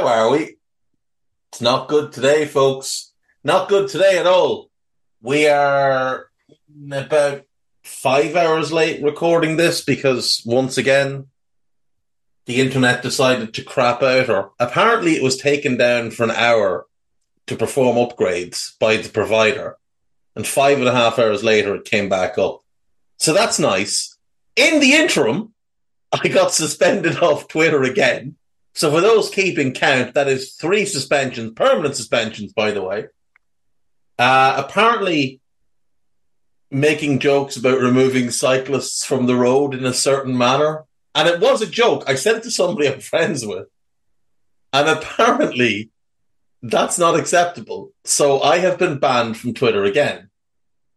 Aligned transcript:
How 0.00 0.06
are 0.06 0.30
we? 0.30 0.56
It's 1.52 1.60
not 1.60 1.86
good 1.86 2.10
today, 2.10 2.46
folks. 2.46 3.12
Not 3.44 3.68
good 3.68 3.90
today 3.90 4.16
at 4.16 4.26
all. 4.26 4.70
We 5.20 5.46
are 5.46 6.30
about 6.90 7.42
five 7.82 8.34
hours 8.34 8.72
late 8.72 9.02
recording 9.02 9.58
this 9.58 9.84
because 9.84 10.42
once 10.46 10.78
again, 10.78 11.26
the 12.46 12.62
internet 12.62 13.02
decided 13.02 13.52
to 13.52 13.62
crap 13.62 14.02
out, 14.02 14.30
or 14.30 14.52
apparently 14.58 15.16
it 15.16 15.22
was 15.22 15.36
taken 15.36 15.76
down 15.76 16.12
for 16.12 16.22
an 16.24 16.30
hour 16.30 16.86
to 17.48 17.54
perform 17.54 17.96
upgrades 17.96 18.78
by 18.78 18.96
the 18.96 19.10
provider. 19.10 19.76
And 20.34 20.46
five 20.46 20.78
and 20.78 20.88
a 20.88 20.94
half 20.94 21.18
hours 21.18 21.44
later, 21.44 21.74
it 21.74 21.84
came 21.84 22.08
back 22.08 22.38
up. 22.38 22.60
So 23.18 23.34
that's 23.34 23.58
nice. 23.58 24.16
In 24.56 24.80
the 24.80 24.94
interim, 24.94 25.52
I 26.10 26.28
got 26.28 26.54
suspended 26.54 27.18
off 27.22 27.48
Twitter 27.48 27.82
again 27.82 28.36
so 28.74 28.90
for 28.90 29.00
those 29.00 29.30
keeping 29.30 29.72
count, 29.72 30.14
that 30.14 30.28
is 30.28 30.54
three 30.54 30.86
suspensions, 30.86 31.52
permanent 31.54 31.96
suspensions, 31.96 32.52
by 32.52 32.70
the 32.70 32.82
way. 32.82 33.06
Uh, 34.18 34.64
apparently, 34.64 35.40
making 36.70 37.18
jokes 37.18 37.56
about 37.56 37.80
removing 37.80 38.30
cyclists 38.30 39.04
from 39.04 39.26
the 39.26 39.34
road 39.34 39.74
in 39.74 39.84
a 39.84 39.92
certain 39.92 40.36
manner. 40.36 40.84
And 41.14 41.28
it 41.28 41.40
was 41.40 41.62
a 41.62 41.66
joke. 41.66 42.04
I 42.06 42.14
said 42.14 42.36
it 42.36 42.42
to 42.44 42.50
somebody 42.50 42.88
I'm 42.88 43.00
friends 43.00 43.44
with. 43.44 43.66
And 44.72 44.88
apparently, 44.88 45.90
that's 46.62 46.98
not 46.98 47.18
acceptable. 47.18 47.92
So 48.04 48.40
I 48.40 48.58
have 48.58 48.78
been 48.78 48.98
banned 48.98 49.36
from 49.36 49.54
Twitter 49.54 49.84
again. 49.84 50.30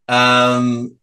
Um, 0.07 0.97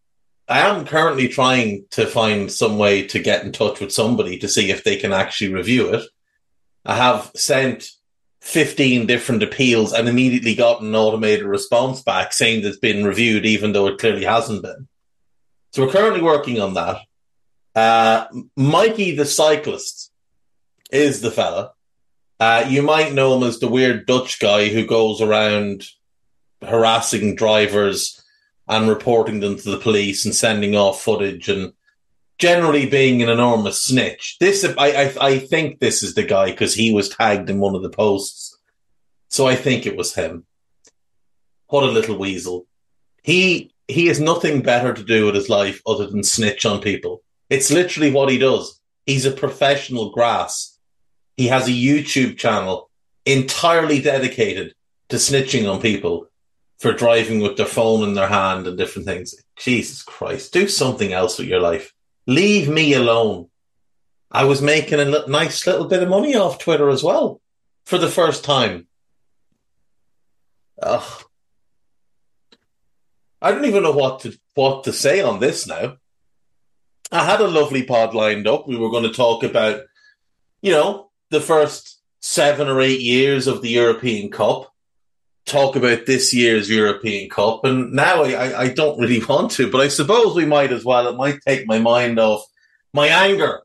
I 0.47 0.61
am 0.61 0.85
currently 0.85 1.29
trying 1.29 1.87
to 1.93 2.07
find 2.07 2.51
some 2.51 2.79
way 2.79 3.07
to 3.09 3.19
get 3.19 3.45
in 3.45 3.53
touch 3.53 3.81
with 3.81 3.93
somebody 3.93 4.39
to 4.39 4.49
see 4.49 4.71
if 4.71 4.85
they 4.85 4.97
can 4.97 5.13
actually 5.13 5.53
review 5.53 5.95
it. 5.95 6.05
I 6.85 6.97
have 6.97 7.31
sent 7.35 7.91
15 8.41 9.07
different 9.07 9.43
appeals 9.43 9.93
and 9.93 10.09
immediately 10.09 10.55
got 10.55 10.81
an 10.81 10.95
automated 10.95 11.45
response 11.45 12.03
back 12.03 12.33
saying 12.33 12.63
that 12.63 12.69
it's 12.69 12.79
been 12.79 13.05
reviewed, 13.05 13.45
even 13.45 13.73
though 13.73 13.87
it 13.87 13.99
clearly 13.99 14.25
hasn't 14.25 14.63
been. 14.63 14.89
So 15.73 15.85
we're 15.85 15.93
currently 15.93 16.23
working 16.23 16.61
on 16.61 16.75
that. 16.75 16.99
Uh, 17.75 18.27
Mikey 18.57 19.15
the 19.15 19.27
cyclist 19.27 20.11
is 20.91 21.21
the 21.21 21.31
fella. 21.31 21.73
Uh, 22.41 22.65
you 22.69 22.83
might 22.83 23.13
know 23.13 23.37
him 23.37 23.47
as 23.47 23.61
the 23.61 23.69
weird 23.69 24.07
Dutch 24.07 24.41
guy 24.41 24.69
who 24.69 24.87
goes 24.87 25.21
around 25.21 25.85
harassing 26.63 27.37
drivers 27.37 28.23
and 28.67 28.89
reporting 28.89 29.41
them 29.41 29.57
to 29.57 29.71
the 29.71 29.79
police 29.79 30.25
and 30.25 30.35
sending 30.35 30.75
off 30.75 31.03
footage 31.03 31.49
and 31.49 31.73
generally 32.41 32.87
being 32.87 33.23
an 33.23 33.29
enormous 33.29 33.81
snitch. 33.81 34.39
This, 34.41 34.65
I, 34.65 34.87
I, 34.87 35.15
I 35.21 35.39
think 35.39 35.79
this 35.79 36.03
is 36.03 36.15
the 36.15 36.25
guy 36.25 36.51
because 36.51 36.75
he 36.75 36.93
was 36.93 37.11
tagged 37.11 37.51
in 37.51 37.61
one 37.61 37.75
of 37.75 37.83
the 37.83 37.91
posts. 37.91 38.59
So 39.29 39.47
I 39.47 39.55
think 39.55 39.87
it 39.87 39.97
was 39.97 40.15
him. 40.15 40.47
What 41.69 41.85
a 41.85 41.87
little 41.87 42.19
weasel. 42.19 42.67
He, 43.23 43.73
he 43.87 44.07
has 44.07 44.19
nothing 44.19 44.63
better 44.63 44.95
to 44.95 45.05
do 45.05 45.27
with 45.27 45.35
his 45.35 45.51
life 45.51 45.83
other 45.87 46.07
than 46.07 46.25
snitch 46.25 46.65
on 46.65 46.81
people. 46.81 47.23
It's 47.51 47.71
literally 47.71 48.11
what 48.11 48.31
he 48.31 48.39
does. 48.39 48.81
He's 49.05 49.27
a 49.27 49.31
professional 49.31 50.11
grass. 50.11 50.79
He 51.37 51.49
has 51.49 51.69
a 51.69 51.73
YouTube 51.73 52.39
channel 52.39 52.91
entirely 53.27 54.01
dedicated 54.01 54.75
to 55.11 55.17
snitching 55.17 55.71
on 55.71 55.81
people 55.81 56.27
for 56.79 56.95
driving 56.95 57.41
with 57.41 57.59
their 57.59 57.67
phone 57.67 58.03
in 58.03 58.15
their 58.15 58.29
hand 58.29 58.67
and 58.67 58.79
different 58.79 59.07
things. 59.07 59.35
Jesus 59.59 60.03
Christ, 60.03 60.55
do 60.55 60.67
something 60.67 61.13
else 61.13 61.39
with 61.39 61.47
your 61.47 61.61
life. 61.61 61.93
Leave 62.31 62.69
me 62.69 62.93
alone. 62.93 63.49
I 64.31 64.45
was 64.45 64.63
making 64.63 65.01
a 65.01 65.27
nice 65.27 65.67
little 65.67 65.89
bit 65.89 66.01
of 66.01 66.09
money 66.09 66.37
off 66.37 66.61
Twitter 66.61 66.89
as 66.89 67.03
well 67.03 67.41
for 67.85 67.99
the 67.99 68.07
first 68.07 68.45
time. 68.45 68.87
Ugh. 70.81 71.25
I 73.43 73.51
don't 73.51 73.65
even 73.65 73.83
know 73.83 73.91
what 73.91 74.21
to 74.21 74.39
what 74.55 74.85
to 74.85 74.93
say 74.93 75.21
on 75.21 75.41
this 75.41 75.67
now. 75.67 75.97
I 77.11 77.25
had 77.25 77.41
a 77.41 77.49
lovely 77.49 77.83
pod 77.83 78.15
lined 78.15 78.47
up. 78.47 78.69
We 78.69 78.77
were 78.77 78.91
going 78.91 79.11
to 79.11 79.13
talk 79.13 79.43
about, 79.43 79.81
you 80.63 80.71
know, 80.71 81.11
the 81.31 81.41
first 81.41 82.01
seven 82.21 82.69
or 82.69 82.81
eight 82.81 83.01
years 83.01 83.49
of 83.49 83.61
the 83.61 83.71
European 83.71 84.31
Cup, 84.31 84.73
talk 85.47 85.77
about 85.77 86.07
this 86.07 86.33
year's 86.33 86.71
European 86.71 87.29
Cup, 87.29 87.65
and 87.65 87.93
now 87.93 88.23
I, 88.25 88.63
I 88.63 88.69
don't 88.69 88.99
really 88.99 89.25
want 89.29 89.51
to, 89.53 89.71
but 89.71 89.81
I 89.81 89.89
suppose 89.89 90.35
we 90.35 90.47
might 90.47 90.73
as 90.73 90.85
well. 90.85 91.09
It 91.09 91.17
might 91.17 91.41
take 91.47 91.67
my 91.67 91.79
mind 91.79 92.19
off 92.19 92.45
my 92.93 93.07
anger 93.09 93.63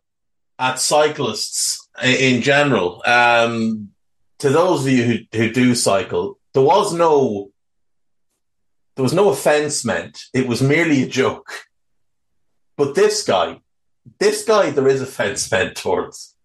at 0.59 0.79
cyclists 0.79 1.87
in 2.03 2.41
general. 2.41 3.01
Um, 3.05 3.89
to 4.39 4.49
those 4.49 4.85
of 4.85 4.91
you 4.91 5.03
who, 5.03 5.37
who 5.37 5.51
do 5.51 5.75
cycle, 5.75 6.37
there 6.53 6.63
was 6.63 6.93
no 6.93 7.51
there 8.95 9.03
was 9.03 9.13
no 9.13 9.29
offense 9.29 9.83
meant. 9.83 10.23
It 10.33 10.47
was 10.47 10.61
merely 10.61 11.03
a 11.03 11.07
joke. 11.07 11.51
But 12.77 12.95
this 12.95 13.23
guy, 13.23 13.59
this 14.19 14.45
guy, 14.45 14.69
there 14.71 14.87
is 14.87 15.01
offense 15.01 15.51
meant 15.51 15.75
towards. 15.75 16.35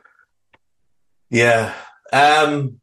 Yeah. 1.28 1.74
Um, 2.12 2.80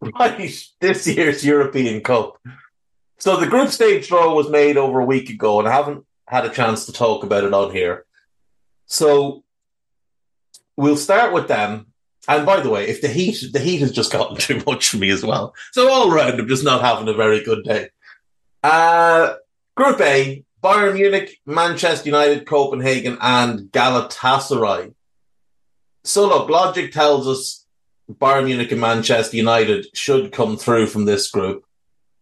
right. 0.00 0.52
This 0.80 1.06
year's 1.06 1.44
European 1.44 2.02
Cup. 2.02 2.38
So 3.18 3.36
the 3.36 3.46
group 3.46 3.68
stage 3.68 4.08
draw 4.08 4.34
was 4.34 4.48
made 4.48 4.76
over 4.76 5.00
a 5.00 5.04
week 5.04 5.28
ago, 5.28 5.58
and 5.58 5.68
I 5.68 5.72
haven't 5.72 6.04
had 6.26 6.46
a 6.46 6.50
chance 6.50 6.86
to 6.86 6.92
talk 6.92 7.22
about 7.22 7.44
it 7.44 7.52
on 7.52 7.72
here. 7.72 8.06
So 8.86 9.44
we'll 10.76 10.96
start 10.96 11.32
with 11.32 11.48
them. 11.48 11.86
And 12.28 12.46
by 12.46 12.60
the 12.60 12.70
way, 12.70 12.88
if 12.88 13.02
the 13.02 13.08
heat, 13.08 13.52
the 13.52 13.58
heat 13.58 13.80
has 13.80 13.92
just 13.92 14.12
gotten 14.12 14.36
too 14.36 14.62
much 14.66 14.88
for 14.88 14.96
me 14.96 15.10
as 15.10 15.24
well. 15.24 15.54
So 15.72 15.90
all 15.90 16.12
around, 16.12 16.40
I'm 16.40 16.48
just 16.48 16.64
not 16.64 16.82
having 16.82 17.08
a 17.08 17.14
very 17.14 17.42
good 17.42 17.64
day. 17.64 17.88
Uh, 18.62 19.34
Group 19.76 20.00
A, 20.00 20.44
Bayern 20.62 20.94
Munich, 20.94 21.40
Manchester 21.46 22.08
United, 22.08 22.46
Copenhagen, 22.46 23.18
and 23.20 23.70
Galatasaray. 23.72 24.94
So 26.04 26.28
look, 26.28 26.48
logic 26.48 26.92
tells 26.92 27.26
us 27.26 27.59
Bayern 28.18 28.46
Munich 28.46 28.72
and 28.72 28.80
Manchester 28.80 29.36
United 29.36 29.86
should 29.94 30.32
come 30.32 30.56
through 30.56 30.86
from 30.86 31.04
this 31.04 31.30
group, 31.30 31.64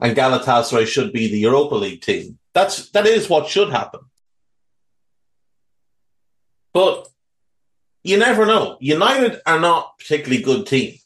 and 0.01 0.17
Galatasaray 0.17 0.87
should 0.87 1.13
be 1.13 1.29
the 1.29 1.39
Europa 1.39 1.75
League 1.75 2.03
team. 2.03 2.39
That's 2.55 2.91
that 2.91 3.07
is 3.07 3.29
what 3.29 3.49
should 3.49 3.71
happen. 3.71 4.01
But 6.73 7.09
you 8.05 8.19
never 8.19 8.47
know. 8.47 8.77
United 8.81 9.41
are 9.47 9.61
not 9.61 9.99
particularly 9.99 10.43
good 10.43 10.67
team. 10.67 10.99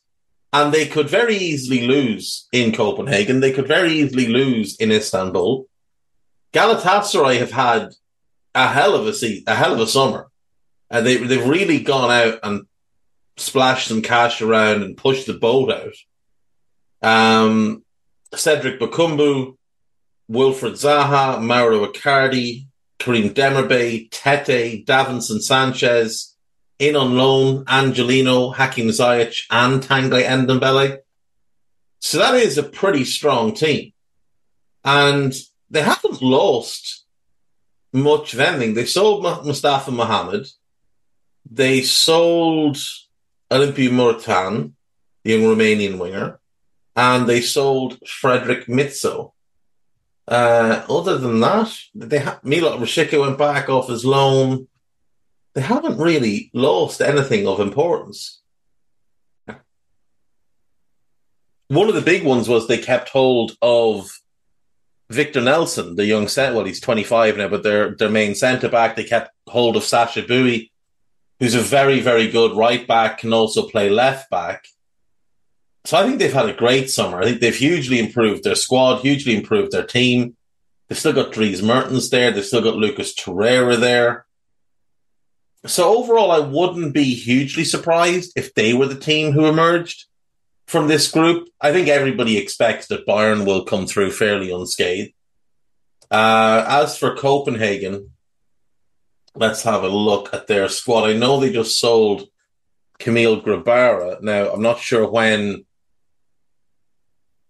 And 0.52 0.73
they 0.73 0.87
could 0.87 1.08
very 1.08 1.37
easily 1.37 1.87
lose 1.87 2.46
in 2.52 2.73
Copenhagen. 2.73 3.40
They 3.40 3.52
could 3.52 3.67
very 3.67 3.93
easily 3.93 4.26
lose 4.29 4.76
in 4.76 4.93
Istanbul. 4.93 5.67
Galatasaray 6.52 7.38
have 7.38 7.52
had 7.52 7.94
a 8.55 8.69
hell 8.69 8.94
of 8.94 9.06
a 9.06 9.14
season, 9.14 9.44
a 9.46 9.55
hell 9.55 9.73
of 9.73 9.81
a 9.81 9.87
summer. 9.87 10.29
And 10.90 11.06
they, 11.06 11.17
they've 11.17 11.49
really 11.49 11.81
gone 11.81 12.11
out 12.11 12.40
and 12.43 12.67
splashed 13.37 13.88
some 13.88 14.02
cash 14.02 14.43
around 14.43 14.82
and 14.82 14.96
pushed 14.96 15.26
the 15.26 15.34
boat 15.34 15.73
out. 15.73 15.94
Um, 17.02 17.84
Cedric 18.34 18.81
Bakambu, 18.81 19.56
Wilfred 20.29 20.75
Zaha, 20.75 21.43
Mauro 21.43 21.87
Icardi, 21.87 22.67
Kerem 22.99 23.31
Demirbay, 23.34 24.11
Tete, 24.11 24.87
Davinson 24.87 25.40
Sanchez, 25.40 26.37
in 26.79 26.96
on 26.96 27.17
loan 27.17 27.64
Angelino, 27.69 28.50
Hakim 28.50 28.88
Ziyech, 28.88 29.44
and 29.50 29.82
Tanguy 29.82 30.25
Ndombele. 30.25 30.99
So 32.00 32.19
that 32.19 32.34
is 32.34 32.58
a 32.58 32.62
pretty 32.62 33.05
strong 33.05 33.55
team. 33.55 33.93
And 34.84 35.32
they 35.70 35.82
haven't 35.82 36.20
lost 36.23 37.05
much 37.93 38.34
of 38.34 38.40
anything. 38.40 38.75
They 38.75 38.87
sold 38.87 39.23
Mustafa 39.23 39.90
Mohamed. 39.90 40.46
They 41.49 41.82
sold 41.82 42.79
Olimpiu 43.53 43.91
Morutan, 43.91 44.73
the 45.25 45.33
young 45.33 45.43
Romanian 45.43 45.99
winger. 45.99 46.41
And 46.95 47.27
they 47.27 47.41
sold 47.41 47.99
Frederick 48.07 48.67
Midtsjø. 48.67 49.33
Uh, 50.29 50.85
other 50.89 51.19
than 51.19 51.41
that, 51.41 51.77
they 51.95 52.19
ha- 52.19 52.41
Milot 52.45 52.79
Rashica 52.79 53.21
went 53.21 53.39
back 53.39 53.69
off 53.69 53.89
his 53.89 54.05
loan 54.05 54.69
they 55.55 55.61
haven't 55.61 55.99
really 55.99 56.51
lost 56.55 57.01
anything 57.01 57.47
of 57.47 57.61
importance. 57.61 58.41
One 61.69 61.89
of 61.89 61.95
the 61.95 62.03
big 62.03 62.25
ones 62.25 62.49
was 62.49 62.69
they 62.69 62.79
kept 62.79 63.09
hold 63.09 63.53
of 63.63 64.11
Victor 65.11 65.41
Nelsson, 65.41 65.97
the 65.97 66.07
young 66.07 66.29
centre. 66.29 66.57
Well, 66.57 66.67
he's 66.67 66.81
25 66.81 67.37
now, 67.37 67.49
but 67.49 67.63
their 67.63 67.95
their 67.95 68.11
main 68.11 68.35
centre 68.35 68.69
back. 68.69 68.95
They 68.97 69.05
kept 69.05 69.31
hold 69.47 69.77
of 69.77 69.85
Sacha 69.85 70.23
Boey, 70.23 70.71
who's 71.43 71.56
a 71.56 71.61
very 71.61 71.99
very 71.99 72.29
good 72.29 72.56
right 72.56 72.87
back, 72.87 73.19
can 73.19 73.33
also 73.33 73.67
play 73.67 73.91
left 73.91 74.31
back. 74.31 74.65
So 75.85 75.97
I 75.99 76.06
think 76.06 76.21
they've 76.21 76.33
had 76.33 76.49
a 76.49 76.55
great 76.55 76.89
summer. 76.89 77.21
I 77.21 77.25
think 77.25 77.41
they've 77.41 77.56
hugely 77.56 77.99
improved 77.99 78.44
their 78.44 78.55
squad, 78.55 79.00
hugely 79.00 79.35
improved 79.35 79.73
their 79.73 79.85
team. 79.85 80.37
They've 80.89 80.99
still 80.99 81.12
got 81.12 81.33
Dries 81.33 81.61
Mertens 81.61 82.11
there. 82.11 82.31
They've 82.31 82.44
still 82.44 82.62
got 82.62 82.77
Lucas 82.77 83.12
Torreira 83.12 83.77
there. 83.77 84.25
So 85.67 85.99
overall, 85.99 86.31
I 86.31 86.39
wouldn't 86.39 86.94
be 86.94 87.12
hugely 87.15 87.65
surprised 87.65 88.35
if 88.37 88.55
they 88.55 88.73
were 88.73 88.87
the 88.87 88.94
team 88.94 89.33
who 89.33 89.47
emerged 89.47 90.05
from 90.69 90.87
this 90.87 91.11
group. 91.11 91.49
I 91.61 91.73
think 91.73 91.89
everybody 91.89 92.39
expects 92.39 92.87
that 92.87 93.05
Bayern 93.05 93.44
will 93.44 93.65
come 93.65 93.89
through 93.89 94.12
fairly 94.12 94.53
unscathed. 94.53 95.12
Uh, 96.09 96.65
as 96.69 96.97
for 96.97 97.17
Copenhagen, 97.17 98.12
let's 99.34 99.62
have 99.62 99.82
a 99.82 99.88
look 99.88 100.32
at 100.34 100.46
their 100.46 100.69
squad. 100.69 101.08
I 101.08 101.14
know 101.14 101.40
they 101.40 101.52
just 101.52 101.79
sold 101.79 102.29
Kamil 102.99 103.43
Grabara. 103.43 104.20
Now, 104.23 104.52
I'm 104.52 104.62
not 104.62 104.81
sure 104.81 105.08
when. 105.08 105.64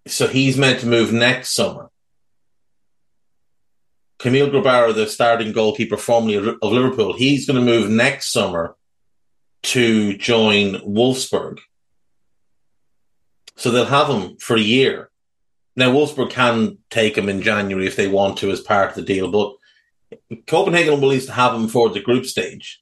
So 0.06 0.26
he's 0.26 0.56
meant 0.56 0.81
to 0.81 0.86
move 0.86 1.12
next 1.12 1.55
summer. 1.55 1.91
Kamil 4.19 4.51
Grabara, 4.51 4.94
the 4.94 5.06
starting 5.06 5.53
goalkeeper 5.53 5.96
formerly 5.96 6.36
of 6.36 6.72
Liverpool, 6.72 7.12
he's 7.12 7.46
going 7.46 7.58
to 7.58 7.65
move 7.65 7.91
next 7.91 8.32
summer 8.32 8.77
to 9.65 10.17
join 10.17 10.74
Wolfsburg. 10.77 11.58
So 13.56 13.70
they'll 13.70 13.84
have 13.84 14.08
him 14.08 14.36
for 14.39 14.56
a 14.56 14.60
year. 14.60 15.10
Now, 15.77 15.93
Wolfsburg 15.93 16.31
can 16.31 16.79
take 16.91 17.17
him 17.17 17.29
in 17.29 17.43
January 17.43 17.86
if 17.86 17.96
they 17.96 18.08
want 18.08 18.39
to 18.39 18.51
as 18.51 18.60
part 18.60 18.91
of 18.91 18.94
the 18.94 19.03
deal, 19.03 19.31
but 19.31 19.55
Copenhagen 20.47 20.95
will 20.95 21.05
at 21.05 21.15
least 21.15 21.29
have 21.29 21.55
him 21.55 21.69
for 21.69 21.89
the 21.89 22.01
group 22.01 22.27
stage. 22.27 22.81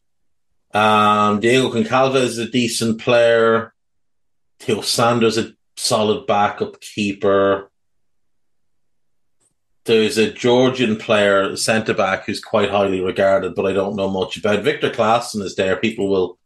Um, 0.73 1.41
Diogo 1.41 1.83
Goncalves 1.83 2.17
is 2.17 2.39
a 2.39 2.49
decent 2.49 3.01
player. 3.01 3.75
Theo 4.61 4.83
Sanders 4.83 5.39
a 5.39 5.55
solid 5.77 6.27
backup 6.27 6.81
keeper. 6.81 7.71
There's 9.85 10.19
a 10.19 10.31
Georgian 10.31 10.97
player, 10.97 11.57
centre 11.57 11.95
back, 11.95 12.27
who's 12.27 12.41
quite 12.41 12.71
highly 12.71 13.01
regarded, 13.01 13.55
but 13.55 13.67
I 13.67 13.73
don't 13.73 13.97
know 13.97 14.11
much 14.11 14.37
about. 14.37 14.63
Victor 14.63 14.91
Claesson 14.91 15.43
is 15.43 15.57
there. 15.57 15.77
People 15.77 16.09
will 16.09 16.39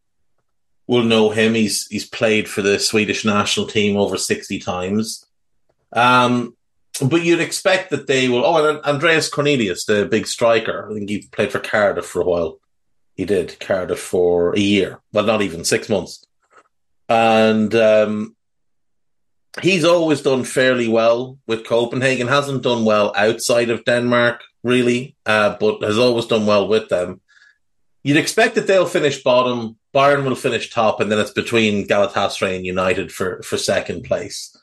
will 0.87 1.03
know 1.03 1.31
him. 1.31 1.55
He's 1.55 1.87
he's 1.89 2.09
played 2.09 2.49
for 2.49 2.63
the 2.63 2.79
Swedish 2.79 3.25
national 3.25 3.67
team 3.67 3.97
over 3.97 4.17
sixty 4.17 4.61
times. 4.61 5.27
Um, 5.93 6.57
but 7.03 7.25
you'd 7.25 7.41
expect 7.41 7.91
that 7.91 8.07
they 8.07 8.29
will. 8.29 8.45
Oh, 8.45 8.69
and 8.69 8.85
Andreas 8.85 9.29
Cornelius, 9.29 9.85
the 9.85 10.07
big 10.07 10.27
striker. 10.27 10.89
I 10.91 10.95
think 10.95 11.09
he 11.09 11.27
played 11.33 11.53
for 11.53 11.61
Cardiff 11.61 12.07
for 12.07 12.23
a 12.23 12.25
while. 12.25 12.61
He 13.17 13.25
did 13.25 13.59
Cardiff 13.61 14.01
for 14.01 14.55
a 14.55 14.61
year, 14.61 15.01
well, 15.13 15.25
not 15.25 15.43
even 15.43 15.65
six 15.65 15.89
months. 15.89 16.25
And 17.09 17.75
um, 17.75 18.37
he's 19.63 19.85
always 19.85 20.23
done 20.23 20.45
fairly 20.45 20.89
well 20.89 21.39
with 21.47 21.67
Copenhagen. 21.67 22.29
Hasn't 22.29 22.63
done 22.63 22.85
well 22.85 23.13
outside 23.17 23.71
of 23.71 23.85
Denmark, 23.85 24.43
really, 24.63 25.17
uh, 25.27 25.57
but 25.61 25.83
has 25.83 25.99
always 25.99 26.27
done 26.27 26.47
well 26.47 26.67
with 26.67 26.89
them. 26.89 27.21
You'd 28.03 28.17
expect 28.17 28.55
that 28.57 28.67
they'll 28.67 28.87
finish 28.87 29.23
bottom. 29.23 29.77
Bayern 29.95 30.25
will 30.25 30.35
finish 30.35 30.71
top, 30.71 31.01
and 31.01 31.11
then 31.11 31.19
it's 31.19 31.31
between 31.31 31.87
Galatasaray 31.87 32.57
and 32.57 32.67
United 32.67 33.13
for, 33.13 33.43
for 33.43 33.57
second 33.57 34.05
place. 34.05 34.57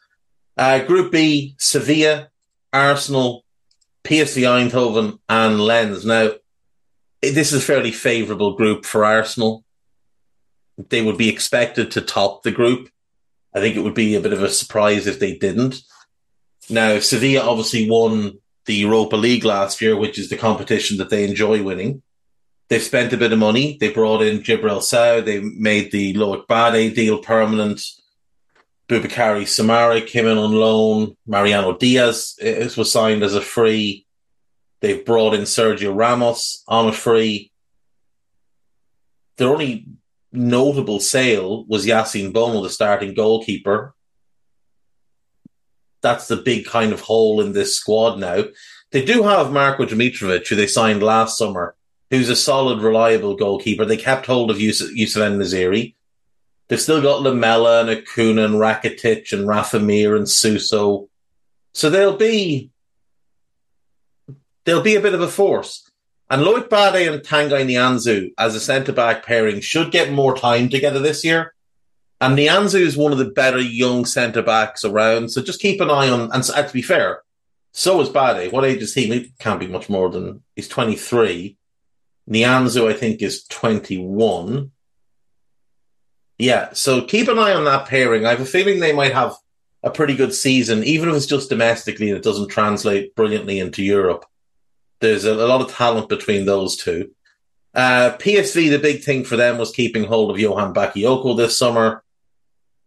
Uh, 0.57 0.79
Group 0.79 1.11
B: 1.11 1.55
Sevilla, 1.57 2.29
Arsenal, 2.73 3.43
PSV 4.03 4.43
Eindhoven, 4.43 5.19
and 5.29 5.59
Lens. 5.59 6.05
Now, 6.05 6.31
this 7.21 7.53
is 7.53 7.63
a 7.63 7.65
fairly 7.65 7.91
favourable 7.91 8.55
group 8.55 8.85
for 8.85 9.05
Arsenal. 9.05 9.63
They 10.89 11.01
would 11.01 11.17
be 11.17 11.29
expected 11.29 11.91
to 11.91 12.01
top 12.01 12.43
the 12.43 12.51
group 12.51 12.89
I 13.53 13.59
think 13.59 13.75
it 13.75 13.81
would 13.81 13.93
be 13.93 14.15
a 14.15 14.21
bit 14.21 14.33
of 14.33 14.43
a 14.43 14.49
surprise 14.49 15.07
if 15.07 15.19
they 15.19 15.35
didn't. 15.35 15.81
Now, 16.69 16.99
Sevilla 16.99 17.45
obviously 17.45 17.89
won 17.89 18.37
the 18.65 18.75
Europa 18.75 19.15
League 19.15 19.43
last 19.43 19.81
year, 19.81 19.95
which 19.95 20.17
is 20.17 20.29
the 20.29 20.37
competition 20.37 20.97
that 20.97 21.09
they 21.09 21.25
enjoy 21.25 21.61
winning. 21.61 22.01
They've 22.69 22.81
spent 22.81 23.11
a 23.11 23.17
bit 23.17 23.33
of 23.33 23.39
money. 23.39 23.77
They 23.79 23.91
brought 23.91 24.21
in 24.21 24.39
Djibril 24.39 24.81
Sow. 24.81 25.19
They 25.19 25.41
made 25.41 25.91
the 25.91 26.13
Loic 26.13 26.47
Bade 26.47 26.95
deal 26.95 27.17
permanent. 27.17 27.81
Boubakary 28.91 29.43
Soumaré 29.43 30.05
came 30.05 30.27
in 30.27 30.37
on 30.37 30.51
loan. 30.51 31.15
Mariano 31.25 31.77
Diaz 31.77 32.35
was 32.75 32.91
signed 32.91 33.23
as 33.23 33.33
a 33.33 33.39
free. 33.39 34.05
They've 34.81 35.05
brought 35.05 35.33
in 35.33 35.43
Sergio 35.43 35.95
Ramos 35.95 36.61
on 36.67 36.89
a 36.89 36.91
free. 36.91 37.53
Their 39.37 39.47
only 39.47 39.85
notable 40.33 40.99
sale 40.99 41.63
was 41.67 41.85
Yassine 41.85 42.33
Bono, 42.33 42.61
the 42.63 42.69
starting 42.69 43.13
goalkeeper. 43.13 43.95
That's 46.01 46.27
the 46.27 46.35
big 46.35 46.65
kind 46.65 46.91
of 46.91 46.99
hole 46.99 47.39
in 47.39 47.53
this 47.53 47.77
squad 47.77 48.19
now. 48.19 48.43
They 48.91 49.05
do 49.05 49.23
have 49.23 49.53
Marko 49.53 49.85
Dimitrovic, 49.85 50.49
who 50.49 50.57
they 50.57 50.67
signed 50.67 51.01
last 51.01 51.37
summer, 51.37 51.75
who's 52.09 52.27
a 52.27 52.35
solid, 52.35 52.81
reliable 52.81 53.37
goalkeeper. 53.37 53.85
They 53.85 53.95
kept 53.95 54.25
hold 54.25 54.51
of 54.51 54.59
Yusuf, 54.59 54.91
Youssef 54.91 55.21
En-Nesyri. 55.21 55.95
They've 56.71 56.79
still 56.79 57.01
got 57.01 57.21
Lamela 57.21 57.81
and 57.81 57.89
Acuna 57.89 58.45
and 58.45 58.53
Rakitic 58.53 59.33
and 59.33 59.45
Rafa 59.45 59.77
Mir 59.77 60.15
and 60.15 60.25
Suso. 60.25 61.09
So 61.73 61.89
they'll 61.89 62.15
be 62.15 62.71
they'll 64.63 64.81
be 64.81 64.95
a 64.95 65.01
bit 65.01 65.13
of 65.13 65.19
a 65.19 65.27
force. 65.27 65.91
And 66.29 66.43
Loic 66.43 66.69
Bade 66.69 67.11
and 67.11 67.21
Tanguy 67.21 67.65
Nianzou 67.65 68.31
as 68.37 68.55
a 68.55 68.61
centre 68.61 68.93
back 68.93 69.25
pairing 69.25 69.59
should 69.59 69.91
get 69.91 70.13
more 70.13 70.33
time 70.33 70.69
together 70.69 70.99
this 70.99 71.25
year. 71.25 71.53
And 72.21 72.37
Nianzou 72.37 72.79
is 72.79 72.95
one 72.95 73.11
of 73.11 73.17
the 73.17 73.25
better 73.25 73.59
young 73.59 74.05
centre 74.05 74.41
backs 74.41 74.85
around. 74.85 75.29
So 75.29 75.41
just 75.41 75.59
keep 75.59 75.81
an 75.81 75.89
eye 75.89 76.07
on. 76.07 76.31
And, 76.31 76.49
uh, 76.55 76.63
to 76.63 76.71
be 76.71 76.81
fair, 76.81 77.23
so 77.73 77.99
is 77.99 78.07
Bade. 78.07 78.49
What 78.53 78.63
age 78.63 78.81
is 78.81 78.93
he? 78.93 79.07
He 79.07 79.33
can't 79.39 79.59
be 79.59 79.67
much 79.67 79.89
more 79.89 80.09
than 80.09 80.41
he's 80.55 80.69
23. 80.69 81.57
Nianzou, 82.29 82.89
I 82.89 82.93
think, 82.93 83.21
is 83.21 83.43
21. 83.43 84.71
Yeah, 86.41 86.73
so 86.73 87.03
keep 87.03 87.27
an 87.27 87.37
eye 87.37 87.53
on 87.53 87.65
that 87.65 87.87
pairing. 87.87 88.25
I 88.25 88.31
have 88.31 88.41
a 88.41 88.45
feeling 88.45 88.79
they 88.79 88.93
might 88.93 89.13
have 89.13 89.35
a 89.83 89.91
pretty 89.91 90.15
good 90.15 90.33
season, 90.33 90.83
even 90.83 91.07
if 91.07 91.15
it's 91.15 91.27
just 91.27 91.49
domestically 91.49 92.09
and 92.09 92.17
it 92.17 92.23
doesn't 92.23 92.47
translate 92.47 93.15
brilliantly 93.15 93.59
into 93.59 93.83
Europe. 93.83 94.25
There's 95.01 95.23
a, 95.23 95.33
a 95.33 95.45
lot 95.45 95.61
of 95.61 95.71
talent 95.71 96.09
between 96.09 96.45
those 96.45 96.77
two. 96.77 97.11
Uh, 97.75 98.17
PSV, 98.17 98.71
the 98.71 98.79
big 98.79 99.03
thing 99.03 99.23
for 99.23 99.35
them 99.35 99.59
was 99.59 99.69
keeping 99.69 100.05
hold 100.05 100.31
of 100.31 100.39
Johan 100.39 100.73
Bakayoko 100.73 101.37
this 101.37 101.59
summer. 101.59 102.03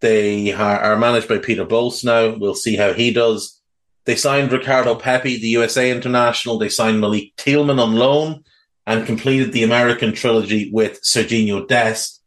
They 0.00 0.52
are, 0.52 0.96
managed 0.96 1.28
by 1.28 1.38
Peter 1.38 1.64
Bosz 1.64 2.04
now. 2.04 2.36
We'll 2.36 2.56
see 2.56 2.74
how 2.74 2.92
he 2.92 3.12
does. 3.12 3.60
They 4.04 4.16
signed 4.16 4.50
Ricardo 4.50 4.96
Pepi, 4.96 5.38
the 5.38 5.48
USA 5.48 5.92
international. 5.92 6.58
They 6.58 6.70
signed 6.70 7.00
Malik 7.00 7.36
Tillman 7.36 7.78
on 7.78 7.94
loan 7.94 8.42
and 8.84 9.06
completed 9.06 9.52
the 9.52 9.62
American 9.62 10.12
trilogy 10.12 10.72
with 10.72 11.00
Sergiño 11.04 11.68
Dest. 11.68 12.20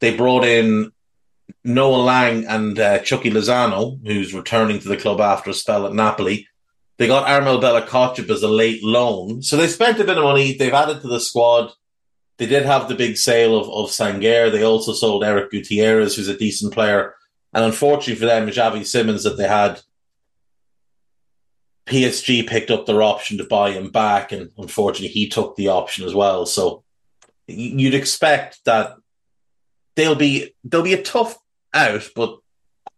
They 0.00 0.16
brought 0.16 0.44
in 0.44 0.92
Noah 1.64 2.02
Lang 2.02 2.46
and 2.46 2.78
uh, 2.78 2.98
Chucky 3.00 3.30
Lozano, 3.30 3.98
who's 4.06 4.34
returning 4.34 4.78
to 4.80 4.88
the 4.88 4.96
club 4.96 5.20
after 5.20 5.50
a 5.50 5.54
spell 5.54 5.86
at 5.86 5.94
Napoli. 5.94 6.48
They 6.98 7.06
got 7.06 7.28
Armel 7.28 7.60
Bella-Kotchap 7.60 8.30
as 8.30 8.42
a 8.42 8.48
late 8.48 8.82
loan. 8.82 9.42
So 9.42 9.56
they 9.56 9.66
spent 9.66 10.00
a 10.00 10.04
bit 10.04 10.16
of 10.16 10.24
money. 10.24 10.56
They've 10.56 10.72
added 10.72 11.02
to 11.02 11.08
the 11.08 11.20
squad. 11.20 11.72
They 12.38 12.46
did 12.46 12.64
have 12.64 12.88
the 12.88 12.94
big 12.94 13.16
sale 13.16 13.58
of, 13.58 13.68
of 13.68 13.90
Sangaré. 13.90 14.50
They 14.50 14.62
also 14.62 14.92
sold 14.92 15.24
Eric 15.24 15.50
Gutierrez, 15.50 16.16
who's 16.16 16.28
a 16.28 16.36
decent 16.36 16.72
player. 16.72 17.14
And 17.52 17.64
unfortunately 17.64 18.16
for 18.16 18.26
them, 18.26 18.48
Xavi 18.48 18.86
Simons 18.86 19.24
that 19.24 19.36
they 19.36 19.48
had, 19.48 19.80
PSG 21.86 22.46
picked 22.46 22.70
up 22.70 22.86
their 22.86 23.02
option 23.02 23.38
to 23.38 23.44
buy 23.44 23.70
him 23.70 23.90
back. 23.90 24.32
And 24.32 24.50
unfortunately, 24.58 25.08
he 25.08 25.28
took 25.28 25.56
the 25.56 25.68
option 25.68 26.04
as 26.04 26.14
well. 26.14 26.46
So 26.46 26.82
you'd 27.46 27.94
expect 27.94 28.64
that 28.64 28.96
they'll 29.96 30.14
be, 30.14 30.54
they'll 30.64 30.82
be 30.82 30.94
a 30.94 31.02
tough 31.02 31.36
out, 31.74 32.08
but 32.14 32.38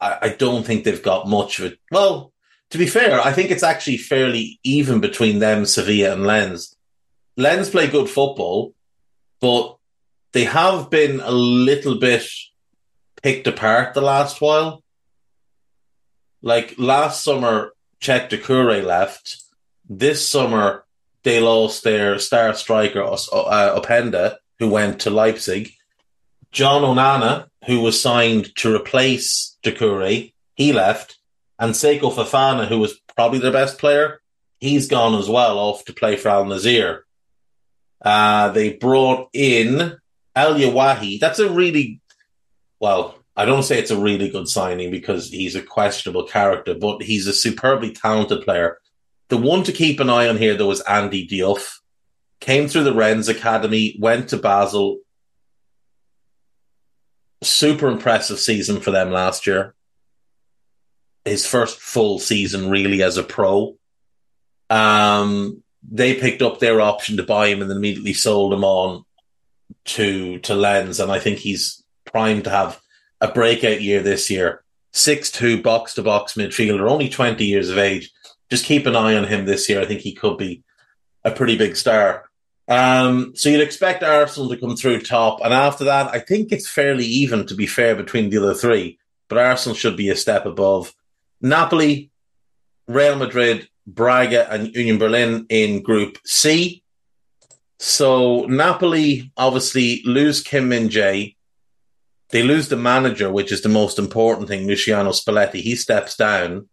I, 0.00 0.19
I 0.23 0.28
don't 0.28 0.64
think 0.64 0.85
they've 0.85 1.02
got 1.02 1.28
much 1.28 1.59
of 1.59 1.67
it. 1.67 1.78
Well, 1.90 2.33
to 2.71 2.78
be 2.78 2.87
fair, 2.87 3.21
I 3.21 3.33
think 3.33 3.50
it's 3.50 3.62
actually 3.62 3.97
fairly 3.97 4.61
even 4.62 5.00
between 5.00 5.38
them, 5.38 5.64
Sevilla 5.64 6.12
and 6.12 6.26
Lens. 6.26 6.76
Lens 7.37 7.71
play 7.71 7.87
good 7.87 8.11
football, 8.11 8.75
but 9.40 9.76
they 10.33 10.45
have 10.45 10.90
been 10.90 11.21
a 11.21 11.31
little 11.31 11.99
bit 11.99 12.28
picked 13.23 13.47
apart 13.47 13.95
the 13.95 14.00
last 14.00 14.40
while. 14.40 14.83
Like 16.43 16.75
last 16.78 17.25
summer, 17.25 17.73
Cheick 18.00 18.28
Doucouré 18.28 18.85
left. 18.85 19.43
This 19.88 20.26
summer, 20.28 20.85
they 21.23 21.40
lost 21.40 21.83
their 21.83 22.19
star 22.19 22.55
striker, 22.55 23.02
uh, 23.02 23.81
Openda, 23.81 24.37
who 24.59 24.69
went 24.69 25.00
to 25.00 25.11
Leipzig. 25.11 25.73
John 26.52 26.83
Onana, 26.83 27.47
who 27.67 27.81
was 27.81 28.00
signed 28.00 28.55
to 28.57 28.75
replace 28.75 29.57
Doucouré, 29.62 30.33
he 30.55 30.73
left. 30.73 31.19
And 31.59 31.75
Seko 31.75 32.12
Fofana, 32.12 32.69
who 32.69 32.78
was 32.78 33.00
probably 33.17 33.40
their 33.40 33.52
best 33.52 33.78
player, 33.78 34.21
he's 34.61 34.88
gone 34.88 35.19
as 35.19 35.28
well 35.28 35.59
off 35.59 35.85
to 35.87 35.93
play 35.93 36.17
for 36.17 36.28
Al 36.28 36.45
Nassr. 36.45 37.00
Uh, 38.00 38.50
they 38.50 38.75
brought 38.75 39.28
in 39.33 39.97
Elye 40.37 40.73
Wahi. 40.73 41.19
That's 41.19 41.40
a 41.40 41.50
really, 41.50 42.00
well, 42.78 43.17
I 43.37 43.45
don't 43.45 43.62
say 43.64 43.78
it's 43.78 43.90
a 43.90 43.99
really 43.99 44.31
good 44.31 44.49
signing 44.49 44.90
because 44.90 45.31
he's 45.31 45.55
a 45.55 45.62
questionable 45.62 46.25
character, 46.25 46.75
but 46.75 47.02
he's 47.02 47.26
a 47.26 47.33
superbly 47.33 47.93
talented 47.93 48.43
player. 48.43 48.78
The 49.28 49.37
one 49.37 49.62
to 49.64 49.73
keep 49.73 50.00
an 50.00 50.11
eye 50.11 50.28
on 50.28 50.38
here, 50.38 50.55
though, 50.55 50.71
is 50.71 50.81
Andy 50.83 51.26
Diouf. 51.26 51.78
Came 52.40 52.69
through 52.69 52.85
the 52.85 52.95
Rennes 52.95 53.28
Academy, 53.28 53.97
went 54.00 54.28
to 54.31 54.38
Basel. 54.38 54.99
Super 57.42 57.88
impressive 57.88 58.38
season 58.38 58.80
for 58.80 58.90
them 58.90 59.11
last 59.11 59.47
year. 59.47 59.75
His 61.25 61.47
first 61.47 61.78
full 61.78 62.18
season, 62.18 62.71
really, 62.71 63.02
as 63.02 63.16
a 63.16 63.23
pro. 63.23 63.76
Um, 64.71 65.62
they 65.88 66.14
picked 66.14 66.42
up 66.42 66.59
their 66.59 66.80
option 66.80 67.16
to 67.16 67.23
buy 67.23 67.49
him 67.49 67.61
and 67.61 67.71
then 67.71 67.78
immediately 67.78 68.12
sold 68.12 68.52
him 68.52 68.64
on 68.64 69.04
to 69.85 70.38
to 70.40 70.54
Lens, 70.54 71.00
and 71.00 71.12
I 71.12 71.18
think 71.18 71.38
he's 71.38 71.83
primed 72.04 72.45
to 72.45 72.50
have 72.50 72.80
a 73.21 73.28
breakout 73.28 73.83
year 73.83 74.00
this 74.00 74.30
year. 74.30 74.64
Six 74.92 75.30
two 75.30 75.62
box 75.62 75.95
to 75.95 76.02
box 76.02 76.35
midfielder, 76.35 76.90
only 76.90 77.09
twenty 77.09 77.47
years 77.47 77.71
of 77.71 77.78
age. 77.78 78.11
Just 78.50 78.64
keep 78.64 78.87
an 78.87 78.97
eye 78.97 79.14
on 79.14 79.25
him 79.25 79.45
this 79.45 79.68
year. 79.68 79.80
I 79.80 79.85
think 79.85 80.00
he 80.00 80.14
could 80.14 80.38
be 80.38 80.62
a 81.25 81.30
pretty 81.30 81.57
big 81.57 81.76
star. 81.76 82.27
Um, 82.68 83.32
so 83.34 83.48
you'd 83.48 83.62
expect 83.62 84.02
Arsenal 84.02 84.50
to 84.50 84.58
come 84.58 84.76
through 84.76 85.00
top, 85.00 85.40
and 85.42 85.54
after 85.54 85.84
that, 85.84 86.14
I 86.14 86.18
think 86.18 86.52
it's 86.52 86.68
fairly 86.68 87.06
even 87.06 87.46
to 87.46 87.54
be 87.54 87.66
fair 87.66 87.96
between 87.96 88.28
the 88.28 88.38
other 88.38 88.54
three. 88.54 88.98
But 89.28 89.38
Arsenal 89.38 89.75
should 89.75 89.96
be 89.96 90.10
a 90.10 90.16
step 90.16 90.44
above. 90.44 90.94
Napoli, 91.40 92.10
Real 92.87 93.16
Madrid, 93.16 93.68
Braga 93.87 94.52
and 94.52 94.75
Union 94.75 94.98
Berlin 94.98 95.46
in 95.48 95.82
Group 95.82 96.18
C. 96.26 96.82
So 97.78 98.44
Napoli 98.44 99.32
obviously 99.37 100.02
lose 100.04 100.42
Kim 100.42 100.68
Min 100.68 100.88
Jae. 100.88 101.37
They 102.30 102.42
lose 102.42 102.68
the 102.68 102.76
manager, 102.76 103.30
which 103.30 103.50
is 103.50 103.62
the 103.62 103.70
most 103.70 103.98
important 103.98 104.48
thing, 104.48 104.66
Luciano 104.66 105.10
Spalletti. 105.10 105.62
He 105.62 105.75
steps 105.75 106.16
down. 106.16 106.68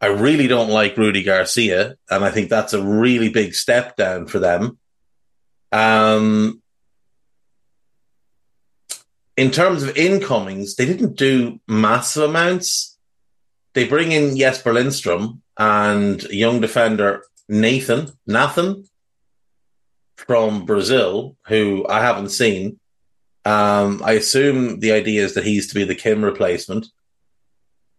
I 0.00 0.06
really 0.08 0.48
don't 0.48 0.68
like 0.68 0.98
Rudi 0.98 1.22
Garcia, 1.22 1.96
and 2.10 2.24
I 2.24 2.30
think 2.30 2.50
that's 2.50 2.74
a 2.74 2.82
really 2.82 3.30
big 3.30 3.54
step 3.54 3.96
down 3.96 4.26
for 4.26 4.38
them. 4.38 4.78
Um, 5.74 6.62
in 9.36 9.50
terms 9.50 9.82
of 9.82 9.96
incomings, 9.96 10.76
they 10.76 10.86
didn't 10.86 11.16
do 11.16 11.60
massive 11.66 12.22
amounts. 12.22 12.96
They 13.74 13.84
bring 13.88 14.12
in 14.12 14.36
Jesper 14.36 14.72
Lindstrom, 14.72 15.42
and 15.58 16.22
young 16.24 16.60
defender 16.60 17.24
Nathan 17.48 18.12
Nathan 18.26 18.84
from 20.16 20.64
Brazil, 20.64 21.36
who 21.48 21.84
I 21.88 22.00
haven't 22.00 22.30
seen. 22.30 22.78
Um, 23.44 24.00
I 24.04 24.12
assume 24.12 24.78
the 24.78 24.92
idea 24.92 25.24
is 25.24 25.34
that 25.34 25.44
he's 25.44 25.68
to 25.68 25.74
be 25.74 25.84
the 25.84 25.96
Kim 25.96 26.24
replacement. 26.24 26.86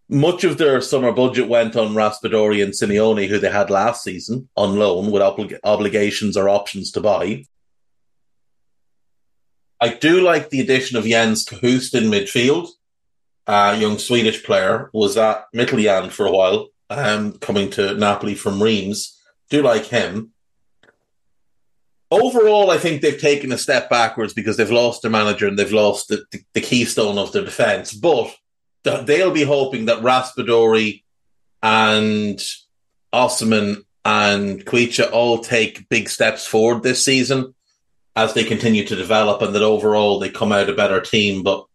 Much 0.08 0.44
of 0.44 0.56
their 0.56 0.80
summer 0.80 1.12
budget 1.12 1.46
went 1.46 1.76
on 1.76 1.94
Raspadori 1.94 2.62
and 2.62 2.72
Simeone, 2.72 3.28
who 3.28 3.38
they 3.38 3.50
had 3.50 3.68
last 3.70 4.02
season 4.02 4.48
on 4.56 4.78
loan 4.78 5.10
with 5.10 5.20
oblig- 5.20 5.58
obligations 5.62 6.38
or 6.38 6.48
options 6.48 6.90
to 6.92 7.00
buy. 7.00 7.44
I 9.80 9.88
do 9.88 10.20
like 10.20 10.50
the 10.50 10.60
addition 10.60 10.96
of 10.96 11.04
Jens 11.04 11.44
Cajuste 11.44 11.94
in 11.94 12.10
midfield. 12.10 12.68
Uh, 13.46 13.76
young 13.78 13.98
Swedish 13.98 14.42
player 14.42 14.90
was 14.92 15.16
at 15.16 15.44
Midtjylland 15.54 16.10
for 16.10 16.26
a 16.26 16.32
while 16.32 16.68
um, 16.90 17.32
coming 17.38 17.70
to 17.70 17.94
Napoli 17.94 18.34
from 18.34 18.62
Reims. 18.62 19.20
Do 19.50 19.62
like 19.62 19.84
him. 19.84 20.32
Overall, 22.10 22.70
I 22.70 22.78
think 22.78 23.02
they've 23.02 23.20
taken 23.20 23.52
a 23.52 23.58
step 23.58 23.90
backwards 23.90 24.32
because 24.32 24.56
they've 24.56 24.70
lost 24.70 25.02
their 25.02 25.10
manager 25.10 25.46
and 25.46 25.58
they've 25.58 25.72
lost 25.72 26.08
the, 26.08 26.24
the, 26.30 26.40
the 26.54 26.60
keystone 26.60 27.18
of 27.18 27.32
their 27.32 27.44
defence. 27.44 27.92
But 27.92 28.34
they'll 28.82 29.32
be 29.32 29.42
hoping 29.42 29.86
that 29.86 30.02
Raspadori 30.02 31.02
and 31.62 32.38
Osimhen 33.12 33.84
and 34.04 34.64
Kvicha 34.64 35.10
all 35.10 35.38
take 35.38 35.88
big 35.88 36.08
steps 36.08 36.46
forward 36.46 36.84
this 36.84 37.04
season 37.04 37.55
as 38.16 38.34
they 38.34 38.44
continue 38.44 38.84
to 38.84 38.96
develop 38.96 39.42
and 39.42 39.54
that 39.54 39.62
overall 39.62 40.18
they 40.18 40.30
come 40.30 40.50
out 40.50 40.68
a 40.68 40.74
better 40.74 41.00
team. 41.00 41.42
But 41.42 41.66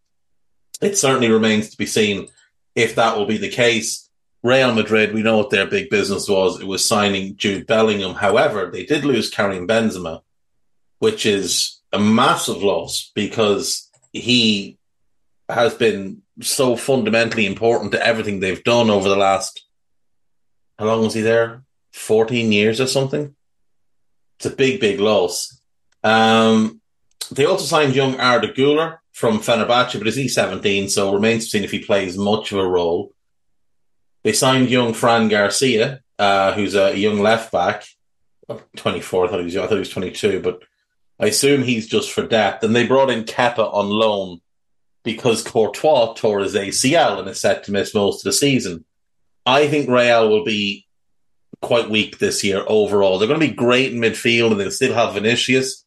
it 0.81 0.97
certainly 0.97 1.29
remains 1.29 1.69
to 1.69 1.77
be 1.77 1.85
seen 1.85 2.27
if 2.75 2.95
that 2.95 3.17
will 3.17 3.25
be 3.25 3.37
the 3.37 3.49
case. 3.49 4.09
Real 4.43 4.73
Madrid, 4.73 5.13
we 5.13 5.21
know 5.21 5.37
what 5.37 5.51
their 5.51 5.67
big 5.67 5.91
business 5.91 6.27
was. 6.27 6.59
It 6.59 6.65
was 6.65 6.83
signing 6.83 7.37
Jude 7.37 7.67
Bellingham. 7.67 8.15
However, 8.15 8.71
they 8.71 8.85
did 8.85 9.05
lose 9.05 9.29
Karim 9.29 9.67
Benzema, 9.67 10.23
which 10.97 11.27
is 11.27 11.79
a 11.93 11.99
massive 11.99 12.63
loss 12.63 13.11
because 13.13 13.89
he 14.11 14.79
has 15.47 15.75
been 15.75 16.23
so 16.41 16.75
fundamentally 16.75 17.45
important 17.45 17.91
to 17.91 18.03
everything 18.03 18.39
they've 18.39 18.63
done 18.63 18.89
over 18.89 19.07
the 19.07 19.15
last 19.15 19.63
how 20.81 20.87
long 20.87 21.03
was 21.03 21.13
he 21.13 21.21
there? 21.21 21.61
14 21.93 22.51
years 22.51 22.81
or 22.81 22.87
something. 22.87 23.35
It's 24.37 24.47
a 24.47 24.49
big, 24.49 24.79
big 24.79 24.99
loss. 24.99 25.60
Um, 26.03 26.81
they 27.31 27.45
also 27.45 27.65
signed 27.65 27.95
young 27.95 28.19
Arda 28.19 28.53
Güler 28.53 28.97
from 29.13 29.39
Fenerbahce, 29.39 29.97
but 29.97 30.07
is 30.07 30.15
he 30.15 30.27
17? 30.27 30.89
So 30.89 31.13
remains 31.13 31.43
to 31.43 31.47
be 31.47 31.49
seen 31.49 31.63
if 31.63 31.71
he 31.71 31.83
plays 31.83 32.17
much 32.17 32.51
of 32.51 32.59
a 32.59 32.67
role. 32.67 33.13
They 34.23 34.33
signed 34.33 34.69
young 34.69 34.93
Fran 34.93 35.29
Garcia, 35.29 36.01
uh, 36.19 36.53
who's 36.53 36.75
a 36.75 36.95
young 36.95 37.19
left 37.19 37.51
back, 37.51 37.85
24. 38.75 39.25
I 39.25 39.29
thought 39.29 39.39
he 39.39 39.45
was, 39.45 39.57
I 39.57 39.61
thought 39.61 39.73
he 39.73 39.79
was 39.79 39.89
22, 39.89 40.41
but 40.41 40.63
I 41.19 41.27
assume 41.27 41.63
he's 41.63 41.87
just 41.87 42.11
for 42.11 42.25
depth. 42.25 42.63
And 42.63 42.75
they 42.75 42.87
brought 42.87 43.09
in 43.09 43.23
Kepa 43.23 43.73
on 43.73 43.89
loan 43.89 44.41
because 45.03 45.43
Courtois 45.43 46.13
tore 46.13 46.39
his 46.39 46.55
ACL 46.55 47.19
and 47.19 47.27
is 47.27 47.39
set 47.39 47.63
to 47.65 47.71
miss 47.71 47.95
most 47.95 48.21
of 48.21 48.23
the 48.25 48.33
season. 48.33 48.85
I 49.45 49.67
think 49.67 49.89
Real 49.89 50.29
will 50.29 50.43
be 50.43 50.87
quite 51.61 51.89
weak 51.89 52.19
this 52.19 52.43
year 52.43 52.63
overall. 52.67 53.17
They're 53.17 53.27
going 53.27 53.39
to 53.39 53.47
be 53.47 53.53
great 53.53 53.91
in 53.91 53.99
midfield 53.99 54.51
and 54.51 54.59
they'll 54.59 54.71
still 54.71 54.93
have 54.93 55.13
Vinicius, 55.13 55.85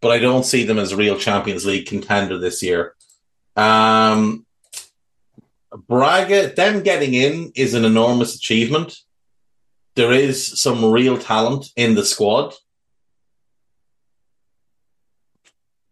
but 0.00 0.10
I 0.10 0.18
don't 0.18 0.44
see 0.44 0.64
them 0.64 0.78
as 0.78 0.92
a 0.92 0.96
real 0.96 1.18
Champions 1.18 1.66
League 1.66 1.86
contender 1.86 2.38
this 2.38 2.62
year. 2.62 2.94
Um, 3.56 4.46
Braga, 5.86 6.52
them 6.54 6.82
getting 6.82 7.14
in 7.14 7.52
is 7.54 7.74
an 7.74 7.84
enormous 7.84 8.34
achievement. 8.34 8.96
There 9.94 10.12
is 10.12 10.60
some 10.60 10.84
real 10.84 11.18
talent 11.18 11.66
in 11.76 11.94
the 11.94 12.04
squad. 12.04 12.54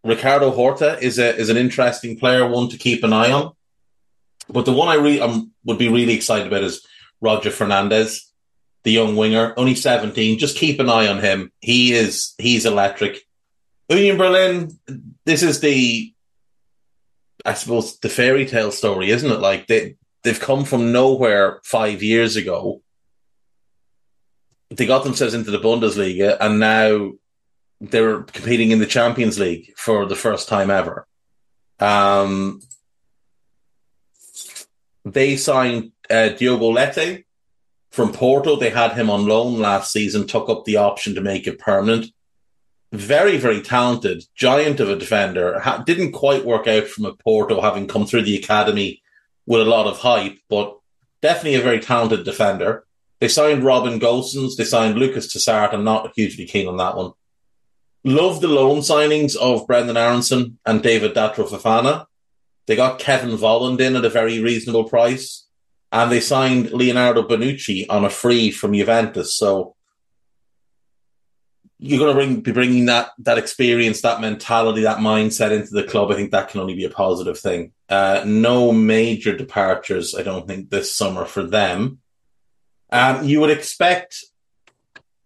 Ricardo 0.04 0.50
Horta 0.50 0.98
is 1.00 1.18
a 1.18 1.36
is 1.36 1.50
an 1.50 1.56
interesting 1.56 2.18
player, 2.18 2.48
one 2.48 2.68
to 2.70 2.78
keep 2.78 3.04
an 3.04 3.12
eye 3.12 3.30
on. 3.30 3.52
But 4.48 4.64
the 4.64 4.72
one 4.72 4.88
I 4.88 4.94
re- 4.94 5.20
um, 5.20 5.52
would 5.64 5.78
be 5.78 5.88
really 5.88 6.14
excited 6.14 6.46
about 6.46 6.64
is 6.64 6.86
Roger 7.20 7.50
Fernandes, 7.50 8.20
the 8.84 8.92
young 8.92 9.16
winger, 9.16 9.52
only 9.56 9.74
seventeen. 9.74 10.38
Just 10.38 10.56
keep 10.56 10.80
an 10.80 10.88
eye 10.88 11.08
on 11.08 11.18
him. 11.18 11.52
He 11.60 11.92
is 11.92 12.34
he's 12.38 12.64
electric. 12.64 13.27
Union 13.88 14.16
Berlin. 14.16 14.78
This 15.25 15.42
is 15.42 15.61
the 15.61 16.12
I 17.45 17.54
suppose 17.54 17.99
the 17.99 18.09
fairy 18.09 18.47
tale 18.47 18.71
story, 18.71 19.11
isn't 19.11 19.30
it? 19.30 19.40
Like 19.40 19.66
they 19.66 19.97
they've 20.23 20.38
come 20.38 20.64
from 20.64 20.92
nowhere 20.92 21.61
five 21.64 22.02
years 22.02 22.37
ago. 22.37 22.83
They 24.71 24.87
got 24.87 25.04
themselves 25.04 25.35
into 25.35 25.50
the 25.50 25.59
Bundesliga, 25.59 26.37
and 26.40 26.61
now 26.61 27.12
they're 27.80 28.23
competing 28.23 28.71
in 28.71 28.80
the 28.80 28.87
Champions 28.87 29.38
League 29.38 29.73
for 29.76 30.04
the 30.04 30.16
first 30.16 30.49
time 30.49 30.71
ever. 30.71 31.07
Um, 31.78 32.61
they 35.04 35.37
signed 35.37 35.92
uh, 36.11 36.30
Diogo 36.30 36.71
Leite 36.71 37.25
from 37.90 38.12
Porto. 38.12 38.57
They 38.57 38.71
had 38.71 38.92
him 38.92 39.09
on 39.09 39.26
loan 39.26 39.59
last 39.59 39.90
season, 39.90 40.26
took 40.26 40.50
up 40.50 40.65
the 40.65 40.76
option 40.76 41.15
to 41.15 41.23
make 41.23 41.47
it 41.47 41.58
permanent 41.58 42.12
very, 42.92 43.36
very 43.36 43.60
talented, 43.60 44.24
giant 44.34 44.80
of 44.80 44.88
a 44.88 44.96
defender. 44.96 45.58
Ha- 45.60 45.82
didn't 45.84 46.12
quite 46.12 46.44
work 46.44 46.66
out 46.66 46.86
from 46.86 47.04
a 47.04 47.14
Porto, 47.14 47.60
having 47.60 47.86
come 47.86 48.06
through 48.06 48.22
the 48.22 48.36
academy 48.36 49.02
with 49.46 49.60
a 49.60 49.70
lot 49.70 49.86
of 49.86 49.98
hype, 49.98 50.38
but 50.48 50.78
definitely 51.22 51.56
a 51.56 51.62
very 51.62 51.80
talented 51.80 52.24
defender. 52.24 52.84
They 53.20 53.28
signed 53.28 53.64
Robin 53.64 53.98
Gosens. 53.98 54.56
They 54.56 54.64
signed 54.64 54.96
Lucas 54.96 55.34
Tousart. 55.34 55.74
I'm 55.74 55.84
not 55.84 56.12
hugely 56.14 56.46
keen 56.46 56.68
on 56.68 56.76
that 56.76 56.96
one. 56.96 57.12
Love 58.04 58.40
the 58.40 58.48
loan 58.48 58.78
signings 58.78 59.36
of 59.36 59.66
Brenden 59.66 59.96
Aronson 59.96 60.58
and 60.64 60.82
David 60.82 61.14
Datro 61.14 61.48
Fofana. 61.48 62.06
They 62.66 62.76
got 62.76 63.00
Kevin 63.00 63.36
Volland 63.36 63.80
in 63.80 63.96
at 63.96 64.04
a 64.04 64.10
very 64.10 64.40
reasonable 64.40 64.84
price. 64.84 65.46
And 65.90 66.12
they 66.12 66.20
signed 66.20 66.70
Leonardo 66.70 67.22
Bonucci 67.26 67.86
on 67.88 68.04
a 68.04 68.10
free 68.10 68.50
from 68.50 68.74
Juventus. 68.74 69.34
So 69.34 69.74
you're 71.78 71.99
going 71.99 72.10
to 72.10 72.14
bring, 72.14 72.41
be 72.41 72.52
bringing 72.52 72.86
that 72.86 73.10
that 73.19 73.38
experience, 73.38 74.00
that 74.02 74.21
mentality, 74.21 74.82
that 74.82 74.99
mindset 74.99 75.52
into 75.52 75.71
the 75.71 75.84
club. 75.84 76.10
I 76.10 76.14
think 76.14 76.32
that 76.32 76.49
can 76.49 76.60
only 76.60 76.75
be 76.75 76.84
a 76.84 76.91
positive 76.91 77.38
thing. 77.38 77.73
Uh, 77.88 78.23
no 78.26 78.73
major 78.73 79.36
departures, 79.36 80.14
I 80.14 80.23
don't 80.23 80.47
think, 80.47 80.71
this 80.71 80.95
summer 80.95 81.25
for 81.25 81.45
them. 81.45 82.00
Um, 82.91 83.25
you 83.25 83.41
would 83.41 83.50
expect 83.50 84.25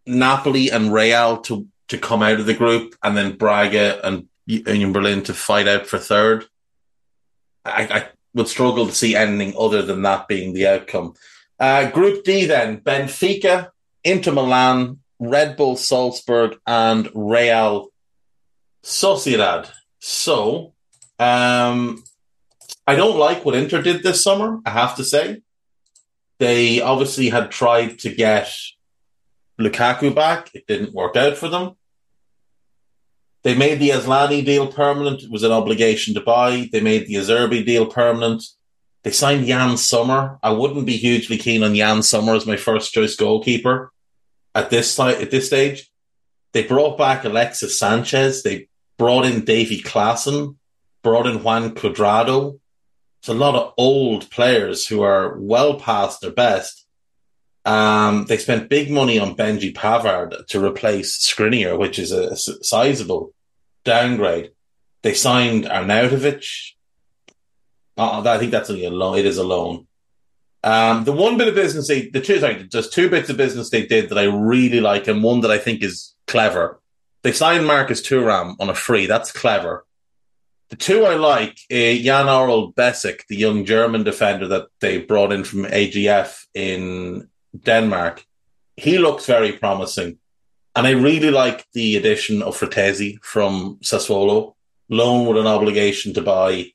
Napoli 0.07 0.71
and 0.71 0.93
Real 0.93 1.39
to 1.43 1.67
to 1.89 1.99
come 1.99 2.23
out 2.23 2.41
of 2.41 2.47
the 2.47 2.55
group, 2.55 2.97
and 3.03 3.17
then 3.17 3.37
Braga 3.37 4.07
and 4.07 4.29
Union 4.47 4.93
Berlin 4.93 5.23
to 5.25 5.35
fight 5.35 5.69
out 5.69 5.87
for 5.87 5.99
third. 5.99 6.47
I, 7.65 7.83
I 7.85 8.09
would 8.35 8.49
struggle 8.49 8.87
to 8.87 8.93
see 8.95 9.15
anything 9.15 9.55
other 9.59 9.83
than 9.83 10.03
that 10.03 10.29
being 10.29 10.53
the 10.53 10.67
outcome. 10.67 11.15
Uh, 11.59 11.91
group 11.91 12.25
D, 12.25 12.47
then 12.47 12.81
Benfica, 12.81 13.71
Inter 14.05 14.33
Milan, 14.33 14.99
Red 15.23 15.57
Bull 15.57 15.77
Salzburg, 15.77 16.57
and 16.67 17.09
Real 17.15 17.89
Sociedad. 18.83 19.71
So, 20.01 20.75
um, 21.21 22.03
I 22.89 22.97
don't 22.97 23.17
like 23.17 23.45
what 23.45 23.55
Inter 23.55 23.83
did 23.83 24.03
this 24.03 24.25
summer, 24.25 24.61
I 24.67 24.71
have 24.71 24.97
to 24.97 25.05
say. 25.05 25.43
They 26.41 26.81
obviously 26.81 27.29
had 27.29 27.53
tried 27.53 28.01
to 28.01 28.13
get 28.13 28.53
Lukaku 29.61 30.13
back. 30.13 30.51
It 30.55 30.67
didn't 30.67 30.93
work 30.93 31.15
out 31.15 31.37
for 31.37 31.49
them. 31.49 31.77
They 33.45 33.55
made 33.55 33.79
the 33.79 33.91
Asllani 33.91 34.45
deal 34.45 34.67
permanent. 34.67 35.23
It 35.23 35.31
was 35.31 35.45
an 35.45 35.53
obligation 35.53 36.15
to 36.15 36.21
buy. 36.21 36.69
They 36.73 36.81
made 36.81 37.07
the 37.07 37.15
Acerbi 37.15 37.65
deal 37.65 37.87
permanent. 37.87 38.43
They 39.05 39.13
signed 39.13 39.47
Yann 39.47 39.77
Sommer. 39.77 40.41
I 40.43 40.51
wouldn't 40.51 40.87
be 40.87 40.97
hugely 40.97 41.39
keen 41.39 41.63
on 41.63 41.77
Yann 41.77 42.03
Sommer 42.03 42.35
as 42.35 42.47
my 42.47 42.57
first 42.57 42.93
choice 42.93 43.15
goalkeeper 43.15 43.93
at 44.55 44.71
this 44.71 44.95
time, 44.95 45.21
at 45.21 45.31
this 45.31 45.47
stage. 45.47 45.91
They 46.53 46.65
brought 46.65 46.99
back 46.99 47.25
Alexis 47.25 47.79
Sanchez. 47.79 48.43
They 48.43 48.69
brought 48.99 49.25
in 49.25 49.45
Davy 49.45 49.81
Klaassen, 49.81 50.57
brought 51.03 51.27
in 51.27 51.43
Juan 51.43 51.75
Cuadrado. 51.75 52.59
It's 53.21 53.29
a 53.29 53.35
lot 53.35 53.55
of 53.55 53.73
old 53.79 54.31
players 54.31 54.87
who 54.87 55.03
are 55.03 55.39
well 55.39 55.79
past 55.79 56.21
their 56.21 56.33
best. 56.33 56.87
Um, 57.65 58.27
they 58.29 58.39
spent 58.39 58.69
big 58.69 58.91
money 58.91 59.19
on 59.19 59.37
Benji 59.37 59.73
Pavard 59.73 60.47
to 60.49 60.65
replace 60.65 61.19
Skriniar, 61.19 61.79
which 61.79 61.99
is 61.99 62.11
a, 62.11 62.31
a 62.31 62.37
sizable 62.37 63.33
downgrade. 63.85 64.51
They 65.03 65.15
signed 65.15 65.65
Arnautovic. 65.65 66.45
Uh, 67.97 68.23
I 68.27 68.39
think 68.39 68.51
that's 68.51 68.71
only 68.71 68.85
a 68.85 68.91
loan. 68.91 69.19
It 69.19 69.27
is 69.27 69.39
a 69.39 69.45
loan. 69.45 69.87
Um, 70.65 71.05
the 71.05 71.13
one 71.13 71.37
bit 71.37 71.49
of 71.49 71.55
business 71.55 71.89
they, 71.89 72.09
the 72.09 72.21
two, 72.21 72.39
sorry, 72.39 72.69
there's 72.71 72.89
two 72.89 73.11
bits 73.11 73.29
of 73.31 73.37
business 73.37 73.71
they 73.71 73.85
did 73.87 74.09
that 74.09 74.19
I 74.19 74.25
really 74.25 74.81
like 74.81 75.09
and 75.09 75.23
one 75.23 75.41
that 75.41 75.51
I 75.51 75.59
think 75.59 75.83
is 75.83 76.15
clever. 76.27 76.81
They 77.23 77.33
signed 77.33 77.67
Marcus 77.67 78.01
Thuram 78.01 78.57
on 78.61 78.69
a 78.69 78.75
free. 78.75 79.07
That's 79.07 79.33
clever. 79.33 79.85
The 80.71 80.77
two 80.77 81.05
I 81.05 81.17
like, 81.17 81.59
uh, 81.71 81.77
Yann 81.77 82.27
Aurel 82.27 82.75
Bisseck, 82.75 83.27
the 83.29 83.37
young 83.37 83.65
German 83.65 84.05
defender 84.05 84.49
that 84.49 84.69
they 84.81 84.99
brought 84.99 85.33
in 85.33 85.45
from 85.45 85.65
AGF 85.65 86.47
in 86.55 87.29
Denmark. 87.65 88.25
He 88.77 88.99
looks 88.99 89.27
very 89.27 89.53
promising. 89.53 90.19
And 90.75 90.87
I 90.87 90.93
really 90.93 91.31
like 91.31 91.67
the 91.75 91.97
addition 91.97 92.43
of 92.43 92.59
Frattesi 92.59 93.19
from 93.23 93.79
Sassuolo, 93.83 94.55
loan 94.89 95.27
with 95.27 95.37
an 95.37 95.47
obligation 95.47 96.15
to 96.15 96.23
buy. 96.23 96.73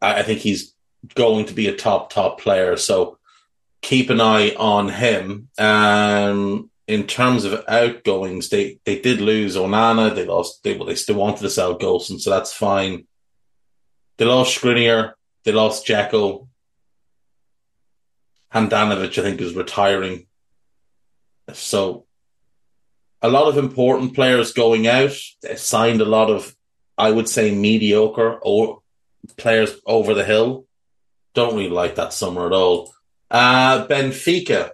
I 0.00 0.22
think 0.22 0.40
he's 0.40 0.73
going 1.14 1.46
to 1.46 1.54
be 1.54 1.68
a 1.68 1.76
top 1.76 2.12
top 2.12 2.40
player. 2.40 2.76
So 2.76 3.18
keep 3.82 4.10
an 4.10 4.20
eye 4.20 4.54
on 4.54 4.88
him. 4.88 5.48
Um, 5.58 6.70
in 6.86 7.06
terms 7.06 7.44
of 7.44 7.64
outgoings, 7.68 8.48
they 8.50 8.78
they 8.84 9.00
did 9.00 9.20
lose 9.20 9.56
Onana. 9.56 10.14
They 10.14 10.26
lost. 10.26 10.62
They 10.62 10.76
well, 10.76 10.86
they 10.86 10.94
still 10.94 11.16
wanted 11.16 11.40
to 11.40 11.50
sell 11.50 11.78
Gosens, 11.78 12.20
so 12.20 12.30
that's 12.30 12.52
fine. 12.52 13.06
They 14.16 14.24
lost 14.24 14.60
Skriniar. 14.60 15.14
They 15.44 15.52
lost 15.52 15.86
Dzeko. 15.86 16.46
Handanovic, 18.52 19.18
I 19.18 19.22
think, 19.22 19.40
is 19.40 19.54
retiring. 19.54 20.26
So 21.52 22.06
a 23.20 23.28
lot 23.28 23.48
of 23.48 23.58
important 23.58 24.14
players 24.14 24.52
going 24.52 24.86
out. 24.86 25.16
They 25.42 25.56
signed 25.56 26.00
a 26.00 26.04
lot 26.04 26.30
of, 26.30 26.54
I 26.96 27.10
would 27.10 27.28
say, 27.28 27.54
mediocre 27.54 28.38
or 28.42 28.82
players 29.36 29.74
over 29.86 30.14
the 30.14 30.24
hill. 30.24 30.66
Don't 31.34 31.56
really 31.56 31.70
like 31.70 31.96
that 31.96 32.12
summer 32.12 32.46
at 32.46 32.52
all. 32.52 32.94
Uh, 33.30 33.86
Benfica. 33.86 34.70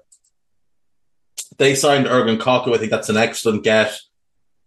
They 1.59 1.75
signed 1.75 2.07
Orkun 2.07 2.39
Kökçü. 2.39 2.75
I 2.75 2.79
think 2.79 2.91
that's 2.91 3.09
an 3.09 3.17
excellent 3.17 3.65
get. 3.65 3.99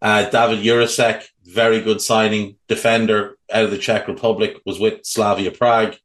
Uh, 0.02 0.30
David 0.30 0.64
Jurasek, 0.64 1.24
very 1.46 1.82
good 1.82 2.02
signing. 2.02 2.58
Defender 2.68 3.38
out 3.52 3.66
of 3.66 3.72
the 3.72 3.78
Czech 3.78 4.08
Republic, 4.08 4.60
was 4.66 4.80
with 4.80 5.06
Slavia 5.06 5.52
Prague. 5.52 5.96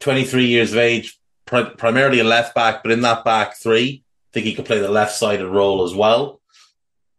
23 0.00 0.46
years 0.46 0.72
of 0.72 0.78
age, 0.78 1.18
pr- 1.46 1.76
primarily 1.76 2.20
a 2.20 2.24
left 2.24 2.54
back, 2.54 2.82
but 2.82 2.90
in 2.90 3.02
that 3.02 3.24
back 3.24 3.56
three, 3.56 4.02
I 4.02 4.30
think 4.32 4.46
he 4.46 4.54
could 4.54 4.64
play 4.64 4.78
the 4.78 4.88
left 4.90 5.14
sided 5.14 5.46
role 5.46 5.84
as 5.84 5.94
well. 5.94 6.40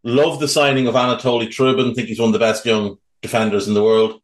Love 0.03 0.39
the 0.39 0.47
signing 0.47 0.87
of 0.87 0.95
Anatoly 0.95 1.47
Trubin. 1.47 1.95
think 1.95 2.07
he's 2.07 2.19
one 2.19 2.29
of 2.29 2.33
the 2.33 2.39
best 2.39 2.65
young 2.65 2.97
defenders 3.21 3.67
in 3.67 3.73
the 3.75 3.83
world. 3.83 4.19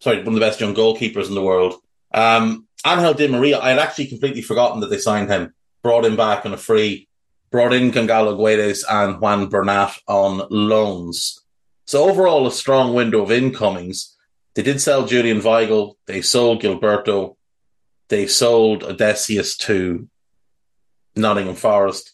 Sorry, 0.00 0.18
one 0.18 0.28
of 0.28 0.34
the 0.34 0.40
best 0.40 0.60
young 0.60 0.74
goalkeepers 0.74 1.28
in 1.28 1.34
the 1.34 1.42
world. 1.42 1.74
Um, 2.12 2.66
Angel 2.86 3.14
Di 3.14 3.26
Maria, 3.26 3.58
I 3.58 3.70
had 3.70 3.78
actually 3.78 4.06
completely 4.06 4.42
forgotten 4.42 4.80
that 4.80 4.90
they 4.90 4.98
signed 4.98 5.28
him, 5.28 5.54
brought 5.82 6.04
him 6.04 6.16
back 6.16 6.46
on 6.46 6.54
a 6.54 6.56
free, 6.56 7.08
brought 7.50 7.72
in 7.72 7.90
Gonzalo 7.90 8.36
Guedes 8.36 8.84
and 8.88 9.20
Juan 9.20 9.48
Bernat 9.48 9.98
on 10.06 10.46
loans. 10.50 11.42
So 11.86 12.08
overall, 12.08 12.46
a 12.46 12.52
strong 12.52 12.94
window 12.94 13.22
of 13.22 13.32
incomings. 13.32 14.16
They 14.54 14.62
did 14.62 14.80
sell 14.80 15.06
Julian 15.06 15.40
Weigl. 15.40 15.94
They 16.06 16.22
sold 16.22 16.62
Gilberto. 16.62 17.36
They 18.08 18.26
sold 18.26 18.82
Odysseas 18.82 19.56
to 19.60 20.08
Nottingham 21.16 21.54
Forest. 21.54 22.12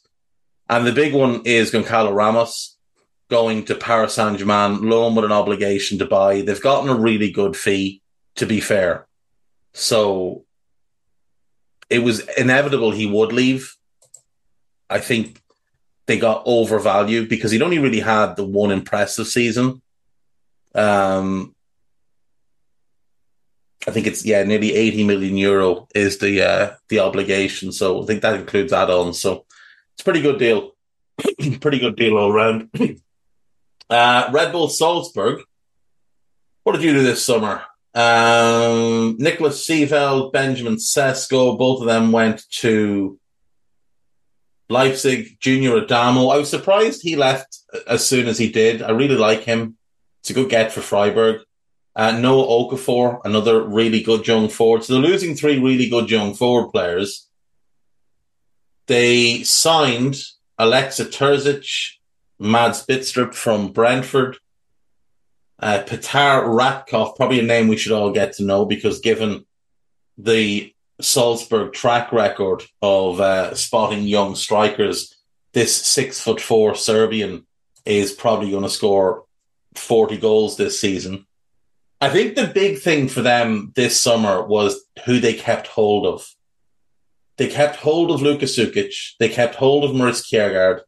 And 0.69 0.87
the 0.87 0.93
big 0.93 1.13
one 1.13 1.43
is 1.45 1.71
Goncalo 1.71 2.15
Ramos 2.15 2.74
going 3.31 3.65
to 3.65 3.75
Paris 3.75 4.15
Saint 4.15 4.39
Germain, 4.39 4.89
loan 4.89 5.15
with 5.15 5.25
an 5.25 5.33
obligation 5.33 5.99
to 5.99 6.07
buy. 6.07 6.43
They've 6.43 6.61
gotten 6.61 6.91
a 6.91 6.95
really 6.95 7.31
good 7.31 7.57
fee, 7.57 8.03
to 8.37 8.47
be 8.47 8.61
fair. 8.61 9.07
So 9.73 10.45
it 11.91 12.01
was 12.01 12.21
inevitable 12.37 12.91
he 12.91 13.07
would 13.07 13.33
leave. 13.33 13.77
I 14.89 15.01
think 15.01 15.41
they 16.07 16.19
got 16.19 16.43
overvalued 16.47 17.29
because 17.29 17.51
he'd 17.51 17.63
only 17.63 17.79
really 17.79 18.01
had 18.01 18.37
the 18.37 18.45
one 18.45 18.71
impressive 18.71 19.27
season. 19.27 19.81
Um, 20.75 21.55
I 23.87 23.91
think 23.91 24.07
it's 24.07 24.25
yeah, 24.25 24.43
nearly 24.45 24.75
eighty 24.75 25.05
million 25.05 25.37
euro 25.37 25.89
is 25.95 26.19
the 26.19 26.43
uh, 26.43 26.75
the 26.89 27.01
obligation. 27.01 27.73
So 27.73 28.03
I 28.03 28.07
think 28.07 28.23
that 28.23 28.41
includes 28.41 28.73
add-ons. 28.73 29.21
So 29.21 29.45
it's 29.95 30.01
a 30.01 30.05
pretty 30.05 30.23
good 30.23 30.39
deal. 30.39 30.73
pretty 31.61 31.79
good 31.79 31.97
deal 31.97 32.17
all 32.17 32.33
around. 32.33 32.71
uh, 33.91 34.31
Red 34.33 34.53
Bull 34.53 34.69
Salzburg. 34.69 35.43
What 36.63 36.73
did 36.73 36.83
you 36.83 36.93
do 36.93 37.03
this 37.03 37.25
summer? 37.25 37.63
Um, 37.95 39.17
Nicolas 39.19 39.67
Seiwald, 39.67 40.33
Benjamin 40.33 40.77
Sesko, 40.77 41.57
both 41.59 41.81
of 41.81 41.87
them 41.87 42.11
went 42.11 42.43
to 42.61 43.19
Leipzig. 44.69 45.39
Junior 45.41 45.81
Adamu. 45.81 46.35
I 46.35 46.39
was 46.39 46.51
surprised 46.51 47.03
he 47.03 47.17
left 47.17 47.59
as 47.87 48.05
soon 48.05 48.27
as 48.27 48.39
he 48.39 48.51
did. 48.51 48.83
I 48.83 48.91
really 48.91 49.17
like 49.17 49.45
him. 49.45 49.77
It's 50.21 50.31
a 50.31 50.35
good 50.35 50.49
get 50.49 50.73
for 50.73 50.81
Freiburg. 50.81 51.43
Uh, 51.95 52.13
Noah 52.13 52.47
Okafor, 52.47 53.21
another 53.25 53.63
really 53.63 54.03
good 54.03 54.27
young 54.27 54.49
forward. 54.49 54.83
So 54.83 54.95
they're 54.95 55.11
losing 55.11 55.37
three 55.37 55.61
really 55.61 55.89
good 55.89 56.11
young 56.11 56.35
forward 56.35 56.73
players. 56.73 57.29
They 58.87 59.45
signed 59.45 60.17
Aleksa 60.59 61.07
Terzic, 61.07 61.93
Mads 62.39 62.87
Bidstrup 62.87 63.35
from 63.35 63.73
Brentford, 63.73 64.39
uh, 65.59 65.83
Petar 65.87 66.45
Ratkov, 66.45 67.17
probably 67.17 67.41
a 67.41 67.43
name 67.43 67.69
we 67.69 67.77
should 67.77 67.93
all 67.93 68.13
get 68.13 68.35
to 68.35 68.45
know 68.45 68.65
because 68.65 69.01
given 69.01 69.45
the 70.19 70.75
Salzburg 71.01 71.73
track 71.73 72.13
record 72.13 72.63
of 72.83 73.21
uh, 73.21 73.55
spotting 73.55 74.05
young 74.05 74.35
strikers, 74.35 75.15
this 75.53 75.75
six 75.75 76.21
foot 76.21 76.41
four 76.41 76.75
Serbian 76.75 77.47
is 77.85 78.13
probably 78.13 78.51
going 78.51 78.63
to 78.63 78.69
score 78.69 79.25
40 79.77 80.19
goals 80.19 80.57
this 80.57 80.81
season. 80.81 81.27
I 82.01 82.11
think 82.11 82.35
the 82.35 82.47
big 82.47 82.81
thing 82.81 83.09
for 83.09 83.23
them 83.23 83.73
this 83.75 84.01
summer 84.01 84.43
was 84.43 84.85
who 85.07 85.21
they 85.21 85.35
kept 85.35 85.69
hold 85.69 86.07
of. 86.07 86.27
They 87.37 87.49
kept 87.49 87.77
hold 87.77 88.11
of 88.11 88.23
Luka 88.23 88.45
Sucic. 88.45 88.95
They 89.19 89.29
kept 89.29 89.55
hold 89.55 89.85
of 89.85 89.95
Maurice 89.95 90.29
Kjærgaard. 90.31 90.81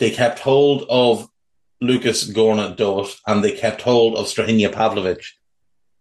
They 0.00 0.10
kept 0.10 0.38
hold 0.38 0.86
of 0.88 1.28
Lucas 1.82 2.28
Gourna-Douath, 2.28 3.20
and 3.26 3.44
they 3.44 3.52
kept 3.52 3.82
hold 3.82 4.16
of 4.16 4.26
Strahinja 4.26 4.72
Pavlovic. 4.72 5.24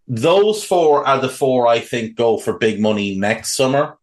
Those 0.08 0.64
four 0.64 1.06
are 1.06 1.20
the 1.20 1.30
four 1.30 1.68
I 1.68 1.80
think 1.80 2.16
go 2.16 2.38
for 2.38 2.58
big 2.58 2.80
money 2.80 3.18
next 3.18 3.56
summer. 3.56 3.98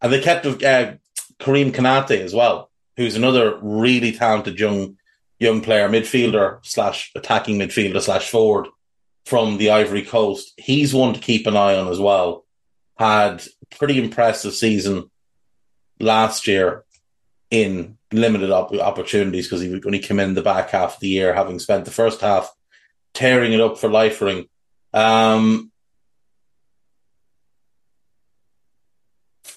And 0.00 0.12
they 0.12 0.20
kept 0.20 0.46
uh, 0.46 0.94
Karim 1.38 1.72
Konate 1.72 2.20
as 2.20 2.34
well, 2.34 2.70
who's 2.96 3.16
another 3.16 3.58
really 3.60 4.12
talented 4.12 4.58
young 4.58 4.96
young 5.38 5.60
player, 5.60 5.88
midfielder 5.88 6.58
slash 6.64 7.12
attacking 7.14 7.58
midfielder 7.58 8.00
slash 8.00 8.30
forward 8.30 8.66
from 9.26 9.58
the 9.58 9.70
Ivory 9.70 10.02
Coast. 10.02 10.54
He's 10.56 10.94
one 10.94 11.14
to 11.14 11.20
keep 11.20 11.46
an 11.46 11.56
eye 11.56 11.76
on 11.76 11.88
as 11.88 12.00
well. 12.00 12.46
Had 12.96 13.44
pretty 13.78 14.02
impressive 14.02 14.54
season 14.54 15.10
last 16.00 16.48
year 16.48 16.84
in 17.50 17.97
limited 18.12 18.50
op- 18.50 18.72
opportunities 18.74 19.46
because 19.46 19.60
he 19.60 19.80
only 19.84 19.98
came 19.98 20.20
in 20.20 20.34
the 20.34 20.42
back 20.42 20.70
half 20.70 20.94
of 20.94 21.00
the 21.00 21.08
year, 21.08 21.34
having 21.34 21.58
spent 21.58 21.84
the 21.84 21.90
first 21.90 22.20
half 22.20 22.50
tearing 23.14 23.52
it 23.52 23.60
up 23.60 23.78
for 23.78 23.88
Liefering. 23.88 24.48
Um, 24.94 25.70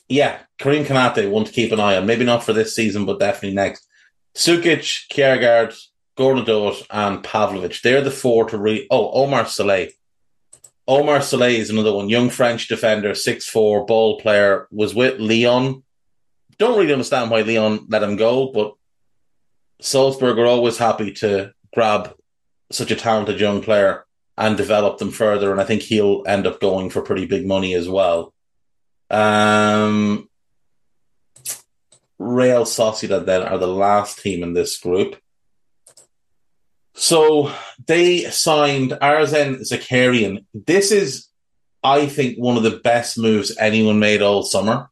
yeah, 0.10 0.40
Karim 0.60 0.84
Konate, 0.86 1.30
one 1.30 1.46
to 1.46 1.52
keep 1.52 1.72
an 1.72 1.80
eye 1.80 1.98
on. 1.98 2.06
Maybe 2.06 2.26
not 2.26 2.44
for 2.44 2.54
this 2.54 2.76
season, 2.76 3.06
but 3.06 3.20
definitely 3.20 3.56
next. 3.56 3.88
Sucic, 4.36 5.08
Kjærgaard, 5.12 5.78
Gourna-Douath, 6.18 6.86
and 6.90 7.24
Pavlovic. 7.24 7.82
They're 7.82 8.02
the 8.02 8.12
four 8.12 8.50
to 8.50 8.58
really. 8.58 8.88
Oh, 8.90 9.26
Oumar 9.26 9.46
Solet. 9.46 9.92
Oumar 10.88 11.20
Solet 11.20 11.58
is 11.58 11.70
another 11.70 11.94
one. 11.94 12.10
Young 12.10 12.30
French 12.30 12.68
defender, 12.68 13.16
six 13.16 13.48
four 13.48 13.86
ball 13.86 14.20
player, 14.20 14.68
was 14.72 14.94
with 14.94 15.20
Lyon. 15.20 15.84
Don't 16.58 16.78
really 16.78 16.94
understand 16.94 17.32
why 17.32 17.42
Lyon 17.42 17.88
let 17.90 18.04
him 18.04 18.16
go, 18.16 18.52
but 18.52 18.74
Salzburg 19.82 20.38
are 20.38 20.46
always 20.46 20.78
happy 20.78 21.14
to 21.14 21.54
grab 21.74 22.14
such 22.72 22.92
a 22.92 22.96
talented 22.96 23.40
young 23.40 23.62
player 23.62 24.06
and 24.38 24.58
develop 24.58 24.98
them 24.98 25.12
further. 25.12 25.52
And 25.52 25.60
I 25.60 25.64
think 25.64 25.82
he'll 25.82 26.24
end 26.28 26.48
up 26.48 26.62
going 26.62 26.90
for 26.90 27.02
pretty 27.02 27.26
big 27.26 27.46
money 27.46 27.74
as 27.74 27.90
well. 27.90 28.34
Um, 29.10 30.30
Real 32.20 32.64
Sociedad 32.66 33.26
then 33.26 33.42
are 33.42 33.58
the 33.58 33.68
last 33.68 34.20
team 34.20 34.44
in 34.44 34.54
this 34.54 34.78
group. 34.78 35.18
So 36.94 37.52
they 37.88 38.26
signed 38.26 38.92
Arsen 38.92 39.62
Zakharyan. 39.62 40.46
This 40.54 40.92
is, 40.92 41.28
I 41.84 42.06
think, 42.06 42.38
one 42.38 42.58
of 42.58 42.64
the 42.64 42.78
best 42.78 43.18
moves 43.18 43.58
anyone 43.58 43.98
made 43.98 44.22
all 44.22 44.44
summer. 44.44 44.91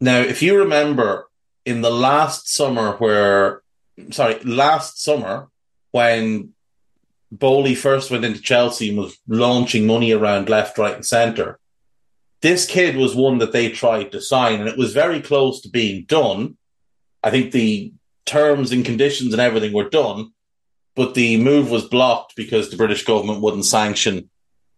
Now, 0.00 0.20
if 0.20 0.42
you 0.42 0.58
remember 0.58 1.28
in 1.64 1.80
the 1.80 1.90
last 1.90 2.52
summer 2.52 2.92
where, 2.92 3.62
sorry, 4.10 4.38
last 4.40 5.02
summer 5.02 5.48
when 5.90 6.54
Boehly 7.32 7.74
first 7.74 8.10
went 8.10 8.24
into 8.24 8.40
Chelsea 8.40 8.90
and 8.90 8.98
was 8.98 9.18
launching 9.26 9.86
money 9.86 10.12
around 10.12 10.48
left, 10.48 10.78
right, 10.78 10.94
and 10.94 11.04
centre, 11.04 11.58
this 12.40 12.66
kid 12.66 12.96
was 12.96 13.14
one 13.14 13.38
that 13.38 13.52
they 13.52 13.70
tried 13.70 14.12
to 14.12 14.20
sign, 14.20 14.60
and 14.60 14.68
it 14.68 14.78
was 14.78 14.92
very 14.92 15.20
close 15.20 15.60
to 15.62 15.68
being 15.68 16.04
done. 16.04 16.56
I 17.22 17.30
think 17.30 17.50
the 17.50 17.92
terms 18.24 18.70
and 18.70 18.84
conditions 18.84 19.32
and 19.32 19.40
everything 19.40 19.72
were 19.72 19.88
done, 19.88 20.32
but 20.94 21.14
the 21.14 21.36
move 21.38 21.70
was 21.70 21.88
blocked 21.88 22.36
because 22.36 22.70
the 22.70 22.76
British 22.76 23.04
government 23.04 23.40
wouldn't 23.40 23.64
sanction 23.64 24.30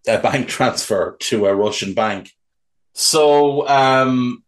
a 0.08 0.18
bank 0.22 0.48
transfer 0.48 1.16
to 1.20 1.46
a 1.46 1.54
Russian 1.54 1.92
bank. 1.92 2.30
So 2.94 3.68
um, 3.68 4.42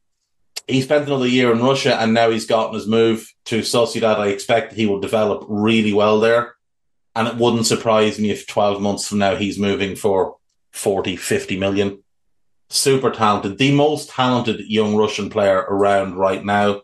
he 0.66 0.80
spent 0.82 1.06
another 1.06 1.26
year 1.26 1.52
in 1.52 1.62
Russia, 1.62 2.00
and 2.00 2.14
now 2.14 2.30
he's 2.30 2.46
gotten 2.46 2.74
his 2.74 2.86
move 2.86 3.32
to 3.46 3.60
Sociedad. 3.60 4.18
I 4.18 4.28
expect 4.28 4.72
he 4.72 4.86
will 4.86 5.00
develop 5.00 5.44
really 5.48 5.92
well 5.92 6.20
there, 6.20 6.54
and 7.14 7.28
it 7.28 7.36
wouldn't 7.36 7.66
surprise 7.66 8.18
me 8.18 8.30
if 8.30 8.46
12 8.46 8.80
months 8.80 9.08
from 9.08 9.18
now 9.18 9.36
he's 9.36 9.58
moving 9.58 9.96
for 9.96 10.36
40, 10.72 11.16
50 11.16 11.58
million. 11.58 12.02
Super 12.70 13.10
talented, 13.10 13.58
the 13.58 13.72
most 13.72 14.08
talented 14.08 14.60
young 14.60 14.96
Russian 14.96 15.28
player 15.28 15.58
around 15.58 16.14
right 16.14 16.42
now. 16.42 16.82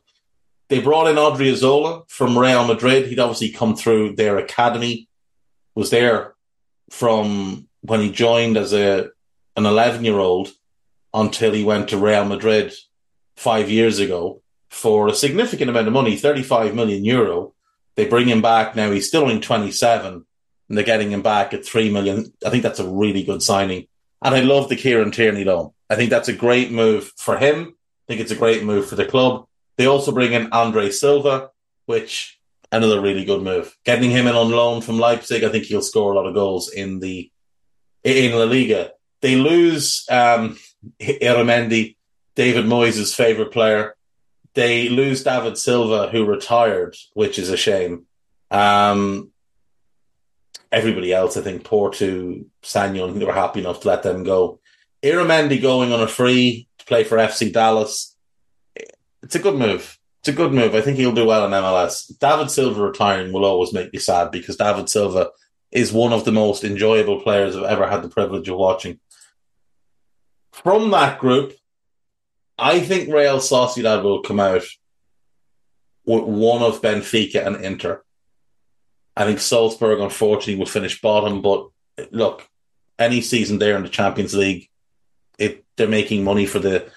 They 0.68 0.80
brought 0.80 1.08
in 1.08 1.16
Odriozola 1.16 2.08
from 2.10 2.38
Real 2.38 2.66
Madrid. 2.66 3.06
He'd 3.06 3.18
obviously 3.18 3.50
come 3.50 3.74
through 3.74 4.16
their 4.16 4.36
academy, 4.36 5.08
was 5.74 5.88
there 5.88 6.34
from 6.90 7.68
when 7.80 8.00
he 8.00 8.10
joined 8.10 8.56
as 8.58 8.74
a 8.74 9.08
an 9.56 9.66
11 9.66 10.04
year 10.04 10.18
old 10.18 10.50
until 11.14 11.52
he 11.52 11.64
went 11.64 11.88
to 11.88 11.96
Real 11.96 12.24
Madrid 12.24 12.72
five 13.38 13.70
years 13.70 14.00
ago 14.00 14.42
for 14.68 15.06
a 15.06 15.14
significant 15.14 15.70
amount 15.70 15.86
of 15.86 15.92
money, 15.92 16.16
35 16.16 16.74
million 16.74 17.04
euro. 17.04 17.54
They 17.94 18.06
bring 18.06 18.28
him 18.28 18.42
back 18.42 18.74
now. 18.74 18.90
He's 18.90 19.06
still 19.06 19.22
only 19.22 19.38
27 19.40 20.26
and 20.68 20.76
they're 20.76 20.84
getting 20.84 21.12
him 21.12 21.22
back 21.22 21.54
at 21.54 21.64
3 21.64 21.90
million. 21.90 22.32
I 22.44 22.50
think 22.50 22.64
that's 22.64 22.80
a 22.80 22.88
really 22.88 23.22
good 23.22 23.42
signing 23.42 23.86
And 24.22 24.34
I 24.34 24.40
love 24.40 24.68
the 24.68 24.76
Kieran 24.76 25.12
Tierney 25.12 25.44
loan. 25.44 25.70
I 25.88 25.94
think 25.94 26.10
that's 26.10 26.28
a 26.28 26.32
great 26.32 26.72
move 26.72 27.12
for 27.16 27.38
him. 27.38 27.68
I 27.68 28.04
think 28.08 28.20
it's 28.20 28.32
a 28.32 28.36
great 28.36 28.64
move 28.64 28.88
for 28.88 28.96
the 28.96 29.06
club. 29.06 29.46
They 29.76 29.86
also 29.86 30.10
bring 30.10 30.32
in 30.32 30.52
Andre 30.52 30.90
Silva, 30.90 31.50
which 31.86 32.40
another 32.72 33.00
really 33.00 33.24
good 33.24 33.42
move. 33.42 33.76
Getting 33.84 34.10
him 34.10 34.26
in 34.26 34.34
on 34.34 34.50
loan 34.50 34.82
from 34.82 34.98
Leipzig, 34.98 35.44
I 35.44 35.48
think 35.48 35.64
he'll 35.64 35.80
score 35.80 36.12
a 36.12 36.16
lot 36.16 36.26
of 36.26 36.34
goals 36.34 36.72
in 36.72 36.98
the 36.98 37.30
in 38.02 38.32
La 38.32 38.44
Liga. 38.44 38.90
They 39.22 39.36
lose 39.36 40.04
um, 40.10 40.58
David 42.38 42.66
Moyes' 42.66 43.16
favorite 43.16 43.50
player. 43.50 43.96
They 44.54 44.88
lose 44.88 45.24
David 45.24 45.58
Silva, 45.58 46.08
who 46.08 46.24
retired, 46.24 46.96
which 47.14 47.36
is 47.36 47.50
a 47.50 47.56
shame. 47.56 48.06
Um, 48.52 49.32
everybody 50.70 51.12
else, 51.12 51.36
I 51.36 51.40
think, 51.40 51.64
Porto, 51.64 52.44
Sanyon, 52.62 53.18
they 53.18 53.24
were 53.24 53.32
happy 53.32 53.58
enough 53.58 53.80
to 53.80 53.88
let 53.88 54.04
them 54.04 54.22
go. 54.22 54.60
Illarramendi 55.02 55.60
going 55.60 55.92
on 55.92 56.00
a 56.00 56.06
free 56.06 56.68
to 56.78 56.84
play 56.86 57.02
for 57.02 57.18
FC 57.18 57.52
Dallas. 57.52 58.16
It's 59.20 59.34
a 59.34 59.40
good 59.40 59.56
move. 59.56 59.98
It's 60.20 60.28
a 60.28 60.32
good 60.32 60.52
move. 60.52 60.76
I 60.76 60.80
think 60.80 60.96
he'll 60.96 61.10
do 61.10 61.26
well 61.26 61.44
in 61.44 61.50
MLS. 61.50 62.16
David 62.20 62.52
Silva 62.52 62.80
retiring 62.80 63.32
will 63.32 63.44
always 63.44 63.72
make 63.72 63.92
me 63.92 63.98
sad 63.98 64.30
because 64.30 64.56
David 64.56 64.88
Silva 64.88 65.30
is 65.72 65.92
one 65.92 66.12
of 66.12 66.24
the 66.24 66.30
most 66.30 66.62
enjoyable 66.62 67.20
players 67.20 67.56
I've 67.56 67.64
ever 67.64 67.88
had 67.88 68.02
the 68.02 68.08
privilege 68.08 68.48
of 68.48 68.58
watching. 68.58 69.00
From 70.52 70.92
that 70.92 71.18
group, 71.18 71.57
I 72.58 72.80
think 72.80 73.08
Real 73.08 73.38
Sociedad 73.38 74.02
will 74.02 74.22
come 74.22 74.40
out 74.40 74.64
with 76.04 76.24
one 76.24 76.62
of 76.62 76.82
Benfica 76.82 77.46
and 77.46 77.64
Inter. 77.64 78.02
I 79.16 79.24
think 79.24 79.38
Salzburg, 79.38 80.00
unfortunately, 80.00 80.56
will 80.56 80.66
finish 80.66 81.00
bottom. 81.00 81.40
But 81.40 81.68
look, 82.10 82.48
any 82.98 83.20
season 83.20 83.58
there 83.58 83.76
in 83.76 83.84
the 83.84 83.88
Champions 83.88 84.34
League, 84.34 84.68
it 85.38 85.64
they're 85.76 85.88
making 85.88 86.24
money 86.24 86.46
for 86.46 86.58
the 86.58 86.90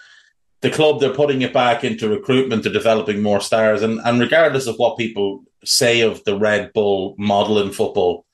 the 0.62 0.71
club. 0.71 1.00
They're 1.00 1.13
putting 1.13 1.43
it 1.43 1.54
back 1.54 1.84
into 1.84 2.10
recruitment. 2.10 2.63
They're 2.63 2.74
developing 2.74 3.21
more 3.21 3.41
stars, 3.41 3.84
and 3.84 4.00
and 4.04 4.19
regardless 4.19 4.65
of 4.65 4.78
what 4.78 4.97
people 4.97 5.43
say 5.63 6.02
of 6.02 6.24
the 6.24 6.38
Red 6.38 6.74
Bull 6.74 7.15
model 7.19 7.60
in 7.60 7.71
football, 7.71 8.26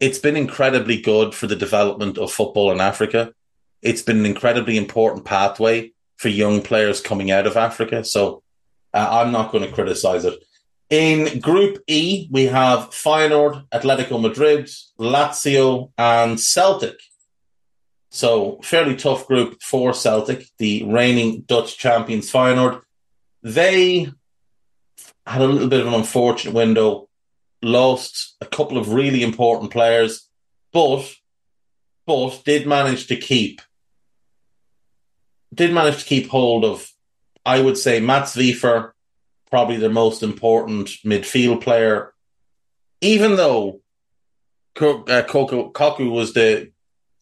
it's 0.00 0.18
been 0.18 0.36
incredibly 0.36 1.00
good 1.00 1.34
for 1.34 1.46
the 1.46 1.56
development 1.56 2.18
of 2.18 2.30
football 2.30 2.72
in 2.72 2.80
Africa. 2.80 3.32
It's 3.80 4.02
been 4.02 4.18
an 4.18 4.26
incredibly 4.26 4.76
important 4.76 5.24
pathway 5.24 5.92
for 6.18 6.28
young 6.28 6.60
players 6.60 7.00
coming 7.00 7.30
out 7.30 7.46
of 7.46 7.56
Africa. 7.56 8.04
So 8.04 8.42
uh, 8.92 9.08
I'm 9.10 9.32
not 9.32 9.50
going 9.50 9.64
to 9.64 9.72
criticize 9.72 10.24
it. 10.24 10.38
In 10.90 11.40
Group 11.40 11.82
E, 11.86 12.28
we 12.30 12.46
have 12.46 12.90
Feyenoord, 12.90 13.68
Atletico 13.70 14.20
Madrid, 14.20 14.70
Lazio, 14.98 15.90
and 15.98 16.40
Celtic. 16.40 16.98
So 18.10 18.58
fairly 18.62 18.96
tough 18.96 19.26
group 19.26 19.62
for 19.62 19.92
Celtic, 19.92 20.46
the 20.58 20.84
reigning 20.84 21.42
Dutch 21.42 21.78
champions 21.78 22.32
Feyenoord. 22.32 22.80
They 23.42 24.10
had 25.26 25.42
a 25.42 25.46
little 25.46 25.68
bit 25.68 25.80
of 25.80 25.86
an 25.86 25.94
unfortunate 25.94 26.54
window 26.54 27.08
lost 27.62 28.36
a 28.40 28.46
couple 28.46 28.78
of 28.78 28.92
really 28.92 29.22
important 29.22 29.70
players, 29.70 30.28
but 30.72 31.12
but 32.06 32.42
did 32.44 32.66
manage 32.66 33.08
to 33.08 33.16
keep 33.16 33.60
did 35.54 35.72
manage 35.72 36.00
to 36.00 36.04
keep 36.04 36.28
hold 36.28 36.64
of 36.64 36.90
I 37.44 37.60
would 37.60 37.78
say 37.78 38.00
Mats 38.00 38.36
Wieffer, 38.36 38.92
probably 39.50 39.78
the 39.78 39.88
most 39.88 40.22
important 40.22 40.88
midfield 41.04 41.62
player, 41.62 42.12
even 43.00 43.36
though 43.36 43.80
uh, 44.76 45.22
Kökçü 45.22 46.10
was 46.10 46.34
the 46.34 46.70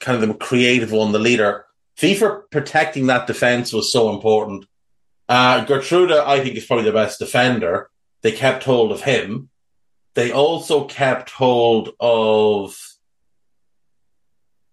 kind 0.00 0.20
of 0.20 0.28
the 0.28 0.34
creative 0.34 0.92
one, 0.92 1.12
the 1.12 1.18
leader. 1.18 1.64
Wieffer 2.02 2.46
protecting 2.50 3.06
that 3.06 3.26
defense 3.26 3.72
was 3.72 3.92
so 3.92 4.10
important. 4.10 4.66
Uh, 5.28 5.64
Geertruida, 5.64 6.24
I 6.26 6.40
think, 6.40 6.56
is 6.56 6.66
probably 6.66 6.84
the 6.84 6.92
best 6.92 7.18
defender. 7.18 7.90
They 8.22 8.32
kept 8.32 8.64
hold 8.64 8.92
of 8.92 9.02
him. 9.02 9.48
They 10.14 10.32
also 10.32 10.84
kept 10.84 11.30
hold 11.30 11.90
of 12.00 12.76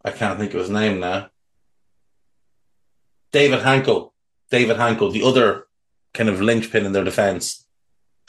I 0.06 0.12
can't 0.12 0.38
think 0.38 0.54
of 0.54 0.60
his 0.60 0.70
name 0.70 1.00
now. 1.00 1.30
David 3.34 3.62
Hancko. 3.62 4.12
David 4.52 4.78
Hancko, 4.78 5.12
the 5.12 5.24
other 5.24 5.65
kind 6.13 6.30
of 6.30 6.39
linchpin 6.39 6.86
in 6.86 6.93
their 6.93 7.04
defence. 7.04 7.65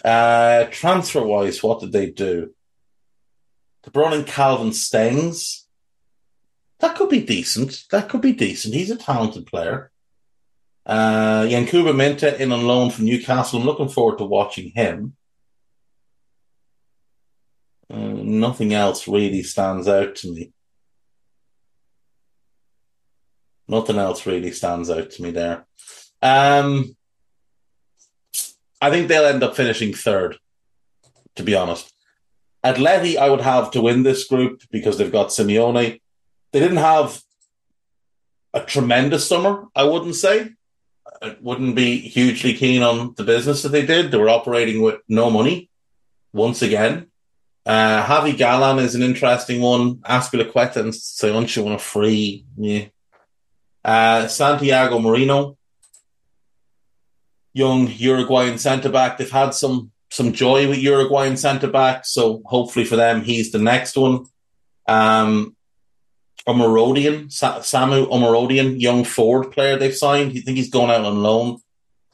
Uh, 0.03 0.65
transfer 0.71 1.23
wise, 1.23 1.63
what 1.63 1.81
did 1.81 1.93
they 1.93 2.11
do? 2.11 2.55
They 3.83 3.91
brought 3.91 4.15
in 4.15 4.25
Calvin 4.25 4.71
Stengs. 4.71 5.65
That 6.81 6.97
could 6.97 7.11
be 7.11 7.23
decent. 7.23 7.85
That 7.91 8.09
could 8.09 8.23
be 8.23 8.33
decent. 8.33 8.75
He's 8.75 8.91
a 8.91 8.97
talented 8.97 9.47
player. 9.47 9.93
Uh, 10.87 11.43
Yankuba 11.43 11.95
Minteh 11.95 12.41
in 12.41 12.53
on 12.53 12.67
loan 12.67 12.91
from 12.91 13.05
Newcastle. 13.05 13.61
I'm 13.61 13.67
looking 13.67 13.89
forward 13.89 14.19
to 14.19 14.25
watching 14.25 14.71
him. 14.71 15.17
Uh, 17.91 17.99
nothing 17.99 18.73
else 18.73 19.07
really 19.07 19.43
stands 19.43 19.87
out 19.87 20.17
to 20.17 20.33
me. 20.33 20.54
Nothing 23.69 23.97
else 23.97 24.27
really 24.27 24.53
stands 24.53 24.91
out 24.91 25.11
to 25.13 25.23
me 25.23 25.31
there. 25.31 25.67
Um, 26.21 26.97
I 28.81 28.91
think 28.91 29.09
they'll 29.09 29.27
end 29.27 29.43
up 29.43 29.57
finishing 29.57 29.95
third, 29.95 30.39
to 31.37 31.43
be 31.43 31.55
honest. 31.55 31.93
Atleti, 32.65 33.17
I 33.17 33.29
would 33.29 33.41
have 33.43 33.71
to 33.73 33.83
win 33.83 34.03
this 34.03 34.25
group 34.25 34.63
because 34.71 34.99
they've 34.99 35.13
got 35.13 35.29
Simeone. 35.29 36.01
They 36.53 36.61
didn't 36.61 36.79
have 36.79 37.21
a 38.55 38.61
tremendous 38.61 39.27
summer, 39.27 39.67
I 39.75 39.85
wouldn't 39.85 40.15
say. 40.15 40.51
I 41.23 41.37
wouldn't 41.41 41.77
be 41.77 41.99
hugely 41.99 42.55
keen 42.55 42.83
on 42.83 43.15
the 43.15 43.25
business 43.25 43.63
that 43.63 43.71
they 43.71 43.85
did. 43.85 44.11
They 44.11 44.19
were 44.19 44.29
operating 44.29 44.83
with 44.83 45.01
no 45.09 45.31
money 45.31 45.71
once 46.33 46.63
again. 46.63 47.07
Uh, 47.67 48.05
Javi 48.05 48.35
Galán 48.35 48.81
is 48.81 48.95
an 48.95 49.03
interesting 49.03 49.61
one. 49.61 49.97
Azpilicueta 49.97 50.77
and 50.77 50.93
Söyüncü 50.93 51.65
on 51.67 51.73
a 51.73 51.79
free. 51.79 52.45
Yeah. 52.57 52.87
Uh, 53.85 54.27
Santiago 54.29 54.99
Marino, 54.99 55.57
young 57.53 57.89
Uruguayan 57.89 58.59
centre 58.59 58.89
back. 58.89 59.19
They've 59.19 59.31
had 59.31 59.51
some 59.55 59.91
some 60.11 60.33
joy 60.33 60.69
with 60.69 60.79
Uruguayan 60.79 61.37
centre 61.37 61.71
back, 61.71 62.07
so 62.07 62.41
hopefully 62.47 62.85
for 62.85 62.97
them, 62.97 63.23
he's 63.23 63.51
the 63.51 63.59
next 63.59 63.97
one. 63.97 64.27
Um, 64.87 65.57
Omorodion, 66.47 67.33
Sa- 67.33 67.61
Samu 67.61 68.07
Omorodion, 68.09 68.81
young 68.81 69.05
forward 69.05 69.51
player 69.51 69.77
they've 69.77 69.97
signed. 69.97 70.33
I 70.33 70.41
think 70.41 70.57
he's 70.57 70.71
going 70.71 70.91
out 70.91 71.05
on 71.05 71.23
loan 71.23 71.59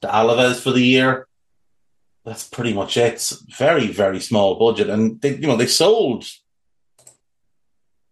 to 0.02 0.08
Alaves 0.08 0.62
for 0.62 0.70
the 0.70 0.80
year 0.82 1.26
that's 2.24 2.48
pretty 2.48 2.72
much 2.72 2.96
it. 2.96 3.14
It's 3.14 3.32
very, 3.56 3.86
very 3.88 4.20
small 4.20 4.56
budget. 4.56 4.90
And 4.90 5.20
they, 5.20 5.36
you 5.36 5.46
know, 5.46 5.56
they 5.56 5.66
sold 5.66 6.26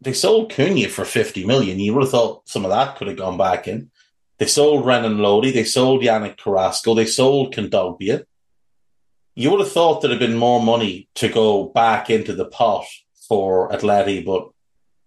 they 0.00 0.12
sold 0.12 0.52
Cunha 0.52 0.88
for 0.88 1.04
50 1.04 1.44
million. 1.44 1.80
You 1.80 1.94
would 1.94 2.04
have 2.04 2.10
thought 2.10 2.48
some 2.48 2.64
of 2.64 2.70
that 2.70 2.96
could 2.96 3.08
have 3.08 3.16
gone 3.16 3.36
back 3.36 3.66
in. 3.66 3.90
They 4.38 4.46
sold 4.46 4.86
Renan 4.86 5.18
Lodi, 5.18 5.50
they 5.50 5.64
sold 5.64 6.02
Yannick 6.02 6.38
Carrasco, 6.38 6.94
they 6.94 7.06
sold 7.06 7.54
Kondogbia. 7.54 8.24
You 9.34 9.50
would 9.50 9.60
have 9.60 9.72
thought 9.72 10.00
there'd 10.00 10.12
have 10.12 10.20
been 10.20 10.36
more 10.36 10.62
money 10.62 11.08
to 11.16 11.28
go 11.28 11.64
back 11.64 12.10
into 12.10 12.32
the 12.34 12.44
pot 12.44 12.86
for 13.28 13.68
Atleti, 13.70 14.24
but 14.24 14.48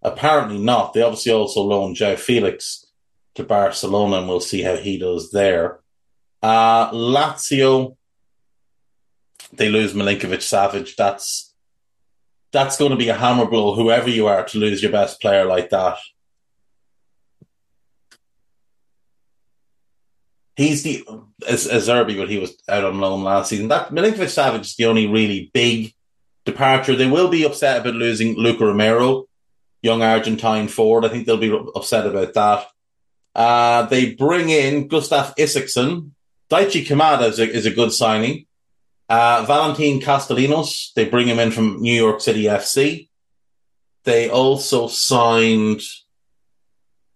apparently 0.02 0.58
not. 0.58 0.94
They 0.94 1.02
obviously 1.02 1.32
also 1.32 1.62
loaned 1.62 1.96
João 1.96 2.18
Felix 2.18 2.86
to 3.36 3.44
Barcelona, 3.44 4.18
and 4.18 4.28
we'll 4.28 4.42
see 4.42 4.62
how 4.62 4.76
he 4.76 4.98
does 4.98 5.32
there. 5.32 5.80
Uh, 6.42 6.92
Lazio, 6.92 7.96
they 9.54 9.70
lose 9.70 9.94
Milinkovic 9.94 10.40
Savic. 10.40 10.96
that's 10.96 11.51
that's 12.52 12.78
going 12.78 12.92
to 12.92 12.98
be 12.98 13.10
a 13.10 13.16
hammer 13.16 13.46
blow, 13.46 13.76
whoever 13.76 14.10
you 14.10 14.28
are, 14.28 14.44
to 14.46 14.58
lose 14.58 14.82
your 14.82 14.92
best 14.92 15.22
player 15.22 15.46
like 15.46 15.70
that. 15.70 15.98
He's 20.56 20.84
the 20.84 21.06
as, 21.48 21.66
as 21.66 21.88
Zerbi, 21.88 22.18
but 22.18 22.30
he 22.30 22.38
was 22.38 22.56
out 22.68 22.84
on 22.84 23.00
loan 23.00 23.24
last 23.24 23.50
season. 23.50 23.70
That 23.70 23.90
Milinkovic 23.90 24.28
Savic 24.28 24.62
is 24.62 24.76
the 24.76 24.86
only 24.86 25.08
really 25.08 25.50
big 25.54 25.94
departure. 26.46 26.96
They 26.96 27.10
will 27.10 27.30
be 27.30 27.46
upset 27.46 27.82
about 27.82 27.96
losing 27.96 28.36
Luca 28.36 28.66
Romero, 28.66 29.26
young 29.82 30.04
Argentine 30.04 30.68
forward. 30.68 31.06
I 31.06 31.10
think 31.10 31.26
they'll 31.26 31.38
be 31.38 31.58
upset 31.76 32.06
about 32.06 32.34
that. 32.34 32.68
Uh, 33.34 33.86
they 33.88 34.14
bring 34.14 34.50
in 34.50 34.88
Gustav 34.88 35.36
Isaksen. 35.36 36.12
Daichi 36.50 36.86
Kamada 36.86 37.30
is 37.30 37.40
a, 37.40 37.50
is 37.50 37.66
a 37.66 37.72
good 37.72 37.94
signing. 37.94 38.46
Uh, 39.12 39.44
Valentin 39.46 40.00
Castellanos, 40.00 40.94
they 40.96 41.04
bring 41.04 41.28
him 41.28 41.38
in 41.38 41.52
from 41.52 41.82
New 41.82 41.94
York 41.94 42.22
City 42.22 42.44
FC. 42.44 43.10
They 44.06 44.30
also 44.30 44.88
signed 44.88 45.82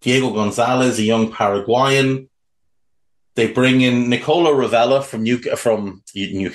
Diego 0.01 0.31
Gonzalez, 0.31 0.99
a 0.99 1.03
young 1.03 1.31
Paraguayan. 1.31 2.27
They 3.36 3.49
bring 3.49 3.79
in 3.79 4.10
Nicola 4.10 4.49
Rovella 4.49 5.05
from 5.05 5.23
New 5.23 5.38
from 5.55 6.03
New 6.13 6.51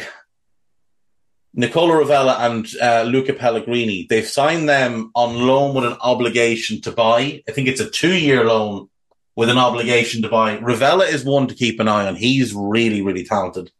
Nicola 1.55 1.95
Rovella 1.95 2.41
and 2.41 2.67
uh, 2.83 3.05
Luca 3.11 3.33
Pellegrini. 3.33 4.07
They've 4.11 4.29
signed 4.29 4.69
them 4.69 5.11
on 5.15 5.47
loan 5.47 5.75
with 5.75 5.87
an 5.87 5.97
obligation 6.03 6.83
to 6.83 6.93
buy. 6.93 7.43
I 7.49 7.53
think 7.53 7.67
it's 7.67 7.81
a 7.81 7.89
two-year 7.89 8.45
loan 8.45 8.91
with 9.37 9.49
an 9.49 9.57
obligation 9.57 10.21
to 10.21 10.29
buy. 10.29 10.59
Rovella 10.59 11.11
is 11.11 11.25
one 11.25 11.47
to 11.47 11.55
keep 11.55 11.81
an 11.81 11.89
eye 11.89 12.07
on. 12.07 12.17
He's 12.17 12.53
really, 12.53 13.01
really 13.01 13.25
talented. 13.25 13.71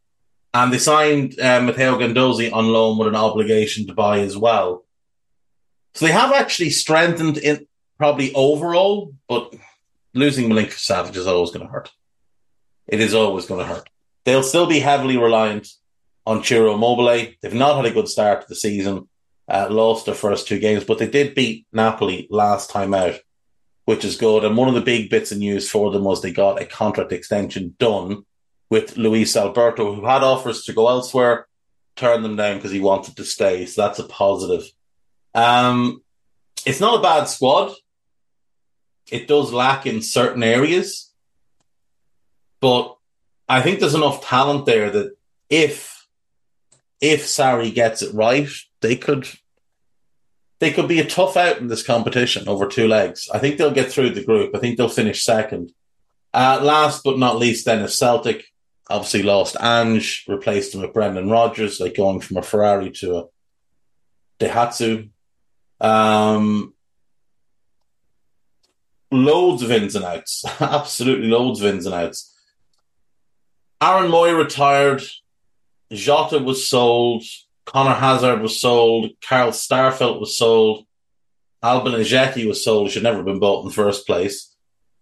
And 0.53 0.73
they 0.73 0.79
signed 0.79 1.39
uh, 1.39 1.61
Matteo 1.61 1.99
Guendouzi 1.99 2.53
on 2.53 2.69
loan 2.69 2.99
with 2.99 3.09
an 3.09 3.17
obligation 3.17 3.87
to 3.87 3.95
buy 3.95 4.21
as 4.21 4.37
well. 4.37 4.85
So 5.95 6.07
they 6.07 6.13
have 6.13 6.33
actually 6.33 6.71
strengthened 6.71 7.39
in 7.39 7.67
probably 7.99 8.33
overall, 8.35 9.15
but 9.29 9.55
losing 10.15 10.49
Milinkovic 10.49 10.75
Savic 10.75 11.17
is 11.17 11.27
always 11.27 11.51
going 11.51 11.67
to 11.67 11.73
hurt. 11.73 11.91
It 12.89 13.01
is 13.01 13.15
always 13.15 13.47
going 13.47 13.61
to 13.61 13.73
hurt. 13.73 13.89
They'll 14.25 14.43
still 14.43 14.67
be 14.67 14.81
heavily 14.81 15.17
reliant 15.17 15.69
on 16.27 16.43
Ciro 16.43 16.75
Immobile. 16.75 17.33
They've 17.41 17.55
not 17.55 17.77
had 17.77 17.87
a 17.87 17.95
good 17.95 18.09
start 18.09 18.43
to 18.43 18.49
the 18.49 18.57
season, 18.57 19.09
uh, 19.49 19.69
lost 19.71 20.07
their 20.07 20.15
first 20.15 20.49
two 20.49 20.59
games, 20.59 20.85
but 20.85 20.99
they 20.99 21.09
did 21.09 21.35
beat 21.35 21.67
Napoli 21.73 22.27
last 22.31 22.71
time 22.71 22.95
out, 22.95 23.15
which 23.85 24.05
is 24.05 24.17
good. 24.17 24.45
And 24.45 24.57
one 24.57 24.69
of 24.69 24.75
the 24.75 24.81
big 24.81 25.11
bits 25.11 25.33
of 25.33 25.39
news 25.39 25.71
for 25.71 25.91
them 25.91 26.05
was 26.05 26.21
they 26.21 26.33
got 26.33 26.61
a 26.61 26.67
contract 26.67 27.13
extension 27.13 27.77
done 27.79 28.25
with 28.71 28.97
Luis 28.97 29.37
Alberto, 29.37 29.95
who 29.95 30.05
had 30.07 30.23
offers 30.23 30.63
to 30.65 30.73
go 30.73 30.89
elsewhere, 30.89 31.47
turned 31.97 32.25
them 32.25 32.37
down 32.37 32.57
because 32.57 32.71
he 32.71 32.81
wanted 32.81 33.17
to 33.17 33.25
stay. 33.25 33.67
So 33.67 33.83
that's 33.83 33.99
a 33.99 34.05
positive. 34.05 34.65
Um, 35.35 36.03
it's 36.65 36.81
not 36.81 36.99
a 36.99 37.03
bad 37.03 37.25
squad. 37.25 37.75
It 39.11 39.27
does 39.27 39.53
lack 39.53 39.87
in 39.87 40.03
certain 40.03 40.43
areas, 40.43 41.13
but 42.61 42.97
I 43.49 43.61
think 43.61 43.81
there's 43.81 43.95
enough 43.95 44.25
talent 44.25 44.67
there 44.67 44.91
that 44.91 45.17
if 45.49 46.07
if 47.01 47.25
Sarri 47.25 47.75
gets 47.75 48.03
it 48.03 48.15
right, 48.15 48.49
they 48.83 48.95
could 48.95 49.27
they 50.61 50.71
could 50.71 50.87
be 50.87 51.01
a 51.01 51.05
tough 51.05 51.37
out 51.37 51.59
in 51.59 51.67
this 51.67 51.83
competition 51.83 52.47
over 52.47 52.69
two 52.69 52.87
legs. 52.87 53.29
I 53.33 53.39
think 53.39 53.57
they'll 53.57 53.73
get 53.73 53.91
through 53.91 54.11
the 54.11 54.25
group. 54.25 54.55
I 54.55 54.59
think 54.59 54.77
they'll 54.77 54.89
finish 54.89 55.25
second. 55.25 55.73
Uh, 56.33 56.61
last 56.63 57.03
but 57.03 57.19
not 57.19 57.39
least, 57.39 57.65
then 57.65 57.83
if 57.83 57.91
Celtic 57.91 58.45
obviously 58.91 59.23
lost 59.23 59.57
Ange, 59.61 60.25
replaced 60.29 60.75
him 60.75 60.83
with 60.83 60.93
Brendan 60.93 61.31
Rodgers, 61.31 61.81
like 61.81 61.97
going 61.97 62.21
from 62.21 62.39
a 62.39 62.43
Ferrari 62.43 62.91
to 62.91 63.19
a 63.19 63.25
Daihatsu. 64.41 65.11
Um, 65.81 66.75
loads 69.11 69.63
of 69.63 69.71
ins 69.71 69.95
and 69.95 70.05
outs, 70.05 70.45
absolutely 70.61 71.29
loads 71.29 71.61
of 71.61 71.73
ins 71.73 71.87
and 71.87 71.95
outs. 71.95 72.35
Aaron 73.81 74.11
Mooy 74.11 74.37
retired. 74.37 75.03
Jota 75.91 76.39
was 76.39 76.69
sold. 76.69 77.25
Conor 77.65 77.95
Hazard 77.95 78.43
was 78.43 78.61
sold. 78.61 79.11
Carl 79.27 79.51
Starfelt 79.51 80.21
was 80.21 80.37
sold. 80.37 80.85
Albian 81.63 81.99
Ajeti 82.01 82.47
was 82.47 82.63
sold. 82.63 82.91
Should 82.91 83.03
never 83.03 83.19
have 83.19 83.27
been 83.27 83.39
bought 83.39 83.63
in 83.63 83.69
the 83.69 83.75
first 83.75 84.07
place. 84.07 84.55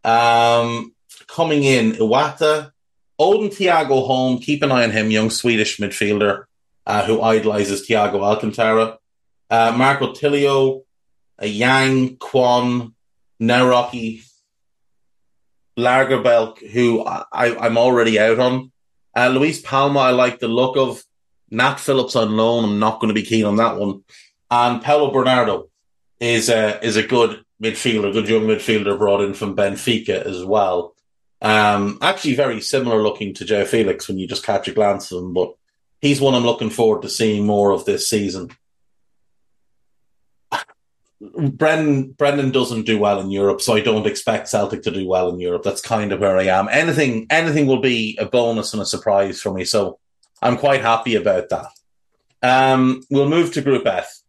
Um, 0.04 0.94
coming 1.26 1.64
in, 1.64 1.92
Iwata, 1.92 2.72
Odin 3.18 3.50
Thiago 3.50 4.06
Holm. 4.06 4.38
Keep 4.38 4.62
an 4.62 4.72
eye 4.72 4.84
on 4.84 4.90
him, 4.90 5.10
young 5.10 5.30
Swedish 5.30 5.78
midfielder 5.78 6.44
uh, 6.86 7.04
who 7.04 7.20
idolizes 7.20 7.86
Thiago 7.86 8.22
Alcantara. 8.22 8.98
Uh, 9.50 9.74
Marco 9.76 10.12
Tilio, 10.12 10.82
a 11.38 11.46
Yang, 11.46 12.16
Kwon, 12.16 12.92
Nawrocki, 13.40 14.22
Lagerbielke, 15.78 16.68
who 16.70 17.04
I, 17.04 17.66
am 17.66 17.78
already 17.78 18.18
out 18.18 18.38
on. 18.38 18.72
Uh, 19.16 19.28
Luis 19.28 19.60
Palma, 19.60 20.00
I 20.00 20.10
like 20.10 20.38
the 20.38 20.48
look 20.48 20.76
of. 20.76 21.02
Nat 21.50 21.76
Phillips 21.76 22.14
on 22.14 22.36
loan, 22.36 22.64
I'm 22.64 22.78
not 22.78 23.00
going 23.00 23.08
to 23.08 23.14
be 23.14 23.22
keen 23.22 23.46
on 23.46 23.56
that 23.56 23.78
one. 23.78 24.02
And 24.50 24.82
Paulo 24.82 25.10
Bernardo 25.10 25.70
is 26.20 26.50
a, 26.50 26.84
is 26.84 26.96
a 26.96 27.02
good 27.02 27.42
midfielder, 27.62 28.12
good 28.12 28.28
young 28.28 28.42
midfielder 28.42 28.98
brought 28.98 29.22
in 29.22 29.32
from 29.32 29.56
Benfica 29.56 30.22
as 30.26 30.44
well. 30.44 30.94
Um, 31.40 31.98
actually 32.02 32.34
very 32.34 32.60
similar 32.60 33.02
looking 33.02 33.34
to 33.34 33.44
João 33.44 33.66
Felix 33.66 34.08
when 34.08 34.18
you 34.18 34.26
just 34.26 34.44
catch 34.44 34.66
a 34.68 34.72
glance 34.72 35.12
of 35.12 35.22
him, 35.22 35.34
but 35.34 35.54
he's 36.00 36.20
one 36.20 36.34
I'm 36.34 36.44
looking 36.44 36.70
forward 36.70 37.02
to 37.02 37.08
seeing 37.08 37.46
more 37.46 37.70
of 37.70 37.84
this 37.84 38.08
season. 38.08 38.50
Brendan 41.20 42.10
Brendan 42.12 42.50
doesn't 42.50 42.86
do 42.86 42.98
well 42.98 43.20
in 43.20 43.30
Europe, 43.30 43.60
so 43.60 43.74
I 43.74 43.80
don't 43.80 44.06
expect 44.06 44.48
Celtic 44.48 44.82
to 44.82 44.90
do 44.90 45.06
well 45.06 45.28
in 45.28 45.38
Europe. 45.38 45.62
That's 45.62 45.80
kind 45.80 46.12
of 46.12 46.20
where 46.20 46.38
I 46.38 46.44
am. 46.44 46.68
Anything 46.68 47.26
anything 47.30 47.66
will 47.66 47.80
be 47.80 48.16
a 48.20 48.26
bonus 48.26 48.72
and 48.72 48.82
a 48.82 48.86
surprise 48.86 49.40
for 49.40 49.52
me, 49.52 49.64
so 49.64 49.98
I'm 50.42 50.56
quite 50.56 50.80
happy 50.80 51.14
about 51.14 51.48
that. 51.50 51.68
Um, 52.42 53.02
we'll 53.10 53.28
move 53.28 53.52
to 53.52 53.62
Group 53.62 53.86
F. 53.86 54.20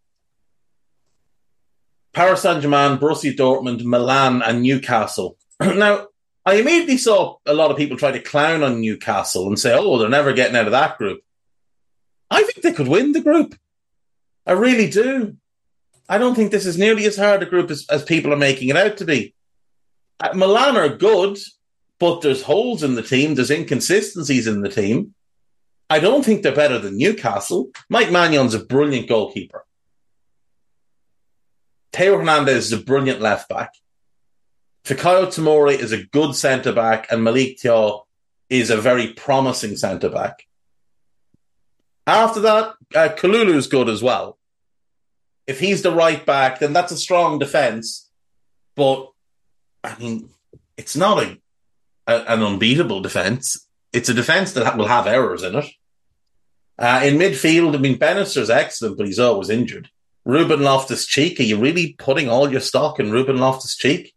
Paris 2.13 2.41
Saint 2.41 2.61
Germain, 2.61 2.97
Borussia 2.97 3.35
Dortmund, 3.35 3.83
Milan, 3.83 4.41
and 4.41 4.61
Newcastle. 4.63 5.37
now, 5.59 6.07
I 6.45 6.55
immediately 6.55 6.97
saw 6.97 7.37
a 7.45 7.53
lot 7.53 7.71
of 7.71 7.77
people 7.77 7.97
try 7.97 8.11
to 8.11 8.19
clown 8.19 8.63
on 8.63 8.81
Newcastle 8.81 9.47
and 9.47 9.59
say, 9.59 9.73
"Oh, 9.77 9.97
they're 9.97 10.09
never 10.09 10.33
getting 10.33 10.55
out 10.55 10.65
of 10.65 10.71
that 10.71 10.97
group." 10.97 11.21
I 12.31 12.43
think 12.43 12.61
they 12.61 12.73
could 12.73 12.87
win 12.87 13.11
the 13.11 13.21
group. 13.21 13.55
I 14.45 14.53
really 14.53 14.89
do. 14.89 15.37
I 16.07 16.17
don't 16.17 16.35
think 16.35 16.51
this 16.51 16.65
is 16.65 16.77
nearly 16.77 17.05
as 17.05 17.17
hard 17.17 17.43
a 17.43 17.45
group 17.45 17.69
as, 17.69 17.85
as 17.89 18.03
people 18.03 18.33
are 18.33 18.37
making 18.37 18.69
it 18.69 18.77
out 18.77 18.97
to 18.97 19.05
be. 19.05 19.35
Uh, 20.19 20.33
Milan 20.33 20.75
are 20.75 20.89
good, 20.89 21.37
but 21.99 22.21
there's 22.21 22.41
holes 22.41 22.81
in 22.81 22.95
the 22.95 23.03
team. 23.03 23.35
There's 23.35 23.51
inconsistencies 23.51 24.47
in 24.47 24.61
the 24.61 24.69
team. 24.69 25.13
I 25.89 25.99
don't 25.99 26.23
think 26.23 26.41
they're 26.41 26.55
better 26.55 26.79
than 26.79 26.97
Newcastle. 26.97 27.69
Mike 27.89 28.09
Maignan 28.09 28.53
a 28.55 28.63
brilliant 28.63 29.07
goalkeeper. 29.07 29.65
Theo 31.93 32.17
Hernandez 32.17 32.65
is 32.65 32.73
a 32.73 32.83
brilliant 32.83 33.21
left 33.21 33.49
back. 33.49 33.73
Fikayo 34.89 35.27
Tomori 35.27 35.77
is 35.77 35.91
a 35.91 36.03
good 36.03 36.35
centre 36.35 36.73
back, 36.73 37.11
and 37.11 37.23
Malik 37.23 37.59
Thiaw 37.59 38.03
is 38.49 38.69
a 38.69 38.77
very 38.77 39.13
promising 39.13 39.77
centre 39.77 40.09
back. 40.09 40.47
After 42.07 42.39
that, 42.41 42.73
uh, 42.95 43.09
is 43.23 43.67
good 43.67 43.87
as 43.87 44.01
well 44.01 44.39
if 45.49 45.59
he's 45.59 45.81
the 45.81 45.91
right 45.91 46.23
back, 46.27 46.59
then 46.59 46.73
that's 46.73 46.91
a 46.91 46.97
strong 46.97 47.39
defense. 47.39 48.07
But 48.75 49.09
I 49.83 49.97
mean, 49.97 50.29
it's 50.77 50.95
not 50.95 51.23
a, 51.23 51.39
a 52.05 52.33
an 52.33 52.43
unbeatable 52.43 53.01
defense. 53.01 53.67
It's 53.91 54.09
a 54.09 54.13
defense 54.13 54.53
that 54.53 54.77
will 54.77 54.87
have 54.87 55.07
errors 55.07 55.41
in 55.41 55.55
it. 55.55 55.65
Uh, 56.77 57.01
in 57.03 57.17
midfield, 57.17 57.73
I 57.75 57.79
mean, 57.79 57.97
Bennacer's 57.97 58.51
excellent, 58.51 58.97
but 58.97 59.07
he's 59.07 59.17
always 59.17 59.49
injured. 59.49 59.89
Ruben 60.23 60.61
Loftus 60.61 61.07
Cheek, 61.07 61.39
are 61.39 61.43
you 61.43 61.57
really 61.57 61.95
putting 61.97 62.29
all 62.29 62.51
your 62.51 62.61
stock 62.61 62.99
in 62.99 63.11
Ruben 63.11 63.37
Loftus 63.37 63.75
Cheek? 63.75 64.13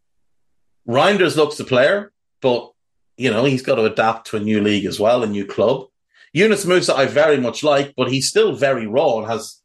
Reijnders 0.88 1.36
looks 1.36 1.56
the 1.56 1.64
player, 1.64 2.12
but 2.40 2.72
you 3.16 3.30
know 3.30 3.44
he's 3.44 3.62
got 3.62 3.76
to 3.76 3.84
adapt 3.84 4.28
to 4.28 4.36
a 4.36 4.40
new 4.40 4.60
league 4.60 4.84
as 4.84 4.98
well, 4.98 5.22
a 5.22 5.26
new 5.26 5.46
club. 5.46 5.86
Yunus 6.32 6.64
Musah, 6.64 6.94
I 6.94 7.06
very 7.06 7.38
much 7.38 7.62
like, 7.62 7.94
but 7.96 8.10
he's 8.10 8.28
still 8.28 8.54
very 8.54 8.86
raw 8.86 9.18
and 9.18 9.26
has 9.26 9.60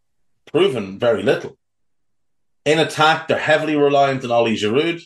proven 0.52 1.00
very 1.00 1.24
little. 1.24 1.58
In 2.66 2.80
attack, 2.80 3.28
they're 3.28 3.40
heavily 3.40 3.76
reliant 3.76 4.26
on 4.26 4.32
Oli 4.32 4.56
Giroud. 4.56 5.02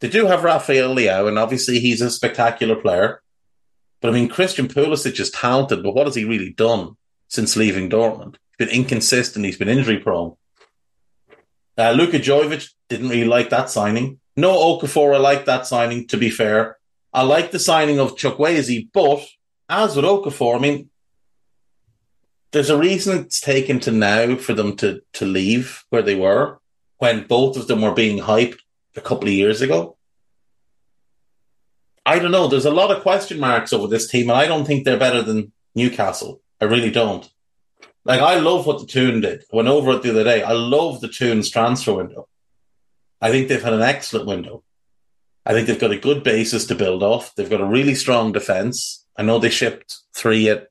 They 0.00 0.08
do 0.08 0.26
have 0.26 0.44
Rafael 0.44 0.94
Leao, 0.94 1.26
and 1.26 1.38
obviously 1.38 1.80
he's 1.80 2.02
a 2.02 2.10
spectacular 2.10 2.76
player. 2.76 3.22
But 4.02 4.10
I 4.10 4.12
mean, 4.12 4.28
Christian 4.28 4.68
Pulisic 4.68 5.18
is 5.18 5.30
talented, 5.30 5.82
but 5.82 5.94
what 5.94 6.06
has 6.06 6.14
he 6.14 6.24
really 6.24 6.52
done 6.52 6.96
since 7.28 7.56
leaving 7.56 7.88
Dortmund? 7.88 8.36
He's 8.58 8.66
been 8.66 8.76
inconsistent. 8.76 9.46
He's 9.46 9.56
been 9.56 9.70
injury 9.70 9.98
prone. 9.98 10.36
Uh, 11.78 11.92
Luka 11.92 12.18
Jovic 12.18 12.70
didn't 12.88 13.08
really 13.08 13.24
like 13.24 13.50
that 13.50 13.70
signing. 13.70 14.20
Noah 14.36 14.78
Okafor, 14.78 15.14
I 15.14 15.18
like 15.18 15.46
that 15.46 15.66
signing, 15.66 16.06
to 16.08 16.16
be 16.16 16.30
fair. 16.30 16.76
I 17.12 17.22
like 17.22 17.50
the 17.50 17.58
signing 17.58 17.98
of 17.98 18.16
Chukwueze, 18.16 18.88
but 18.92 19.26
as 19.68 19.96
with 19.96 20.04
Okafor, 20.04 20.56
I 20.56 20.58
mean, 20.58 20.90
there's 22.52 22.70
a 22.70 22.78
reason 22.78 23.18
it's 23.18 23.40
taken 23.40 23.80
to 23.80 23.90
now 23.90 24.36
for 24.36 24.54
them 24.54 24.76
to 24.76 25.02
to 25.14 25.26
leave 25.26 25.84
where 25.90 26.02
they 26.02 26.14
were 26.14 26.58
when 26.98 27.26
both 27.26 27.56
of 27.56 27.66
them 27.66 27.82
were 27.82 27.92
being 27.92 28.18
hyped 28.18 28.58
a 28.96 29.00
couple 29.00 29.28
of 29.28 29.34
years 29.34 29.60
ago. 29.60 29.96
I 32.04 32.18
don't 32.18 32.30
know. 32.30 32.46
There's 32.46 32.64
a 32.64 32.70
lot 32.70 32.90
of 32.90 33.02
question 33.02 33.40
marks 33.40 33.72
over 33.72 33.88
this 33.88 34.08
team, 34.08 34.30
and 34.30 34.38
I 34.38 34.46
don't 34.46 34.64
think 34.64 34.84
they're 34.84 34.98
better 34.98 35.22
than 35.22 35.52
Newcastle. 35.74 36.40
I 36.60 36.66
really 36.66 36.90
don't. 36.90 37.28
Like 38.04 38.20
I 38.20 38.36
love 38.36 38.66
what 38.66 38.78
the 38.80 38.86
Toon 38.86 39.20
did. 39.20 39.42
I 39.52 39.56
went 39.56 39.68
over 39.68 39.92
it 39.92 40.02
the 40.02 40.10
other 40.10 40.24
day. 40.24 40.42
I 40.42 40.52
love 40.52 41.00
the 41.00 41.08
Toon's 41.08 41.50
transfer 41.50 41.94
window. 41.94 42.28
I 43.20 43.30
think 43.30 43.48
they've 43.48 43.62
had 43.62 43.72
an 43.72 43.82
excellent 43.82 44.26
window. 44.26 44.62
I 45.44 45.52
think 45.52 45.66
they've 45.66 45.78
got 45.78 45.92
a 45.92 45.98
good 45.98 46.22
basis 46.22 46.66
to 46.66 46.74
build 46.74 47.02
off. 47.02 47.34
They've 47.34 47.48
got 47.50 47.60
a 47.60 47.66
really 47.66 47.94
strong 47.94 48.32
defence. 48.32 49.06
I 49.16 49.22
know 49.22 49.38
they 49.38 49.50
shipped 49.50 49.96
three 50.14 50.48
at 50.48 50.68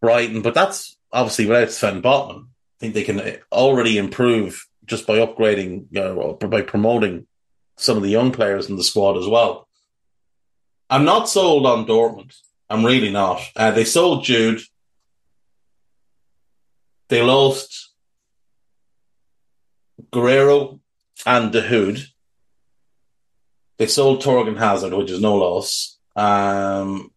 Brighton, 0.00 0.42
but 0.42 0.54
that's 0.54 0.96
obviously 1.12 1.46
without 1.46 1.70
Sven 1.70 2.02
Botman. 2.02 2.44
I 2.44 2.78
think 2.80 2.94
they 2.94 3.04
can 3.04 3.38
already 3.52 3.98
improve 3.98 4.66
just 4.84 5.06
by 5.06 5.18
upgrading, 5.18 5.86
you 5.90 6.00
know, 6.00 6.34
by 6.34 6.62
promoting 6.62 7.26
some 7.76 7.96
of 7.96 8.02
the 8.02 8.10
young 8.10 8.32
players 8.32 8.68
in 8.68 8.76
the 8.76 8.84
squad 8.84 9.18
as 9.18 9.26
well. 9.26 9.68
I'm 10.88 11.04
not 11.04 11.28
sold 11.28 11.66
on 11.66 11.86
Dortmund. 11.86 12.34
I'm 12.70 12.84
really 12.84 13.10
not. 13.10 13.40
Uh, 13.54 13.70
they 13.70 13.84
sold 13.84 14.24
Jude. 14.24 14.60
They 17.08 17.22
lost 17.22 17.92
Guerreiro 20.12 20.75
and 21.26 21.52
the 21.52 21.60
Hood. 21.60 22.06
They 23.78 23.86
sold 23.86 24.22
Thorgan 24.22 24.56
Hazard, 24.56 24.94
which 24.94 25.10
is 25.10 25.20
no 25.20 25.34
loss. 25.34 25.98
Um, 26.14 27.10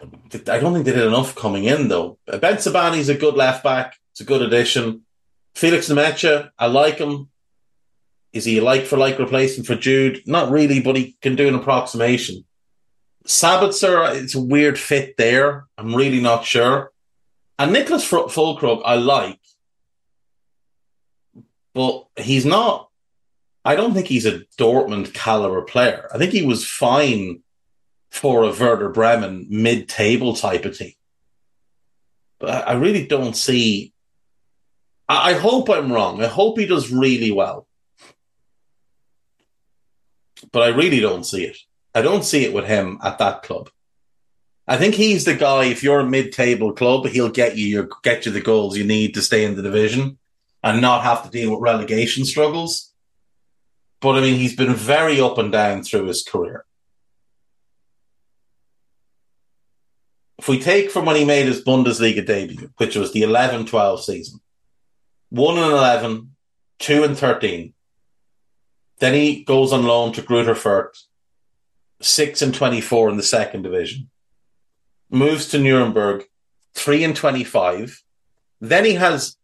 I 0.00 0.58
don't 0.58 0.72
think 0.72 0.84
they 0.84 0.92
did 0.92 1.06
enough 1.06 1.36
coming 1.36 1.64
in 1.64 1.88
though. 1.88 2.18
Bensebaini's 2.28 3.08
a 3.08 3.14
good 3.14 3.34
left 3.34 3.62
back. 3.62 3.96
It's 4.12 4.20
a 4.20 4.24
good 4.24 4.42
addition. 4.42 5.02
Felix 5.54 5.88
Nmecha, 5.88 6.50
I 6.58 6.66
like 6.66 6.98
him. 6.98 7.28
Is 8.32 8.44
he 8.44 8.60
like 8.60 8.86
for 8.86 8.96
like 8.96 9.20
replacement 9.20 9.68
for 9.68 9.76
Jude? 9.76 10.22
Not 10.26 10.50
really, 10.50 10.80
but 10.80 10.96
he 10.96 11.16
can 11.22 11.36
do 11.36 11.46
an 11.46 11.54
approximation. 11.54 12.44
Sabitzer, 13.24 14.16
it's 14.16 14.34
a 14.34 14.40
weird 14.40 14.78
fit 14.78 15.16
there. 15.16 15.66
I'm 15.78 15.94
really 15.94 16.20
not 16.20 16.44
sure. 16.44 16.90
And 17.58 17.74
Niclas 17.74 18.04
Füllkrug, 18.04 18.82
I 18.84 18.96
like, 18.96 19.38
but 21.72 22.06
he's 22.16 22.44
not. 22.44 22.90
I 23.64 23.76
don't 23.76 23.94
think 23.94 24.06
he's 24.06 24.26
a 24.26 24.40
Dortmund 24.58 25.14
caliber 25.14 25.62
player. 25.62 26.08
I 26.12 26.18
think 26.18 26.32
he 26.32 26.44
was 26.44 26.66
fine 26.66 27.40
for 28.10 28.44
a 28.44 28.52
Werder 28.52 28.90
Bremen 28.90 29.46
mid-table 29.48 30.34
type 30.34 30.64
of 30.64 30.76
team. 30.76 30.92
But 32.38 32.68
I 32.68 32.74
really 32.74 33.06
don't 33.06 33.34
see. 33.34 33.92
I 35.08 35.34
hope 35.34 35.68
I'm 35.70 35.92
wrong. 35.92 36.22
I 36.22 36.26
hope 36.26 36.58
he 36.58 36.66
does 36.66 36.90
really 36.90 37.30
well. 37.30 37.66
But 40.52 40.62
I 40.62 40.68
really 40.68 41.00
don't 41.00 41.24
see 41.24 41.44
it. 41.44 41.56
I 41.94 42.02
don't 42.02 42.24
see 42.24 42.44
it 42.44 42.52
with 42.52 42.66
him 42.66 42.98
at 43.02 43.18
that 43.18 43.42
club. 43.42 43.70
I 44.66 44.76
think 44.76 44.94
he's 44.94 45.24
the 45.24 45.34
guy. 45.34 45.64
If 45.64 45.82
you're 45.82 46.00
a 46.00 46.06
mid-table 46.06 46.72
club, 46.72 47.06
he'll 47.06 47.30
get 47.30 47.56
you 47.56 47.66
your, 47.66 47.88
get 48.02 48.26
you 48.26 48.32
the 48.32 48.40
goals 48.40 48.76
you 48.76 48.84
need 48.84 49.14
to 49.14 49.22
stay 49.22 49.44
in 49.44 49.56
the 49.56 49.62
division 49.62 50.18
and 50.62 50.80
not 50.80 51.02
have 51.02 51.24
to 51.24 51.30
deal 51.30 51.50
with 51.50 51.60
relegation 51.60 52.24
struggles. 52.24 52.93
But 54.04 54.18
I 54.18 54.20
mean, 54.20 54.34
he's 54.34 54.54
been 54.54 54.74
very 54.74 55.18
up 55.18 55.38
and 55.38 55.50
down 55.50 55.82
through 55.82 56.04
his 56.08 56.22
career. 56.22 56.66
If 60.38 60.46
we 60.46 60.60
take 60.60 60.90
from 60.90 61.06
when 61.06 61.16
he 61.16 61.24
made 61.24 61.46
his 61.46 61.64
Bundesliga 61.64 62.26
debut, 62.26 62.70
which 62.76 62.96
was 62.96 63.12
the 63.12 63.22
11 63.22 63.64
12 63.64 64.04
season, 64.04 64.40
1 65.30 65.56
and 65.56 65.72
11, 65.72 66.36
2 66.80 67.02
and 67.02 67.16
13, 67.16 67.72
then 68.98 69.14
he 69.14 69.42
goes 69.42 69.72
on 69.72 69.84
loan 69.84 70.12
to 70.12 70.22
Greuther 70.22 70.54
Fürth, 70.54 71.04
6 72.02 72.42
and 72.42 72.54
24 72.54 73.08
in 73.08 73.16
the 73.16 73.22
second 73.22 73.62
division, 73.62 74.10
moves 75.08 75.48
to 75.48 75.58
Nuremberg, 75.58 76.24
3 76.74 77.04
and 77.04 77.16
25. 77.16 78.02
Then 78.60 78.84
he 78.84 78.92
has 78.96 79.38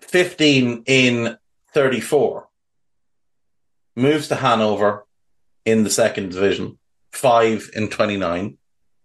15 0.00 0.82
in 0.86 1.38
34, 1.72 2.48
moves 3.96 4.28
to 4.28 4.36
Hanover 4.36 5.06
in 5.64 5.84
the 5.84 5.90
second 5.90 6.30
division, 6.30 6.78
5 7.12 7.70
in 7.74 7.88
29. 7.88 8.58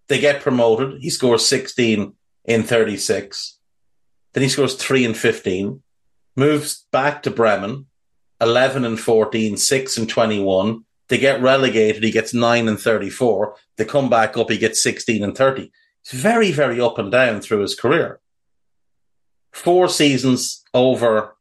They 0.08 0.20
get 0.20 0.42
promoted. 0.42 1.02
He 1.02 1.10
scores 1.10 1.46
16 1.46 2.14
in 2.46 2.64
36. 2.64 3.60
Then 4.34 4.44
he 4.44 4.50
scores 4.50 4.76
3 4.76 5.06
in 5.06 5.14
15, 5.14 5.82
moves 6.36 6.86
back 6.92 7.24
to 7.24 7.32
Bremen, 7.32 7.88
11 8.40 8.86
and 8.86 9.00
14, 9.00 9.58
6 9.58 9.98
and 9.98 10.10
21. 10.10 10.86
They 11.10 11.18
get 11.18 11.42
relegated. 11.42 12.04
He 12.04 12.12
gets 12.12 12.34
9 12.34 12.68
and 12.68 12.80
34. 12.80 13.56
They 13.78 13.86
come 13.86 14.10
back 14.10 14.38
up. 14.38 14.52
He 14.52 14.58
gets 14.58 14.84
16 14.84 15.24
and 15.24 15.36
30. 15.36 15.72
He's 16.04 16.22
very, 16.22 16.52
very 16.52 16.80
up 16.80 16.98
and 16.98 17.12
down 17.12 17.42
through 17.42 17.62
his 17.62 17.76
career. 17.76 18.20
Four 19.52 19.90
seasons 19.90 20.64
over 20.74 21.37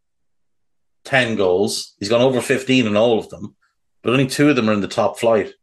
10 1.06 1.36
goals. 1.36 1.94
He's 1.98 2.10
gone 2.10 2.20
over 2.20 2.40
15 2.40 2.86
in 2.86 2.96
all 2.96 3.18
of 3.18 3.30
them, 3.30 3.56
but 4.02 4.12
only 4.12 4.26
two 4.26 4.50
of 4.50 4.56
them 4.56 4.68
are 4.68 4.74
in 4.74 4.80
the 4.80 4.88
top 4.88 5.18
flight 5.18 5.54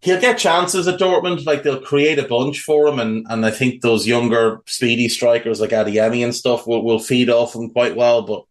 he'll 0.00 0.20
get 0.20 0.38
chances 0.38 0.86
at 0.86 1.00
Dortmund. 1.00 1.44
Like 1.44 1.62
they'll 1.62 1.80
create 1.80 2.18
a 2.18 2.28
bunch 2.28 2.60
for 2.60 2.88
him, 2.88 2.98
and 2.98 3.26
and 3.28 3.44
I 3.44 3.50
think 3.50 3.80
those 3.80 4.06
younger, 4.06 4.62
speedy 4.66 5.08
strikers 5.08 5.60
like 5.60 5.70
Adeyemi 5.70 6.24
and 6.24 6.34
stuff 6.34 6.66
will 6.66 6.84
will 6.84 6.98
feed 6.98 7.30
off 7.30 7.54
him 7.54 7.70
quite 7.70 7.96
well. 7.96 8.22
But 8.22 8.44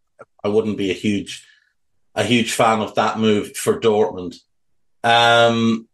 I 0.43 0.49
wouldn't 0.49 0.78
be 0.78 0.91
a 0.91 0.95
huge 0.95 1.45
a 2.16 2.24
huge 2.24 2.53
fan 2.53 2.82
of 2.82 2.95
that 2.95 3.20
move 3.20 3.55
for 3.55 3.80
Dortmund. 3.80 4.36
Um, 5.03 5.88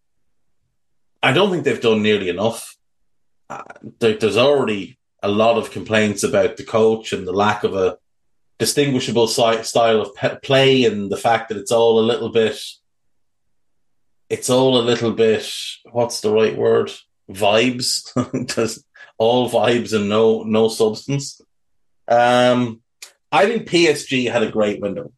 I 1.22 1.34
don't 1.34 1.52
think 1.52 1.64
they've 1.64 1.82
done 1.82 2.02
nearly 2.02 2.30
enough. 2.30 2.78
Uh, 3.50 3.64
there, 4.00 4.18
there's 4.18 4.38
already 4.38 4.98
a 5.22 5.30
lot 5.30 5.58
of 5.58 5.72
complaints 5.72 6.24
about 6.24 6.58
the 6.58 6.64
coach 6.64 7.14
and 7.14 7.28
the 7.28 7.34
lack 7.34 7.64
of 7.64 7.76
a 7.76 7.98
distinguishable 8.60 9.28
si- 9.28 9.64
style 9.64 10.02
of 10.02 10.16
pe- 10.16 10.40
play 10.40 10.86
and 10.86 11.12
the 11.12 11.18
fact 11.18 11.50
that 11.50 11.58
it's 11.58 11.72
all 11.72 12.00
a 12.00 12.02
little 12.12 12.30
bit 12.30 12.60
it's 14.30 14.50
all 14.50 14.80
a 14.80 14.84
little 14.84 15.12
bit 15.12 15.48
what's 15.92 16.22
the 16.22 16.32
right 16.32 16.58
word? 16.58 16.92
Vibes. 17.30 18.10
All 19.20 19.50
vibes 19.50 19.94
and 19.94 20.10
no 20.10 20.44
no 20.44 20.68
substance. 20.68 21.40
Um 22.08 22.82
i 23.32 23.46
think 23.46 23.68
psg 23.70 24.32
had 24.32 24.44
a 24.44 24.52
great 24.52 24.82
window. 24.82 25.12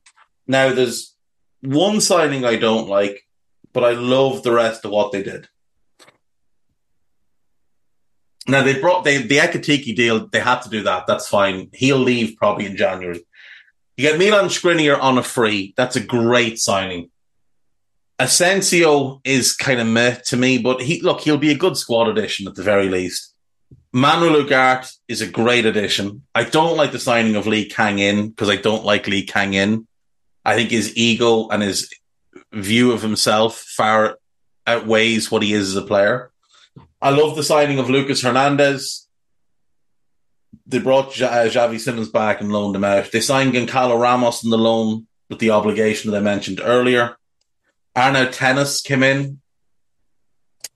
Now 0.47 0.73
there's 0.73 1.15
one 1.61 1.99
signing 2.01 2.45
i 2.45 2.55
don't 2.57 2.87
like 2.89 3.23
but 3.73 3.83
i 3.83 3.91
love 3.91 4.43
the 4.43 4.51
rest 4.51 4.85
of 4.85 4.91
what 4.91 5.11
they 5.11 5.23
did 5.23 5.47
now 8.47 8.63
they 8.63 8.79
brought 8.79 9.03
they, 9.03 9.17
the 9.17 9.37
Ekitike 9.37 9.95
deal 9.95 10.27
they 10.27 10.39
had 10.39 10.61
to 10.61 10.69
do 10.69 10.83
that 10.83 11.07
that's 11.07 11.27
fine 11.27 11.69
he'll 11.73 11.97
leave 11.97 12.37
probably 12.37 12.65
in 12.65 12.77
january 12.77 13.25
you 13.97 14.07
get 14.07 14.19
milan 14.19 14.45
skriniar 14.45 14.99
on 14.99 15.17
a 15.17 15.23
free 15.23 15.73
that's 15.77 15.95
a 15.95 16.01
great 16.03 16.59
signing 16.59 17.09
Asensio 18.17 19.19
is 19.25 19.53
kind 19.53 19.79
of 19.79 19.87
meh 19.87 20.15
to 20.25 20.37
me, 20.37 20.57
but 20.57 20.81
he 20.81 21.01
look 21.01 21.21
he'll 21.21 21.37
be 21.37 21.51
a 21.51 21.57
good 21.57 21.75
squad 21.75 22.07
addition 22.07 22.47
at 22.47 22.55
the 22.55 22.63
very 22.63 22.87
least. 22.87 23.33
Manuel 23.91 24.41
Ugarte 24.43 24.93
is 25.07 25.21
a 25.21 25.27
great 25.27 25.65
addition. 25.65 26.23
I 26.33 26.43
don't 26.43 26.77
like 26.77 26.91
the 26.91 26.99
signing 26.99 27.35
of 27.35 27.47
Lee 27.47 27.67
Kang 27.67 27.99
In 27.99 28.29
because 28.29 28.49
I 28.49 28.55
don't 28.55 28.85
like 28.85 29.07
Lee 29.07 29.25
Kang 29.25 29.53
In. 29.53 29.87
I 30.45 30.55
think 30.55 30.71
his 30.71 30.95
ego 30.95 31.49
and 31.49 31.61
his 31.61 31.93
view 32.53 32.91
of 32.91 33.01
himself 33.01 33.57
far 33.57 34.17
outweighs 34.67 35.29
what 35.29 35.43
he 35.43 35.53
is 35.53 35.69
as 35.69 35.75
a 35.75 35.87
player. 35.87 36.31
I 37.05 37.11
love 37.11 37.35
the 37.35 37.43
signing 37.43 37.77
of 37.77 37.87
Lucas 37.87 38.23
Hernandez. 38.23 39.07
They 40.65 40.79
brought 40.79 41.21
uh, 41.21 41.45
Xavi 41.45 41.79
Simons 41.79 42.09
back 42.09 42.41
and 42.41 42.51
loaned 42.51 42.75
him 42.75 42.83
out. 42.83 43.11
They 43.11 43.21
signed 43.21 43.53
Goncalo 43.53 44.01
Ramos 44.01 44.43
in 44.43 44.49
the 44.49 44.57
loan 44.57 45.05
with 45.29 45.37
the 45.37 45.51
obligation 45.51 46.09
that 46.09 46.17
I 46.17 46.21
mentioned 46.21 46.61
earlier. 46.63 47.15
Arnau 47.95 48.33
Tenas 48.33 48.83
came 48.83 49.03
in 49.03 49.39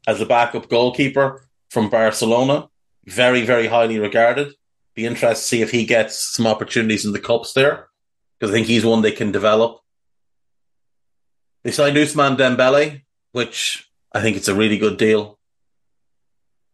as 0.05 0.21
a 0.21 0.25
backup 0.27 0.69
goalkeeper 0.69 1.49
from 1.71 1.89
Barcelona. 1.89 2.69
Very, 3.05 3.41
very 3.43 3.65
highly 3.65 3.97
regarded. 3.97 4.53
Be 4.93 5.07
interested 5.07 5.41
to 5.41 5.47
see 5.47 5.61
if 5.63 5.71
he 5.71 5.83
gets 5.83 6.35
some 6.35 6.45
opportunities 6.45 7.05
in 7.05 7.11
the 7.11 7.19
cups 7.19 7.53
there 7.53 7.87
because 8.37 8.51
I 8.51 8.53
think 8.53 8.67
he's 8.67 8.85
one 8.85 9.01
they 9.01 9.13
can 9.13 9.31
develop. 9.31 9.79
They 11.63 11.71
signed 11.71 11.97
Ousmane 11.97 12.37
Dembele, 12.37 13.01
which 13.31 13.89
I 14.13 14.21
think 14.21 14.37
it's 14.37 14.47
a 14.47 14.53
really 14.53 14.77
good 14.77 14.99
deal. 14.99 15.38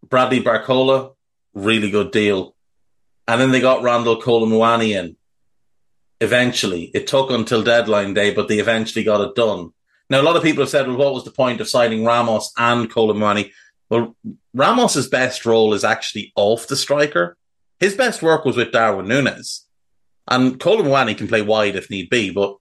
Bradley 0.10 0.42
Barcola, 0.42 1.14
really 1.54 1.90
good 1.90 2.12
deal. 2.12 2.56
And 3.28 3.42
then 3.42 3.52
they 3.52 3.62
got 3.62 3.84
Randall 3.84 4.22
Kolo 4.22 4.46
Muani 4.46 4.92
in. 4.92 5.16
Eventually, 6.22 6.92
it 6.94 7.08
took 7.08 7.30
until 7.30 7.64
deadline 7.64 8.14
day, 8.14 8.34
but 8.34 8.48
they 8.48 8.60
eventually 8.60 9.04
got 9.04 9.22
it 9.22 9.36
done. 9.36 9.72
Now, 10.10 10.22
a 10.22 10.24
lot 10.24 10.36
of 10.36 10.44
people 10.44 10.62
have 10.62 10.70
said, 10.70 10.88
well, 10.88 10.98
what 10.98 11.14
was 11.14 11.24
the 11.24 11.32
point 11.32 11.60
of 11.62 11.68
signing 11.68 12.06
Ramos 12.06 12.52
and 12.58 12.90
Kolo 12.90 13.14
Muani? 13.14 13.52
Well, 13.90 14.16
Ramos's 14.54 15.08
best 15.08 15.46
role 15.46 15.74
is 15.74 15.84
actually 15.84 16.32
off 16.36 16.68
the 16.68 16.76
striker. 16.76 17.38
His 17.80 17.96
best 17.96 18.22
work 18.22 18.46
was 18.46 18.56
with 18.56 18.72
Darwin 18.72 19.08
Nunez. 19.08 19.66
And 20.28 20.60
Kolo 20.60 20.84
Muani 20.84 21.18
can 21.18 21.28
play 21.28 21.42
wide 21.42 21.76
if 21.76 21.90
need 21.90 22.10
be, 22.10 22.32
but 22.32 22.58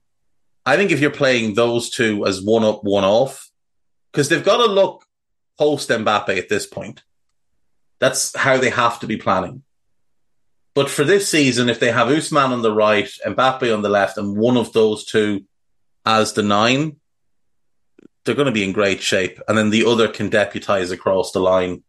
I 0.65 0.77
think 0.77 0.91
if 0.91 0.99
you're 0.99 1.11
playing 1.11 1.53
those 1.53 1.89
two 1.89 2.25
as 2.25 2.41
one 2.41 2.63
up, 2.63 2.83
one 2.83 3.03
off, 3.03 3.49
because 4.11 4.29
they've 4.29 4.43
got 4.43 4.57
to 4.57 4.65
look 4.65 5.05
post 5.57 5.89
Mbappe 5.89 6.37
at 6.37 6.49
this 6.49 6.65
point. 6.65 7.03
That's 7.99 8.35
how 8.35 8.57
they 8.57 8.69
have 8.69 8.99
to 8.99 9.07
be 9.07 9.17
planning. 9.17 9.63
But 10.73 10.89
for 10.89 11.05
this 11.05 11.29
season, 11.29 11.69
if 11.69 11.79
they 11.79 11.91
have 11.91 12.09
Ousmane 12.09 12.49
on 12.49 12.61
the 12.61 12.73
right, 12.73 13.09
Mbappe 13.25 13.73
on 13.73 13.81
the 13.81 13.89
left, 13.89 14.17
and 14.17 14.37
one 14.37 14.57
of 14.57 14.73
those 14.73 15.05
two 15.05 15.45
as 16.05 16.33
the 16.33 16.43
nine, 16.43 16.97
they're 18.23 18.35
going 18.35 18.47
to 18.47 18.51
be 18.51 18.63
in 18.63 18.73
great 18.73 19.01
shape, 19.01 19.39
and 19.47 19.57
then 19.57 19.69
the 19.69 19.85
other 19.85 20.07
can 20.07 20.29
deputize 20.29 20.91
across 20.91 21.31
the 21.31 21.39
line. 21.39 21.83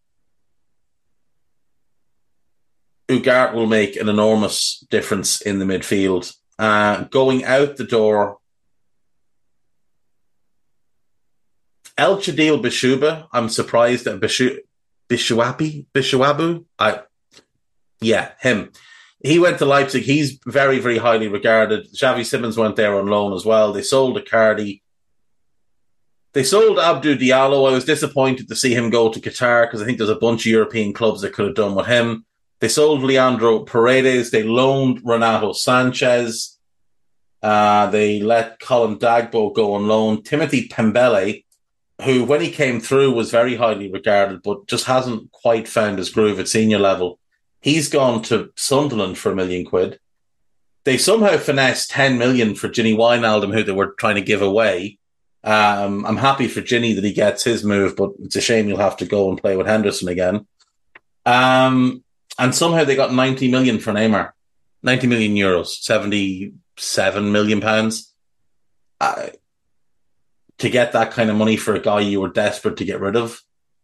Ugarte 3.09 3.55
will 3.55 3.67
make 3.67 3.97
an 3.97 4.09
enormous 4.09 4.85
difference 4.91 5.41
in 5.41 5.59
the 5.59 5.65
midfield. 5.65 6.33
Uh, 6.59 7.05
going 7.05 7.45
out 7.45 7.77
the 7.77 7.85
door, 7.85 8.39
El 11.99 12.19
Chadil 12.19 12.63
Bishuba. 12.63 13.27
I'm 13.33 13.49
surprised 13.49 14.05
that 14.05 14.21
Bishu, 14.21 14.59
Bishuapi, 15.09 15.87
Bishuabu. 15.95 16.65
I, 16.79 17.01
yeah, 18.01 18.33
him. 18.41 18.73
He 19.23 19.39
went 19.39 19.59
to 19.59 19.65
Leipzig. 19.65 20.03
He's 20.03 20.39
very, 20.47 20.79
very 20.79 20.99
highly 20.99 21.29
regarded. 21.29 21.93
Xavi 21.93 22.25
Simons 22.25 22.57
went 22.57 22.77
there 22.77 22.97
on 22.99 23.07
loan 23.07 23.33
as 23.33 23.45
well. 23.45 23.73
They 23.73 23.83
sold 23.83 24.17
Icardi 24.19 24.83
They 26.35 26.45
sold 26.45 26.79
Abdou 26.79 27.17
Diallo. 27.17 27.69
I 27.69 27.73
was 27.73 27.87
disappointed 27.87 28.49
to 28.49 28.55
see 28.55 28.75
him 28.75 28.91
go 28.91 29.11
to 29.11 29.21
Qatar 29.21 29.65
because 29.65 29.81
I 29.81 29.87
think 29.87 29.97
there's 29.97 30.11
a 30.11 30.17
bunch 30.17 30.43
of 30.43 30.53
European 30.53 30.93
clubs 30.93 31.23
that 31.23 31.33
could 31.33 31.47
have 31.47 31.55
done 31.55 31.75
with 31.75 31.87
him. 31.87 32.27
They 32.61 32.69
sold 32.69 33.03
Leandro 33.03 33.61
Paredes. 33.61 34.31
They 34.31 34.43
loaned 34.43 35.01
Renato 35.03 35.53
Sanchez. 35.53 36.59
Uh, 37.43 37.87
they 37.87 38.21
let 38.21 38.61
Colin 38.61 38.99
Dagba 38.99 39.55
go 39.55 39.75
on 39.75 39.87
loan. 39.87 40.23
Timothy 40.23 40.69
Pembele, 40.69 41.45
who 42.03 42.25
when 42.25 42.41
he 42.41 42.51
came 42.51 42.81
through 42.81 43.13
was 43.13 43.31
very 43.31 43.57
highly 43.57 43.91
regarded, 43.91 44.43
but 44.43 44.67
just 44.67 44.85
hasn't 44.85 45.33
quite 45.33 45.67
found 45.67 45.99
his 45.99 46.11
groove 46.11 46.39
at 46.39 46.49
senior 46.49 46.79
level. 46.79 47.19
He's 47.61 47.89
gone 47.89 48.23
to 48.25 48.53
Sunderland 48.57 49.19
for 49.19 49.33
a 49.33 49.37
million 49.37 49.65
quid. 49.65 49.99
They 50.85 50.99
somehow 50.99 51.37
finessed 51.39 51.91
10 51.91 52.19
million 52.19 52.55
for 52.55 52.69
Gini 52.69 52.95
Wijnaldum, 52.97 53.53
who 53.53 53.65
they 53.65 53.73
were 53.73 53.93
trying 53.99 54.15
to 54.17 54.21
give 54.21 54.43
away. 54.43 54.99
Um, 55.43 56.05
I'm 56.07 56.17
happy 56.17 56.49
for 56.49 56.61
Gini 56.61 56.95
that 56.95 57.05
he 57.05 57.13
gets 57.13 57.43
his 57.43 57.65
move, 57.65 57.97
but 57.97 58.11
it's 58.23 58.37
a 58.37 58.41
shame 58.41 58.67
he'll 58.67 58.77
have 58.77 58.99
to 58.99 59.07
go 59.07 59.29
and 59.29 59.41
play 59.41 59.57
with 59.57 59.67
Henderson 59.67 60.09
again. 60.09 60.47
Um, 61.25 62.05
and 62.39 62.55
somehow 62.55 62.85
they 62.85 62.95
got 62.95 63.13
90 63.13 63.51
million 63.51 63.79
for 63.79 63.93
Neymar. 63.93 64.33
90 64.83 65.07
million 65.09 65.35
euros, 65.35 65.69
77 65.69 67.33
million 67.33 67.61
pounds. 67.61 68.13
Uh, 69.01 69.29
to 70.59 70.71
get 70.71 70.93
that 70.93 71.13
kind 71.13 71.31
of 71.31 71.37
money 71.37 71.57
for 71.57 71.75
a 71.75 71.81
guy 71.81 72.01
you 72.01 72.21
were 72.21 72.29
desperate 72.29 72.79
to 72.79 72.85
get 72.85 73.01
rid 73.01 73.17
of, 73.17 73.43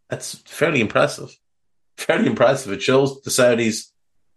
that's 0.08 0.38
fairly 0.46 0.80
impressive. 0.80 1.36
Fairly 1.96 2.26
impressive. 2.26 2.72
It 2.72 2.82
shows 2.82 3.20
the 3.22 3.30
Saudis, 3.30 3.90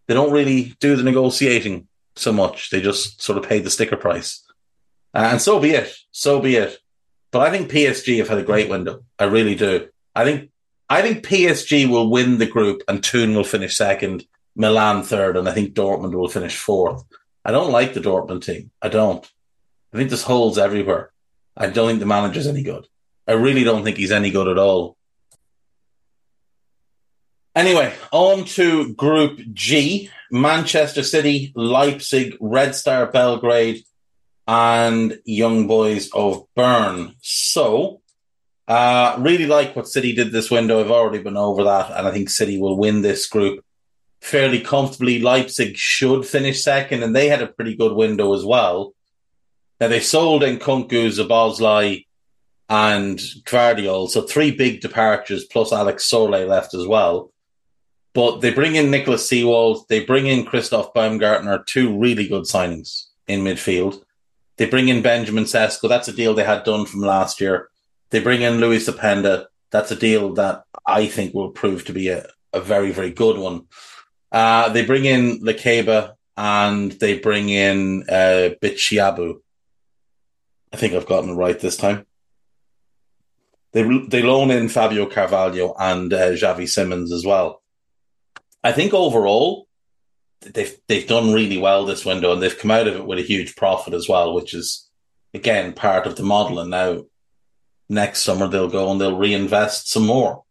they 0.08 0.14
don't 0.14 0.32
really 0.32 0.76
do 0.80 0.96
the 0.96 1.04
negotiating 1.04 1.88
so 2.16 2.32
much. 2.32 2.70
They 2.70 2.82
just 2.82 3.22
sort 3.22 3.38
of 3.38 3.48
pay 3.48 3.60
the 3.60 3.70
sticker 3.70 3.98
price. 3.98 4.44
Uh, 5.14 5.30
and 5.32 5.42
so 5.42 5.60
be 5.60 5.72
it. 5.72 5.94
So 6.12 6.40
be 6.40 6.56
it. 6.56 6.78
But 7.32 7.42
I 7.42 7.52
think 7.52 7.72
PSG 7.72 8.20
have 8.20 8.30
had 8.30 8.38
a 8.38 8.44
great 8.44 8.70
window. 8.70 9.04
I 9.20 9.26
really 9.26 9.56
do. 9.56 9.90
I 10.16 10.24
think 10.24 10.52
I 10.90 11.02
think 11.02 11.26
PSG 11.26 11.90
will 11.90 12.10
win 12.10 12.38
the 12.38 12.46
group 12.46 12.84
and 12.88 13.04
Toon 13.04 13.36
will 13.36 13.44
finish 13.44 13.76
second, 13.76 14.26
Milan 14.56 15.04
third, 15.04 15.36
and 15.36 15.50
I 15.50 15.54
think 15.54 15.74
Dortmund 15.74 16.14
will 16.14 16.30
finish 16.30 16.56
fourth. 16.56 17.04
I 17.44 17.52
don't 17.52 17.72
like 17.72 17.94
the 17.94 18.00
Dortmund 18.00 18.46
team. 18.46 18.72
I 18.82 18.90
don't. 18.90 19.26
I 19.94 19.98
think 19.98 20.10
there's 20.10 20.24
holes 20.24 20.58
everywhere. 20.58 21.12
I 21.58 21.68
don't 21.68 21.88
think 21.88 21.99
the 21.99 22.06
manager's 22.06 22.47
any 22.47 22.64
good. 22.64 22.88
I 23.28 23.34
really 23.34 23.64
don't 23.64 23.84
think 23.84 23.97
he's 23.97 24.12
any 24.12 24.32
good 24.32 24.47
at 24.47 24.58
all. 24.58 24.97
Anyway, 27.56 27.93
on 28.12 28.43
to 28.43 28.93
Group 28.93 29.39
G. 29.53 30.10
Manchester 30.30 31.03
City, 31.03 31.53
Leipzig, 31.56 32.36
Red 32.41 32.76
Star 32.76 33.06
Belgrade, 33.06 33.84
and 34.47 35.20
Young 35.24 35.68
Boys 35.68 36.10
of 36.14 36.45
Bern. 36.56 37.16
So, 37.22 38.01
uh, 38.68 39.16
really 39.20 39.45
like 39.45 39.76
what 39.76 39.88
City 39.88 40.14
did 40.14 40.32
this 40.32 40.51
window. 40.51 40.80
I've 40.82 40.91
already 40.91 41.24
been 41.24 41.38
over 41.38 41.64
that, 41.64 41.91
and 41.91 42.08
I 42.08 42.12
think 42.12 42.30
City 42.30 42.60
will 42.60 42.78
win 42.78 43.01
this 43.01 43.28
group 43.28 43.64
fairly 44.22 44.60
comfortably. 44.60 45.20
Leipzig 45.20 45.78
should 45.78 46.26
finish 46.26 46.64
second, 46.64 47.03
and 47.03 47.16
they 47.16 47.30
had 47.30 47.41
a 47.41 47.47
pretty 47.47 47.76
good 47.76 47.93
window 47.93 48.34
as 48.34 48.43
well. 48.43 48.95
Now 49.80 49.88
they 49.88 50.00
sold 50.00 50.42
Nkunku, 50.44 50.90
Szoboszlai, 50.90 52.06
and 52.70 53.20
Gvardiol, 53.20 54.10
so 54.10 54.22
three 54.22 54.52
big 54.52 54.82
departures 54.82 55.46
plus 55.46 55.72
Alex 55.72 56.06
Soler 56.06 56.46
left 56.46 56.74
as 56.74 56.88
well. 56.88 57.32
But 58.14 58.40
they 58.40 58.52
bring 58.52 58.76
in 58.76 58.90
Nicolas 58.90 59.30
Seiwald, 59.30 59.88
they 59.88 60.04
bring 60.04 60.26
in 60.26 60.46
Christoph 60.46 60.94
Baumgartner, 60.94 61.64
two 61.66 61.98
really 61.98 62.28
good 62.28 62.44
signings 62.44 63.06
in 63.28 63.42
midfield. 63.42 64.02
They 64.58 64.66
bring 64.66 64.88
in 64.88 65.02
Benjamin 65.02 65.44
Sesko, 65.44 65.90
that's 65.90 66.08
a 66.08 66.14
deal 66.14 66.34
they 66.34 66.44
had 66.44 66.64
done 66.64 66.86
from 66.86 67.02
last 67.02 67.42
year. 67.42 67.70
They 68.10 68.22
bring 68.22 68.42
in 68.42 68.54
Loïs 68.54 68.90
Openda, 68.90 69.48
that's 69.70 69.92
a 69.92 69.96
deal 69.96 70.34
that 70.36 70.64
I 70.88 71.08
think 71.08 71.34
will 71.34 71.52
prove 71.52 71.86
to 71.86 71.94
be 71.94 72.08
a, 72.08 72.26
a 72.54 72.62
very, 72.62 72.92
very 72.92 73.12
good 73.12 73.38
one. 73.38 73.68
Uh, 74.32 74.70
they 74.70 74.86
bring 74.86 75.06
in 75.06 75.42
Lukeba 75.42 76.14
and 76.38 76.94
they 76.94 77.20
bring 77.20 77.50
in 77.50 78.04
uh, 78.10 78.52
Bitshiabu. 78.62 79.42
I 80.76 80.78
think 80.78 80.94
I've 80.94 81.06
gotten 81.06 81.30
it 81.30 81.36
right 81.36 81.58
this 81.58 81.78
time. 81.78 82.06
They 83.72 83.84
they 84.10 84.22
loan 84.22 84.52
in 84.52 84.68
Fabio 84.68 85.06
Carvalho 85.06 85.74
and 85.80 86.12
uh, 86.12 86.32
Xavi 86.32 86.68
Simons 86.68 87.14
as 87.14 87.26
well. 87.26 87.64
I 88.62 88.74
think 88.74 88.94
overall 88.94 89.70
they've 90.42 90.78
they've 90.90 91.08
done 91.08 91.32
really 91.32 91.58
well 91.58 91.86
this 91.86 92.04
window 92.04 92.34
and 92.34 92.42
they've 92.42 92.60
come 92.60 92.72
out 92.72 92.90
of 92.90 92.98
it 92.98 93.06
with 93.06 93.20
a 93.20 93.22
huge 93.22 93.56
profit 93.56 93.94
as 93.94 94.10
well, 94.10 94.34
which 94.34 94.54
is 94.54 94.90
again 95.34 95.72
part 95.72 96.08
of 96.08 96.18
the 96.18 96.24
model. 96.24 96.60
And 96.60 96.72
now 96.72 97.06
next 97.88 98.24
summer 98.24 98.50
they'll 98.50 98.68
go 98.68 98.92
and 98.92 99.00
they'll 99.00 99.18
reinvest 99.18 99.90
some 99.90 100.06
more. 100.06 100.44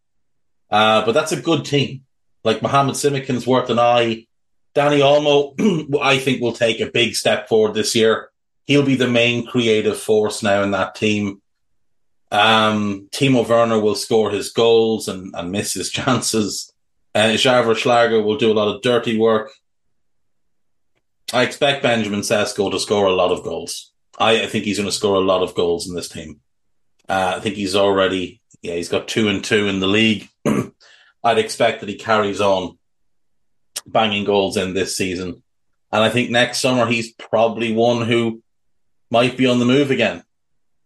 Uh, 0.71 1.05
but 1.05 1.13
that's 1.13 1.33
a 1.33 1.43
good 1.43 1.67
team. 1.67 2.05
Like 2.45 2.63
Mohamed 2.63 2.95
Simakan's 2.95 3.47
worth 3.47 3.69
an 3.69 3.79
eye. 3.79 4.27
Dani 4.75 5.01
Olmo, 5.01 5.99
I 6.03 6.17
think 6.17 6.41
will 6.41 6.55
take 6.55 6.81
a 6.81 6.91
big 6.91 7.15
step 7.15 7.47
forward 7.47 7.75
this 7.75 7.95
year. 7.95 8.31
He'll 8.67 8.85
be 8.85 8.97
the 8.97 9.09
main 9.09 9.47
creative 9.47 9.99
force 9.99 10.43
now 10.43 10.63
in 10.63 10.71
that 10.73 10.95
team. 10.95 11.43
Um, 12.31 13.09
Timo 13.13 13.47
Werner 13.47 13.79
will 13.79 13.95
score 13.95 14.31
his 14.31 14.51
goals 14.51 15.09
and, 15.09 15.35
and 15.37 15.53
miss 15.53 15.75
his 15.75 15.91
chances. 15.99 16.73
Uh, 17.15 17.37
Schlager 17.37 18.23
will 18.23 18.37
do 18.37 18.51
a 18.51 18.55
lot 18.55 18.75
of 18.75 18.83
dirty 18.83 19.19
work. 19.19 19.53
I 21.33 21.43
expect 21.43 21.83
Benjamin 21.83 22.21
Sesko 22.21 22.71
to 22.71 22.81
score 22.81 23.07
a 23.07 23.13
lot 23.15 23.33
of 23.33 23.45
goals. 23.45 23.93
I, 24.19 24.43
I 24.43 24.47
think 24.47 24.65
he's 24.65 24.79
going 24.79 24.89
to 24.89 24.93
score 24.93 25.17
a 25.17 25.21
lot 25.21 25.43
of 25.43 25.55
goals 25.55 25.89
in 25.89 25.95
this 25.95 26.09
team. 26.09 26.41
Uh, 27.09 27.35
I 27.37 27.41
think 27.41 27.57
he's 27.57 27.77
already, 27.77 28.41
yeah, 28.63 28.75
he's 28.75 28.89
got 28.89 29.09
two 29.09 29.29
and 29.29 29.45
two 29.45 29.69
in 29.69 29.81
the 29.81 29.87
league. 29.87 30.29
I'd 31.25 31.39
expect 31.39 31.81
that 31.81 31.89
he 31.89 31.97
carries 31.97 32.41
on 32.41 32.79
banging 33.87 34.25
goals 34.25 34.57
in 34.57 34.75
this 34.75 34.97
season. 34.97 35.43
And 35.91 36.03
I 36.03 36.11
think 36.11 36.31
next 36.31 36.61
summer 36.61 36.87
he's 36.87 37.13
probably 37.13 37.73
one 37.73 38.07
who 38.07 38.43
might 39.15 39.37
be 39.37 39.47
on 39.47 39.61
the 39.61 39.73
move 39.77 39.93
again 39.93 40.25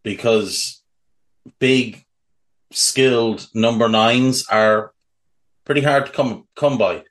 because 0.02 0.82
big, 1.58 2.04
skilled 2.70 3.48
number 3.54 3.88
nines 3.88 4.46
are 4.48 4.92
pretty 5.64 5.80
hard 5.80 6.04
to 6.04 6.12
come 6.12 6.46
come 6.54 6.76
by. 6.76 7.04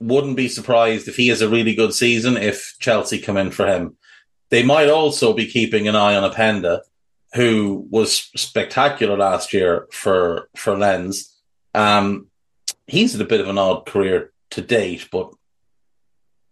Wouldn't 0.00 0.36
be 0.36 0.48
surprised 0.48 1.08
if 1.08 1.16
he 1.16 1.28
has 1.28 1.42
a 1.42 1.48
really 1.56 1.74
good 1.74 1.92
season 1.92 2.38
if 2.38 2.74
Chelsea 2.78 3.18
come 3.18 3.36
in 3.36 3.50
for 3.50 3.66
him. 3.66 3.98
They 4.48 4.62
might 4.62 4.88
also 4.88 5.34
be 5.34 5.46
keeping 5.56 5.88
an 5.88 5.96
eye 5.96 6.16
on 6.16 6.30
Openda, 6.30 6.80
who 7.34 7.86
was 7.90 8.30
spectacular 8.36 9.16
last 9.18 9.52
year 9.52 9.86
for 9.92 10.48
for 10.56 10.78
Lens. 10.78 11.16
Um, 11.74 12.28
he's 12.86 13.12
had 13.12 13.20
a 13.20 13.32
bit 13.32 13.42
of 13.42 13.48
an 13.48 13.58
odd 13.58 13.84
career 13.84 14.32
to 14.54 14.62
date, 14.62 15.08
but 15.12 15.32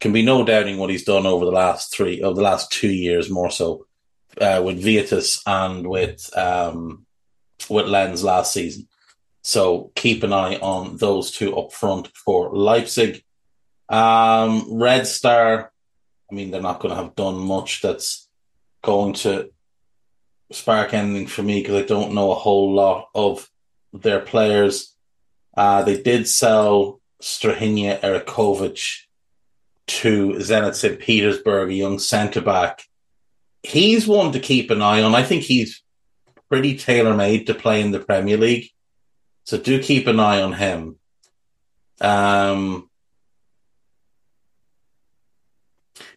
can 0.04 0.12
be 0.12 0.22
no 0.22 0.44
doubting 0.44 0.76
what 0.76 0.90
he's 0.90 1.10
done 1.12 1.24
over 1.24 1.46
the 1.46 1.58
last 1.64 1.90
three, 1.94 2.20
over 2.20 2.34
the 2.34 2.48
last 2.50 2.70
two 2.70 2.92
years 2.92 3.30
more 3.30 3.50
so, 3.50 3.86
uh, 4.40 4.62
with 4.64 4.82
Vitesse 4.82 5.42
and 5.46 5.86
with 5.86 6.36
um, 6.36 7.06
with 7.68 7.86
Lens 7.86 8.24
last 8.24 8.52
season. 8.52 8.88
So 9.42 9.92
keep 9.94 10.22
an 10.22 10.32
eye 10.32 10.56
on 10.56 10.96
those 10.96 11.30
two 11.30 11.56
up 11.56 11.72
front 11.72 12.08
for 12.16 12.54
Leipzig. 12.54 13.22
Um, 13.88 14.66
Red 14.70 15.06
Star, 15.06 15.70
I 16.30 16.34
mean, 16.34 16.50
they're 16.50 16.62
not 16.62 16.80
going 16.80 16.94
to 16.94 17.02
have 17.02 17.14
done 17.14 17.36
much 17.36 17.82
that's 17.82 18.28
going 18.82 19.12
to 19.14 19.50
spark 20.50 20.94
anything 20.94 21.26
for 21.26 21.42
me 21.42 21.60
because 21.60 21.82
I 21.82 21.86
don't 21.86 22.14
know 22.14 22.30
a 22.32 22.36
whole 22.36 22.72
lot 22.74 23.08
of 23.14 23.48
their 23.92 24.20
players. 24.20 24.94
Uh, 25.56 25.82
they 25.82 26.00
did 26.02 26.26
sell 26.26 27.00
Strahinja 27.22 28.00
Erakovic 28.00 29.02
to 29.86 30.30
Zenit 30.34 30.74
St. 30.74 30.98
Petersburg, 30.98 31.70
a 31.70 31.74
young 31.74 31.98
centre 31.98 32.40
back. 32.40 32.84
He's 33.64 34.06
one 34.06 34.32
to 34.32 34.40
keep 34.40 34.70
an 34.70 34.82
eye 34.82 35.02
on. 35.02 35.14
I 35.14 35.22
think 35.22 35.42
he's 35.42 35.82
pretty 36.50 36.76
tailor 36.76 37.14
made 37.14 37.46
to 37.46 37.54
play 37.54 37.80
in 37.80 37.90
the 37.90 37.98
Premier 37.98 38.36
League. 38.36 38.68
So 39.44 39.58
do 39.58 39.82
keep 39.82 40.06
an 40.06 40.20
eye 40.20 40.42
on 40.42 40.52
him. 40.52 40.98
Um, 42.00 42.90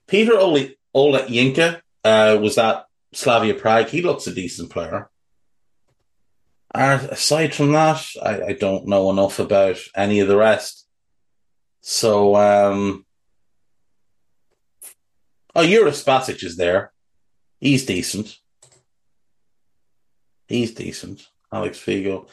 Peter 0.07 0.37
Ole, 0.37 0.71
Ole 0.93 1.19
Yinka 1.19 1.81
uh, 2.03 2.37
was 2.41 2.57
at 2.57 2.85
Slavia 3.13 3.53
Prague. 3.53 3.87
He 3.87 4.01
looks 4.01 4.27
a 4.27 4.33
decent 4.33 4.69
player. 4.69 5.09
And 6.73 7.09
aside 7.09 7.55
from 7.55 7.71
that, 7.71 8.05
I, 8.21 8.41
I, 8.43 8.53
don't 8.53 8.87
know 8.87 9.09
enough 9.09 9.39
about 9.39 9.77
any 9.95 10.19
of 10.19 10.27
the 10.27 10.37
rest. 10.37 10.85
So, 11.81 12.35
um, 12.35 13.05
oh, 15.55 15.65
Jure 15.65 15.91
Spasic 15.91 16.43
is 16.43 16.57
there. 16.57 16.91
He's 17.59 17.85
decent. 17.85 18.37
He's 20.47 20.73
decent. 20.73 21.27
Alex 21.51 21.79
Figo. 21.79 22.27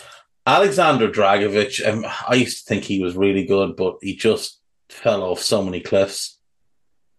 Alexander 0.46 1.10
Dragovic, 1.10 1.86
um, 1.88 2.04
I 2.28 2.34
used 2.34 2.58
to 2.58 2.64
think 2.68 2.84
he 2.84 3.00
was 3.00 3.16
really 3.16 3.46
good, 3.46 3.76
but 3.76 3.96
he 4.02 4.14
just 4.14 4.60
fell 4.90 5.22
off 5.22 5.40
so 5.40 5.64
many 5.64 5.80
cliffs. 5.80 6.38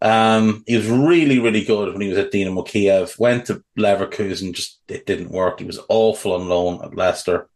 Um, 0.01 0.63
he 0.67 0.75
was 0.77 0.87
really, 0.87 1.39
really 1.39 1.63
good 1.63 1.91
when 1.91 2.01
he 2.01 2.09
was 2.09 2.19
at 2.19 2.31
Dinamo 2.31 2.67
Kiev. 2.67 3.17
Went 3.17 3.45
to 3.45 3.63
Leverkusen, 3.77 4.53
just 4.53 4.79
it 4.87 5.07
didn't 5.07 5.31
work. 5.31 5.59
He 5.59 5.65
was 5.65 5.79
awful 5.89 6.33
on 6.33 6.47
loan 6.47 6.83
at 6.83 6.95
Leicester. 6.95 7.49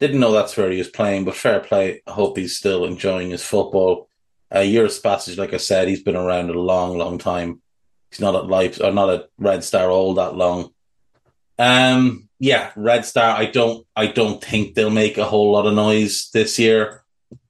Didn't 0.00 0.20
know 0.20 0.32
that's 0.32 0.56
where 0.56 0.70
he 0.70 0.78
was 0.78 0.88
playing, 0.88 1.24
but 1.24 1.34
fair 1.34 1.60
play. 1.60 2.02
I 2.06 2.10
hope 2.10 2.36
he's 2.36 2.58
still 2.58 2.84
enjoying 2.84 3.30
his 3.30 3.44
football. 3.44 4.08
Uh, 4.54 4.60
Uros 4.60 5.00
Bacic, 5.00 5.38
like 5.38 5.54
I 5.54 5.58
said, 5.58 5.88
he's 5.88 6.02
been 6.02 6.16
around 6.16 6.50
a 6.50 6.58
long, 6.58 6.98
long 6.98 7.18
time. 7.18 7.62
He's 8.10 8.20
not 8.20 8.34
at 8.34 8.46
Leipzig 8.46 8.84
or 8.84 8.92
not 8.92 9.10
at 9.10 9.28
Red 9.38 9.64
Star 9.64 9.90
all 9.90 10.14
that 10.14 10.34
long. 10.34 10.70
Um, 11.58 12.28
yeah, 12.38 12.70
Red 12.76 13.04
Star. 13.04 13.36
I 13.36 13.46
don't, 13.46 13.86
I 13.94 14.06
don't 14.06 14.42
think 14.42 14.74
they'll 14.74 14.90
make 14.90 15.18
a 15.18 15.24
whole 15.24 15.52
lot 15.52 15.66
of 15.66 15.74
noise 15.74 16.30
this 16.32 16.58
year, 16.58 17.04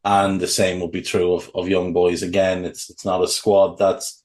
and 0.04 0.40
the 0.40 0.48
same 0.48 0.80
will 0.80 0.88
be 0.88 1.02
true 1.02 1.34
of, 1.34 1.50
of 1.54 1.68
Young 1.68 1.92
Boys. 1.92 2.22
Again, 2.22 2.64
it's 2.64 2.90
it's 2.90 3.04
not 3.04 3.22
a 3.22 3.28
squad 3.28 3.78
that's 3.78 4.24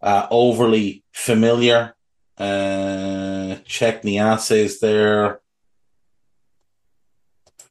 uh, 0.00 0.26
overly 0.30 1.02
familiar. 1.12 1.94
Uh, 2.38 3.56
Cheikh 3.64 4.02
Niasse 4.02 4.56
is 4.56 4.80
there. 4.80 5.40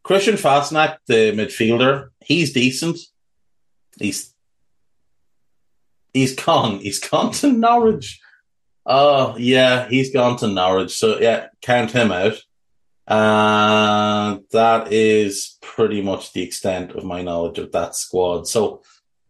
Christian 0.04 0.36
Fassnacht, 0.36 0.98
the 1.08 1.32
midfielder, 1.32 2.10
he's 2.20 2.54
decent. 2.54 3.00
He's 3.98 4.35
he's 6.16 6.34
gone. 6.34 6.80
He's 6.80 7.00
gone 7.00 7.32
to 7.34 7.52
Norwich. 7.52 8.20
Oh 8.86 9.36
yeah, 9.38 9.88
he's 9.90 10.14
gone 10.14 10.38
to 10.38 10.48
Norwich. 10.48 10.98
So 10.98 11.20
yeah, 11.20 11.48
count 11.62 11.92
him 11.92 12.12
out. 12.12 12.42
Uh, 13.08 14.40
that 14.52 14.92
is 14.92 15.58
pretty 15.62 16.02
much 16.02 16.34
the 16.34 16.42
extent 16.42 16.92
of 16.92 17.04
my 17.04 17.22
knowledge 17.22 17.60
of 17.60 17.72
that 17.72 17.96
squad. 17.96 18.48
So, 18.48 18.82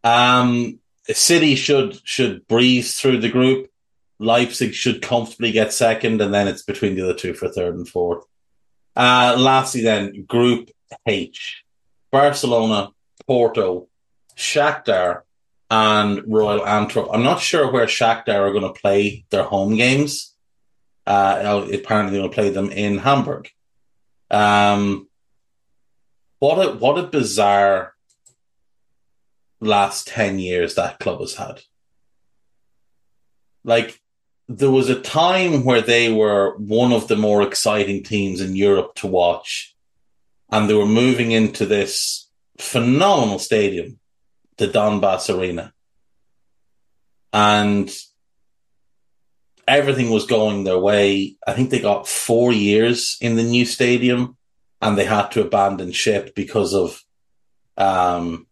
um, 0.04 0.80
City 1.10 1.56
should 1.56 2.00
should 2.08 2.48
breeze 2.48 3.00
through 3.00 3.20
the 3.20 3.30
group. 3.30 3.70
Leipzig 4.18 4.74
should 4.74 5.02
comfortably 5.02 5.52
get 5.52 5.74
second, 5.74 6.22
and 6.22 6.34
then 6.34 6.48
it's 6.48 6.64
between 6.64 6.96
the 6.96 7.04
other 7.04 7.14
two 7.14 7.34
for 7.34 7.50
third 7.50 7.76
and 7.76 7.88
fourth. 7.88 8.24
Uh, 8.96 9.36
lastly, 9.38 9.82
then 9.82 10.24
Group 10.24 10.72
H: 11.06 11.64
Barcelona, 12.12 12.92
Porto, 13.28 13.88
Shakhtar, 14.38 15.22
and 15.70 16.24
Royal 16.28 16.66
Antwerp. 16.66 17.10
I'm 17.12 17.24
not 17.24 17.42
sure 17.42 17.72
where 17.72 17.86
Shakhtar 17.86 18.40
are 18.40 18.52
going 18.52 18.74
to 18.74 18.80
play 18.80 19.26
their 19.30 19.44
home 19.44 19.76
games. 19.76 20.34
Uh, 21.08 21.66
apparently, 21.74 22.12
they're 22.12 22.22
going 22.22 22.30
to 22.30 22.36
play 22.36 22.50
them 22.50 22.72
in 22.72 22.98
Hamburg. 22.98 23.50
Um, 24.30 25.08
what 26.40 26.56
a 26.66 26.72
what 26.74 26.98
a 26.98 27.08
bizarre 27.08 27.94
last 29.60 30.08
ten 30.08 30.40
years 30.40 30.76
that 30.76 31.00
club 31.00 31.20
has 31.20 31.36
had. 31.36 31.62
Like 33.64 34.00
there 34.48 34.72
was 34.72 34.90
a 34.90 35.02
time 35.02 35.64
where 35.64 35.82
they 35.82 36.12
were 36.12 36.56
one 36.58 36.92
of 36.92 37.08
the 37.08 37.16
more 37.16 37.42
exciting 37.42 38.04
teams 38.04 38.42
in 38.42 38.56
Europe 38.56 38.96
to 38.96 39.08
watch, 39.08 39.76
and 40.52 40.70
they 40.70 40.76
were 40.76 40.86
moving 40.86 41.32
into 41.32 41.66
this 41.66 42.30
phenomenal 42.58 43.40
stadium 43.40 44.00
the 44.58 44.68
Donbass 44.68 45.36
Arena. 45.36 45.74
And 47.34 47.92
everything 49.68 50.10
was 50.10 50.26
going 50.26 50.64
their 50.64 50.80
way. 50.80 51.36
I 51.46 51.54
think 51.54 51.70
they 51.70 51.80
got 51.80 52.08
four 52.08 52.52
years 52.54 53.18
in 53.20 53.36
the 53.36 53.44
new 53.44 53.66
stadium 53.66 54.38
and 54.82 54.98
they 54.98 55.06
had 55.06 55.30
to 55.32 55.42
abandon 55.42 55.92
ship 55.92 56.36
because 56.36 56.74
of 56.74 57.02
um 57.78 58.48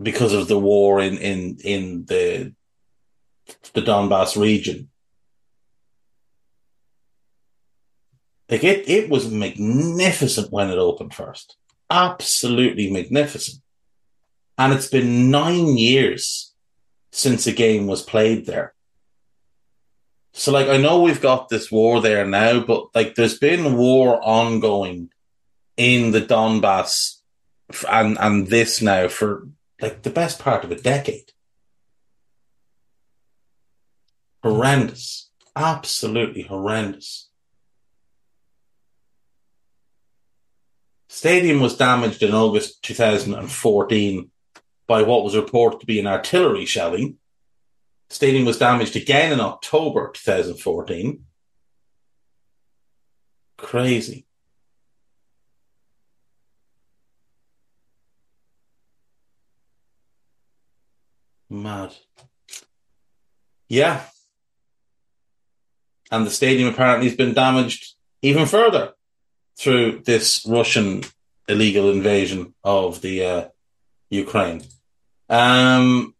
because 0.00 0.32
of 0.32 0.48
the 0.48 0.58
war 0.58 1.00
in 1.00 1.18
in 1.18 1.58
in 1.64 2.04
the 2.06 2.54
the 3.72 3.82
Donbass 3.82 4.40
region. 4.40 4.88
Like 8.48 8.64
it, 8.64 8.88
it 8.88 9.08
was 9.08 9.30
magnificent 9.30 10.50
when 10.50 10.70
it 10.70 10.78
opened 10.78 11.14
first. 11.14 11.56
Absolutely 11.88 12.90
magnificent. 12.90 13.62
And 14.60 14.74
it's 14.74 14.88
been 14.88 15.30
nine 15.30 15.78
years 15.78 16.52
since 17.12 17.46
a 17.46 17.52
game 17.52 17.86
was 17.86 18.02
played 18.02 18.44
there. 18.44 18.74
So, 20.34 20.52
like, 20.52 20.68
I 20.68 20.76
know 20.76 21.00
we've 21.00 21.22
got 21.22 21.48
this 21.48 21.72
war 21.72 22.02
there 22.02 22.26
now, 22.26 22.60
but 22.60 22.94
like, 22.94 23.14
there's 23.14 23.38
been 23.38 23.78
war 23.78 24.20
ongoing 24.22 25.12
in 25.78 26.10
the 26.10 26.20
Donbass 26.20 27.20
and, 27.90 28.18
and 28.20 28.48
this 28.48 28.82
now 28.82 29.08
for 29.08 29.48
like 29.80 30.02
the 30.02 30.10
best 30.10 30.38
part 30.38 30.62
of 30.62 30.70
a 30.70 30.76
decade. 30.76 31.32
Horrendous. 34.42 35.30
Absolutely 35.56 36.42
horrendous. 36.42 37.30
Stadium 41.08 41.60
was 41.60 41.78
damaged 41.78 42.22
in 42.22 42.34
August 42.34 42.82
2014 42.82 44.30
by 44.90 45.02
what 45.02 45.22
was 45.22 45.36
reported 45.36 45.78
to 45.78 45.86
be 45.86 46.00
an 46.00 46.06
artillery 46.08 46.66
shelling. 46.66 47.16
The 48.08 48.14
Stadium 48.16 48.44
was 48.44 48.58
damaged 48.58 48.96
again 48.96 49.32
in 49.32 49.38
October 49.38 50.10
2014. 50.12 51.24
Crazy. 53.56 54.26
Mad. 61.48 61.94
Yeah. 63.68 64.02
And 66.10 66.26
the 66.26 66.30
stadium 66.30 66.68
apparently 66.68 67.06
has 67.06 67.16
been 67.16 67.32
damaged 67.32 67.94
even 68.22 68.46
further 68.46 68.94
through 69.56 70.02
this 70.04 70.44
Russian 70.48 71.04
illegal 71.46 71.92
invasion 71.92 72.54
of 72.64 73.02
the 73.02 73.24
uh, 73.24 73.48
Ukraine. 74.10 74.64
Um, 75.30 76.14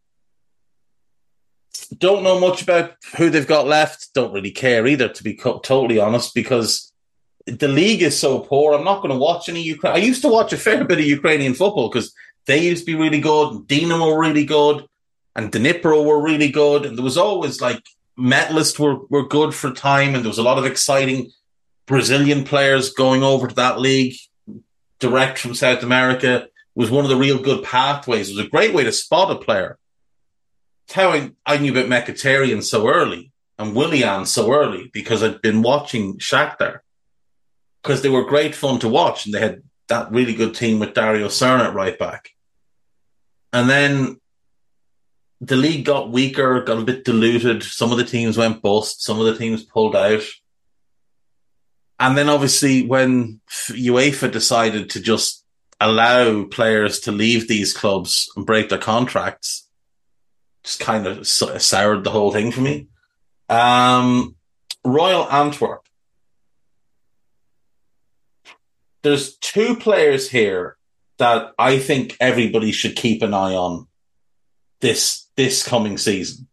don't 1.98 2.22
know 2.22 2.38
much 2.38 2.62
about 2.62 2.94
who 3.16 3.28
they've 3.28 3.46
got 3.46 3.66
left. 3.66 4.14
Don't 4.14 4.32
really 4.32 4.52
care 4.52 4.86
either, 4.86 5.08
to 5.08 5.22
be 5.24 5.34
co- 5.34 5.58
totally 5.58 5.98
honest, 5.98 6.34
because 6.34 6.92
the 7.46 7.68
league 7.68 8.02
is 8.02 8.18
so 8.18 8.38
poor. 8.38 8.72
I'm 8.72 8.84
not 8.84 9.02
going 9.02 9.10
to 9.10 9.18
watch 9.18 9.48
any 9.48 9.62
Ukraine. 9.62 9.94
I 9.94 9.98
used 9.98 10.22
to 10.22 10.28
watch 10.28 10.52
a 10.52 10.56
fair 10.56 10.84
bit 10.84 11.00
of 11.00 11.04
Ukrainian 11.04 11.54
football 11.54 11.88
because 11.88 12.14
they 12.46 12.64
used 12.64 12.86
to 12.86 12.92
be 12.92 12.98
really 12.98 13.20
good. 13.20 13.66
Dinamo 13.66 14.06
were 14.06 14.20
really 14.20 14.44
good, 14.44 14.86
and 15.34 15.50
Dnipro 15.50 16.04
were 16.04 16.22
really 16.22 16.50
good. 16.50 16.86
And 16.86 16.96
there 16.96 17.04
was 17.04 17.18
always 17.18 17.60
like 17.60 17.82
Metalist 18.18 18.78
were 18.78 18.98
were 19.08 19.26
good 19.26 19.54
for 19.54 19.72
time, 19.72 20.14
and 20.14 20.24
there 20.24 20.30
was 20.30 20.38
a 20.38 20.44
lot 20.44 20.58
of 20.58 20.66
exciting 20.66 21.32
Brazilian 21.86 22.44
players 22.44 22.92
going 22.92 23.24
over 23.24 23.48
to 23.48 23.54
that 23.56 23.80
league 23.80 24.14
direct 25.00 25.38
from 25.38 25.54
South 25.54 25.82
America 25.82 26.46
was 26.74 26.90
one 26.90 27.04
of 27.04 27.10
the 27.10 27.16
real 27.16 27.42
good 27.42 27.64
pathways. 27.64 28.28
It 28.28 28.36
was 28.36 28.46
a 28.46 28.50
great 28.50 28.74
way 28.74 28.84
to 28.84 28.92
spot 28.92 29.30
a 29.30 29.36
player. 29.36 29.78
It's 30.86 30.94
how 30.94 31.10
I, 31.10 31.32
I 31.46 31.58
knew 31.58 31.72
about 31.72 31.86
Mkhitaryan 31.86 32.62
so 32.62 32.88
early 32.88 33.32
and 33.58 33.74
Willian 33.74 34.26
so 34.26 34.52
early 34.52 34.90
because 34.92 35.22
I'd 35.22 35.42
been 35.42 35.62
watching 35.62 36.18
Shakhtar 36.18 36.80
because 37.82 38.02
they 38.02 38.08
were 38.08 38.24
great 38.24 38.54
fun 38.54 38.78
to 38.80 38.88
watch 38.88 39.26
and 39.26 39.34
they 39.34 39.40
had 39.40 39.62
that 39.88 40.10
really 40.10 40.34
good 40.34 40.54
team 40.54 40.78
with 40.78 40.94
Dario 40.94 41.28
Srna 41.28 41.74
right 41.74 41.98
back. 41.98 42.30
And 43.52 43.68
then 43.68 44.20
the 45.40 45.56
league 45.56 45.84
got 45.84 46.10
weaker, 46.10 46.62
got 46.62 46.78
a 46.78 46.84
bit 46.84 47.04
diluted. 47.04 47.62
Some 47.62 47.90
of 47.92 47.98
the 47.98 48.04
teams 48.04 48.36
went 48.36 48.62
bust, 48.62 49.02
some 49.02 49.18
of 49.18 49.26
the 49.26 49.36
teams 49.36 49.62
pulled 49.64 49.96
out. 49.96 50.22
And 51.98 52.16
then 52.16 52.28
obviously 52.28 52.86
when 52.86 53.40
UEFA 53.48 54.30
decided 54.30 54.90
to 54.90 55.00
just 55.00 55.39
allow 55.80 56.44
players 56.44 57.00
to 57.00 57.12
leave 57.12 57.48
these 57.48 57.72
clubs 57.72 58.30
and 58.36 58.46
break 58.46 58.68
their 58.68 58.78
contracts 58.78 59.66
just 60.62 60.80
kind 60.80 61.06
of 61.06 61.26
soured 61.26 62.04
the 62.04 62.10
whole 62.10 62.32
thing 62.32 62.52
for 62.52 62.60
me. 62.60 62.86
Um, 63.48 64.36
Royal 64.84 65.30
Antwerp. 65.30 65.86
There's 69.02 69.36
two 69.36 69.76
players 69.76 70.30
here 70.30 70.76
that 71.18 71.52
I 71.58 71.78
think 71.78 72.16
everybody 72.20 72.72
should 72.72 72.96
keep 72.96 73.22
an 73.22 73.34
eye 73.34 73.54
on 73.54 73.86
this 74.80 75.26
this 75.36 75.66
coming 75.66 75.96
season. 75.96 76.48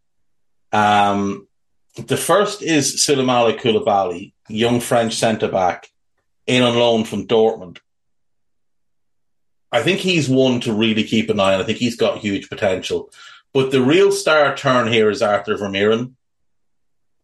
Um, 0.71 1.47
the 1.95 2.17
first 2.17 2.61
is 2.61 2.95
Souleymane 2.95 3.59
Koulibaly, 3.59 4.33
young 4.47 4.79
French 4.79 5.15
centre 5.15 5.49
back, 5.49 5.89
in 6.45 6.63
on 6.63 6.75
loan 6.75 7.03
from 7.03 7.27
Dortmund. 7.27 7.79
I 9.71 9.83
think 9.83 9.99
he's 9.99 10.29
one 10.29 10.59
to 10.61 10.73
really 10.73 11.03
keep 11.03 11.29
an 11.29 11.39
eye 11.39 11.53
on. 11.53 11.61
I 11.61 11.63
think 11.63 11.77
he's 11.77 11.97
got 11.97 12.19
huge 12.19 12.49
potential. 12.49 13.11
But 13.53 13.71
the 13.71 13.81
real 13.81 14.11
star 14.11 14.55
turn 14.55 14.91
here 14.91 15.09
is 15.09 15.21
Arthur 15.21 15.57
Vermeeren, 15.57 16.13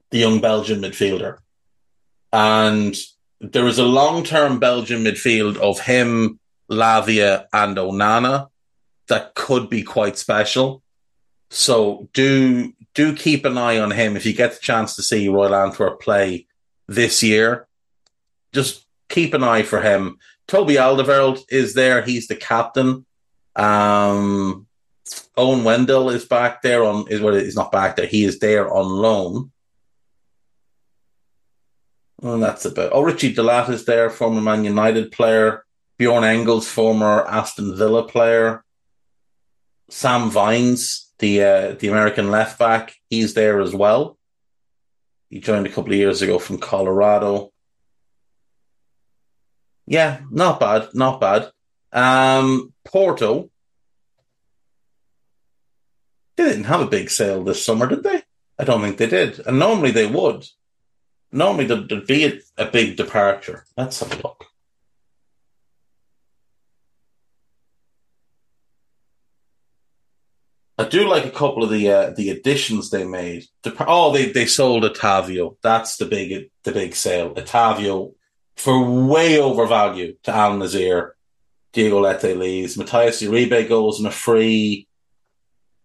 the 0.10 0.20
young 0.20 0.42
Belgian 0.42 0.82
midfielder. 0.82 1.38
And 2.32 2.96
there 3.40 3.68
is 3.68 3.80
a 3.80 3.86
long 3.86 4.24
term 4.24 4.60
Belgian 4.60 5.04
midfield 5.04 5.58
of 5.58 5.80
him, 5.82 6.40
Lavia, 6.70 7.46
and 7.54 7.78
Onana 7.78 8.50
that 9.08 9.36
could 9.36 9.70
be 9.70 9.84
quite 9.84 10.18
special. 10.18 10.82
So 11.50 12.10
do 12.14 12.74
do 12.94 13.16
keep 13.16 13.46
an 13.46 13.58
eye 13.58 13.80
on 13.80 13.92
him 13.92 14.16
if 14.16 14.26
you 14.26 14.34
get 14.34 14.54
the 14.54 14.60
chance 14.60 14.96
to 14.96 15.04
see 15.04 15.28
Royal 15.30 15.56
Antwerp 15.56 16.02
play 16.02 16.48
this 16.88 17.22
year. 17.22 17.68
Just 18.54 18.86
keep 19.10 19.34
an 19.34 19.44
eye 19.44 19.64
for 19.64 19.82
him. 19.82 20.20
Toby 20.48 20.76
Alderweireld 20.76 21.44
is 21.50 21.74
there. 21.74 22.02
He's 22.02 22.28
the 22.28 22.36
captain. 22.36 23.06
Um, 23.56 24.68
Owen 25.38 25.64
Wijndal 25.64 26.14
is 26.14 26.26
back 26.26 26.62
there 26.62 26.84
on 26.84 27.08
is 27.10 27.22
what 27.22 27.34
well, 27.34 27.50
not 27.56 27.72
back 27.72 27.96
there. 27.96 28.06
He 28.06 28.24
is 28.24 28.40
there 28.40 28.72
on 28.72 28.88
loan. 28.88 29.52
And 32.22 32.42
that's 32.42 32.66
about. 32.66 32.92
Oh, 32.94 33.02
Ritchie 33.02 33.34
De 33.34 33.44
Laet 33.44 33.70
is 33.70 33.86
there, 33.86 34.10
former 34.10 34.42
Man 34.42 34.64
United 34.64 35.12
player. 35.12 35.66
Bjorn 35.98 36.24
Engels, 36.24 36.68
former 36.68 37.26
Aston 37.28 37.78
Villa 37.78 38.08
player. 38.08 38.64
Sam 39.90 40.32
Vines, 40.32 41.12
the 41.20 41.44
uh, 41.44 41.72
the 41.74 41.90
American 41.90 42.32
left 42.32 42.58
back, 42.58 42.96
he's 43.10 43.34
there 43.34 43.62
as 43.62 43.76
well. 43.76 44.18
He 45.30 45.40
joined 45.40 45.68
a 45.68 45.70
couple 45.70 45.92
of 45.92 45.98
years 45.98 46.22
ago 46.22 46.40
from 46.40 46.58
Colorado. 46.58 47.53
Yeah, 49.86 50.22
not 50.32 50.60
bad, 50.60 50.90
not 50.94 51.20
bad. 51.20 51.52
Um, 51.92 52.74
Porto. 52.86 53.50
They 56.36 56.46
didn't 56.46 56.64
have 56.64 56.82
a 56.82 56.88
big 56.88 57.10
sale 57.10 57.44
this 57.44 57.64
summer, 57.64 57.88
did 57.88 58.04
they? 58.04 58.24
I 58.58 58.64
don't 58.64 58.82
think 58.82 58.98
they 58.98 59.08
did. 59.08 59.40
And 59.46 59.60
normally 59.60 59.92
they 59.92 60.08
would. 60.08 60.48
Normally 61.32 61.66
there'd, 61.66 62.08
be 62.08 62.26
a, 62.26 62.40
a 62.58 62.66
big 62.66 62.96
departure. 62.96 63.66
Let's 63.78 64.00
have 64.00 64.14
a 64.14 64.16
look. 64.16 64.46
I 70.78 70.86
do 70.86 71.08
like 71.08 71.26
a 71.26 71.32
couple 71.32 71.64
of 71.64 71.70
the 71.70 71.90
uh, 71.90 72.10
the 72.12 72.30
additions 72.32 72.90
they 72.90 73.06
made. 73.06 73.46
Oh, 73.80 74.12
they, 74.12 74.32
they 74.32 74.48
sold 74.48 74.84
Otavio. 74.84 75.56
That's 75.62 75.98
the 75.98 76.06
big 76.06 76.50
the 76.64 76.72
big 76.72 76.96
sale. 76.96 77.34
Otavio 77.36 78.14
for 78.56 79.08
way 79.08 79.40
over 79.40 79.66
value 79.66 80.16
to 80.24 80.32
Al 80.32 80.58
Nassr. 80.58 81.12
Diogo 81.74 82.02
Leite 82.02 82.38
leaves. 82.38 82.78
Mateus 82.78 83.22
Uribe 83.22 83.68
goes 83.68 84.00
in 84.00 84.06
a 84.06 84.12
free. 84.12 84.88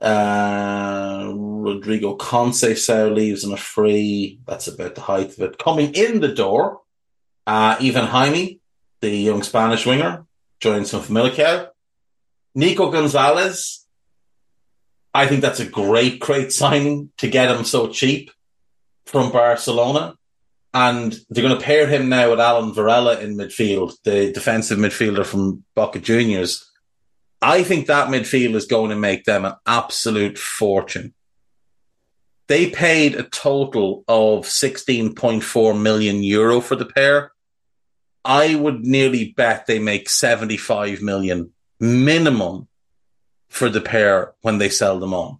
Uh, 0.01 1.33
Rodrigo 1.35 2.16
Conceição 2.16 3.14
leaves 3.14 3.43
in 3.43 3.53
a 3.53 3.57
free. 3.57 4.39
That's 4.47 4.69
about 4.69 4.95
the 4.95 5.01
height 5.01 5.33
of 5.33 5.41
it. 5.41 5.59
Coming 5.59 5.95
in 5.95 6.21
the 6.21 6.29
door, 6.29 6.83
uh, 7.47 7.77
Ivan 7.81 8.07
Jaime, 8.07 8.61
the 9.01 9.11
young 9.11 9.43
Spanish 9.43 9.87
winger, 9.87 10.27
joins 10.61 10.91
from 10.91 11.01
Famalicão. 11.01 11.69
Nico 12.55 12.91
Gonzalez, 12.91 13.87
I 15.14 15.27
think 15.27 15.41
that's 15.41 15.61
a 15.61 15.64
great, 15.64 16.21
great 16.21 16.53
signing 16.53 17.11
to 17.19 17.29
get 17.29 17.51
him 17.51 17.64
so 17.64 17.89
cheap 17.89 18.31
from 19.07 19.33
Barcelona. 19.33 20.14
And 20.75 21.16
they're 21.31 21.43
going 21.43 21.59
to 21.59 21.64
pair 21.64 21.87
him 21.87 22.09
now 22.09 22.31
with 22.31 22.41
Alan 22.41 22.75
Varela 22.75 23.19
in 23.21 23.37
midfield, 23.37 23.95
the 24.05 24.33
defensive 24.33 24.79
midfielder 24.79 25.25
from 25.25 25.64
Boca 25.75 25.99
Juniors. 25.99 26.71
I 27.41 27.62
think 27.62 27.87
that 27.87 28.09
midfield 28.09 28.55
is 28.55 28.66
going 28.66 28.91
to 28.91 28.97
make 28.97 29.25
them 29.25 29.45
an 29.45 29.55
absolute 29.66 30.39
fortune. 30.39 31.14
They 32.49 32.71
paid 32.71 33.14
a 33.14 33.23
total 33.23 34.05
of 34.09 34.45
16.4 34.45 35.81
million 35.81 36.23
euro 36.23 36.61
for 36.61 36.77
the 36.77 36.87
pair. 36.87 37.33
I 38.25 38.55
would 38.55 38.85
nearly 38.85 39.33
bet 39.37 39.66
they 39.66 39.79
make 39.79 40.09
75 40.09 41.01
million 41.01 41.53
minimum 41.79 42.69
for 43.49 43.69
the 43.69 43.81
pair 43.81 44.35
when 44.43 44.59
they 44.59 44.69
sell 44.69 44.99
them 44.99 45.14
on. 45.14 45.39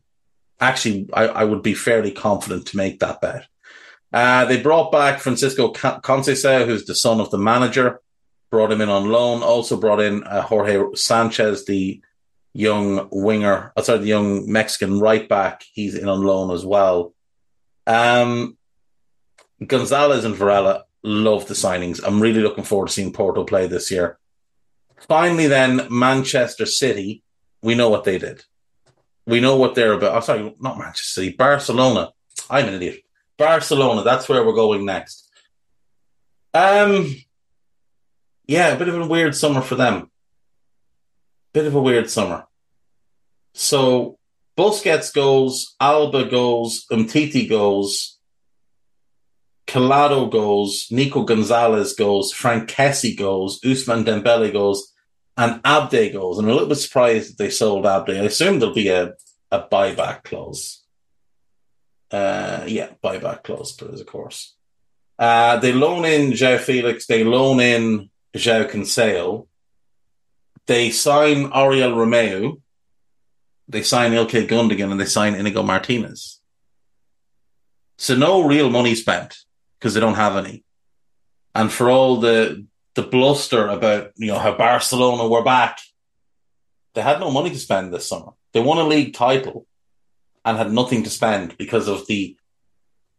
Actually, 0.61 1.09
I, 1.13 1.29
I 1.29 1.45
would 1.45 1.63
be 1.63 1.75
fairly 1.75 2.11
confident 2.11 2.67
to 2.69 2.77
make 2.77 3.01
that 3.01 3.21
bet. 3.21 3.47
Uh, 4.13 4.45
they 4.47 4.61
brought 4.61 4.91
back 4.91 5.21
Francisco 5.21 5.73
Conceição, 5.73 6.67
who's 6.67 6.87
the 6.87 6.95
son 6.95 7.21
of 7.21 7.31
the 7.31 7.39
manager, 7.39 8.01
brought 8.51 8.73
him 8.73 8.81
in 8.81 8.89
on 8.89 9.11
loan. 9.11 9.43
Also 9.43 9.77
brought 9.77 10.01
in 10.01 10.25
uh, 10.25 10.43
Jorge 10.43 10.95
Sanchez, 10.95 11.67
the 11.67 12.01
young 12.55 13.09
winger, 13.13 13.73
oh, 13.77 13.83
sorry, 13.83 13.99
the 13.99 14.07
young 14.07 14.51
Mexican 14.51 14.99
right 14.99 15.29
back. 15.29 15.65
He's 15.73 15.95
in 15.95 16.09
on 16.09 16.23
loan 16.23 16.51
as 16.51 16.65
well. 16.65 17.15
Um, 17.87 18.57
Gonzalez 19.65 20.25
and 20.25 20.37
Varela 20.37 20.85
love 21.03 21.47
the 21.47 21.55
signings. 21.55 22.01
I'm 22.05 22.21
really 22.21 22.41
looking 22.41 22.65
forward 22.65 22.89
to 22.89 22.95
seeing 22.95 23.13
Porto 23.13 23.45
play 23.45 23.67
this 23.67 23.91
year. 23.91 24.19
Finally, 25.07 25.47
then 25.47 25.87
Manchester 25.91 26.67
City 26.67 27.23
we 27.63 27.75
know 27.75 27.89
what 27.89 28.05
they 28.05 28.19
did. 28.19 28.45
We 29.27 29.41
know 29.41 29.57
what 29.57 29.75
they're 29.75 29.93
about. 29.93 30.13
I'm 30.13 30.19
oh, 30.19 30.21
sorry, 30.21 30.55
not 30.61 30.79
Manchester 30.79 31.21
City, 31.21 31.31
Barcelona. 31.31 32.11
I'm 32.49 32.69
an 32.69 32.75
idiot. 32.75 33.03
Barcelona. 33.39 34.03
That's 34.03 34.29
where 34.29 34.45
we're 34.45 34.53
going 34.53 34.85
next. 34.85 35.31
Um, 36.53 37.15
yeah, 38.47 38.69
a 38.69 38.79
bit 38.79 38.89
of 38.89 39.01
a 39.01 39.07
weird 39.07 39.35
summer 39.35 39.61
for 39.61 39.77
them. 39.77 40.11
Bit 41.55 41.67
of 41.67 41.75
a 41.75 41.81
weird 41.81 42.11
summer. 42.11 42.47
So 43.55 44.19
Busquets 44.57 45.15
goes, 45.15 45.75
Alba 45.81 46.25
goes, 46.25 46.85
Umtiti 46.91 47.49
goes, 47.49 48.19
Collado 49.69 50.31
goes, 50.31 50.89
Nico 50.91 51.23
Gonzalez 51.23 51.93
goes, 51.93 52.33
Franck 52.33 52.69
Kessie 52.69 53.17
goes, 53.17 53.61
Ousmane 53.61 54.05
Dembele 54.05 54.53
goes, 54.53 54.93
and 55.37 55.61
Abde 55.65 56.13
goes. 56.13 56.39
I'm 56.39 56.49
a 56.49 56.53
little 56.53 56.69
bit 56.69 56.77
surprised 56.77 57.31
that 57.31 57.39
they 57.39 57.51
sold 57.51 57.85
Abde. 57.85 58.11
I 58.11 58.25
assume 58.25 58.59
there'll 58.59 58.75
be 58.75 58.89
a, 58.89 59.13
a 59.51 59.63
buyback 59.63 60.25
clause. 60.25 60.78
Uh, 62.11 62.65
yeah, 62.67 62.89
buyback 63.03 63.45
clause, 63.45 63.73
but 63.73 63.91
of 63.91 64.07
course. 64.07 64.55
Uh, 65.19 65.57
they 65.59 65.73
loan 65.73 66.05
in 66.05 66.33
João 66.33 66.59
Felix. 66.59 67.07
They 67.07 67.25
loan 67.25 67.61
in 67.61 68.11
João 68.37 68.71
Cancelo. 68.71 69.49
They 70.67 70.91
sign 70.91 71.51
Oriol 71.51 71.95
Romeu. 71.95 72.61
They 73.69 73.83
sign 73.83 74.13
Ilkay 74.13 74.49
Gundogan 74.49 74.91
and 74.91 75.01
they 75.01 75.07
sign 75.07 75.35
Inigo 75.35 75.63
Martinez. 75.63 76.41
So 77.99 78.15
no 78.15 78.43
real 78.43 78.71
money 78.71 78.95
spent 78.95 79.37
because 79.79 79.93
they 79.95 80.01
don't 80.01 80.15
have 80.15 80.37
any. 80.37 80.65
And 81.55 81.71
for 81.73 81.91
all 81.91 82.19
the 82.19 82.65
the 82.99 83.03
bluster 83.05 83.69
about 83.69 84.11
you 84.17 84.27
know 84.27 84.41
how 84.41 84.57
Barcelona 84.57 85.29
were 85.29 85.45
back. 85.45 85.79
They 86.95 87.03
had 87.03 87.21
no 87.21 87.31
money 87.31 87.51
to 87.51 87.59
spend 87.59 87.95
this 87.95 88.09
summer. 88.09 88.33
They 88.53 88.59
won 88.59 88.79
a 88.79 88.83
league 88.83 89.15
title 89.15 89.68
and 90.45 90.57
had 90.57 90.73
nothing 90.73 91.03
to 91.05 91.11
spend 91.11 91.57
because 91.59 91.89
of 91.89 92.07
the 92.07 92.37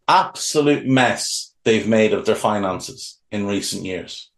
absolute 0.08 0.86
mess 0.86 1.54
they've 1.64 1.88
made 1.88 2.14
of 2.14 2.26
their 2.26 2.36
finances 2.36 3.20
in 3.32 3.48
recent 3.48 3.86
years. 3.86 4.32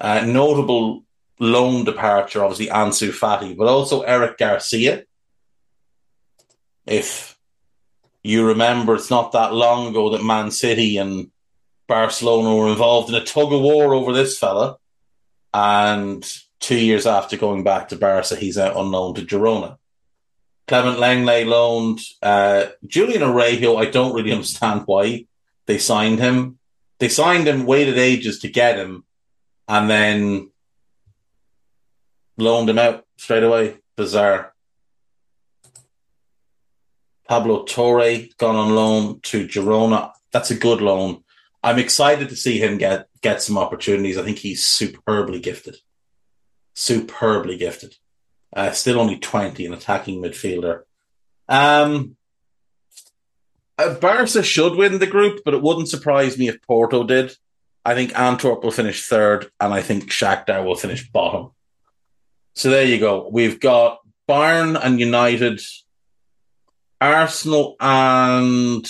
Uh, 0.00 0.24
notable 0.26 1.04
loan 1.38 1.84
departure, 1.84 2.42
obviously 2.42 2.66
Ansu 2.66 3.10
Fati, 3.10 3.56
but 3.56 3.68
also 3.68 4.02
Eric 4.02 4.38
Garcia. 4.38 5.04
If 6.86 7.38
you 8.22 8.46
remember, 8.46 8.94
it's 8.94 9.10
not 9.10 9.32
that 9.32 9.54
long 9.54 9.88
ago 9.88 10.10
that 10.10 10.24
Man 10.24 10.50
City 10.50 10.98
and 10.98 11.30
Barcelona 11.86 12.54
were 12.54 12.68
involved 12.68 13.08
in 13.08 13.14
a 13.14 13.24
tug 13.24 13.52
of 13.52 13.60
war 13.60 13.94
over 13.94 14.12
this 14.12 14.38
fella. 14.38 14.76
And 15.52 16.26
two 16.58 16.78
years 16.78 17.06
after 17.06 17.36
going 17.36 17.62
back 17.62 17.88
to 17.88 17.96
Barca, 17.96 18.36
he's 18.36 18.58
out 18.58 18.76
loan 18.76 19.14
to 19.14 19.22
Girona. 19.22 19.76
Clement 20.66 20.98
Lenglet 20.98 21.46
loaned 21.46 22.00
uh, 22.22 22.66
Julian 22.86 23.22
Araujo. 23.22 23.76
I 23.76 23.86
don't 23.86 24.14
really 24.14 24.32
understand 24.38 24.82
why 24.86 25.26
they 25.66 25.78
signed 25.78 26.18
him. 26.18 26.58
They 26.98 27.08
signed 27.08 27.48
him, 27.48 27.66
waited 27.66 27.98
ages 27.98 28.38
to 28.40 28.48
get 28.48 28.78
him, 28.78 29.04
and 29.68 29.90
then 29.90 30.50
loaned 32.38 32.70
him 32.70 32.78
out 32.78 33.04
straight 33.16 33.42
away. 33.42 33.78
Bizarre. 33.96 34.54
Pablo 37.28 37.64
Torre 37.64 38.26
gone 38.38 38.56
on 38.56 38.74
loan 38.74 39.20
to 39.22 39.46
Girona. 39.46 40.12
That's 40.30 40.50
a 40.50 40.56
good 40.56 40.80
loan. 40.80 41.22
I'm 41.62 41.78
excited 41.78 42.28
to 42.28 42.36
see 42.36 42.58
him 42.58 42.76
get 42.76 43.08
get 43.22 43.40
some 43.40 43.56
opportunities. 43.56 44.18
I 44.18 44.22
think 44.22 44.38
he's 44.38 44.66
superbly 44.66 45.40
gifted, 45.40 45.78
superbly 46.74 47.56
gifted. 47.56 47.96
Uh, 48.54 48.70
still 48.70 49.00
only 49.00 49.18
twenty, 49.18 49.66
an 49.66 49.74
attacking 49.74 50.22
midfielder. 50.22 50.82
Um, 51.48 52.16
uh, 53.76 53.94
Barca 53.94 54.42
should 54.42 54.76
win 54.76 54.98
the 54.98 55.06
group, 55.06 55.42
but 55.44 55.54
it 55.54 55.62
wouldn't 55.62 55.88
surprise 55.88 56.38
me 56.38 56.48
if 56.48 56.62
Porto 56.62 57.04
did. 57.04 57.36
I 57.84 57.94
think 57.94 58.18
Antwerp 58.18 58.62
will 58.62 58.70
finish 58.70 59.06
third, 59.06 59.50
and 59.60 59.74
I 59.74 59.82
think 59.82 60.04
Shakhtar 60.10 60.64
will 60.64 60.76
finish 60.76 61.10
bottom. 61.10 61.50
So 62.54 62.70
there 62.70 62.86
you 62.86 62.98
go. 62.98 63.28
We've 63.30 63.58
got 63.58 63.98
Bayern 64.28 64.78
and 64.80 65.00
United, 65.00 65.60
Arsenal 67.00 67.76
and 67.80 68.88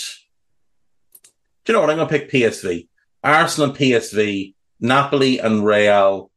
do 1.65 1.73
you 1.73 1.77
know 1.77 1.81
what? 1.81 1.89
I'm 1.89 1.97
going 1.97 2.07
to 2.07 2.19
pick 2.19 2.31
PSV. 2.31 2.87
Arsenal 3.23 3.69
and 3.69 3.77
PSV, 3.77 4.53
Napoli 4.79 5.39
and 5.39 5.65
Real, 5.65 6.29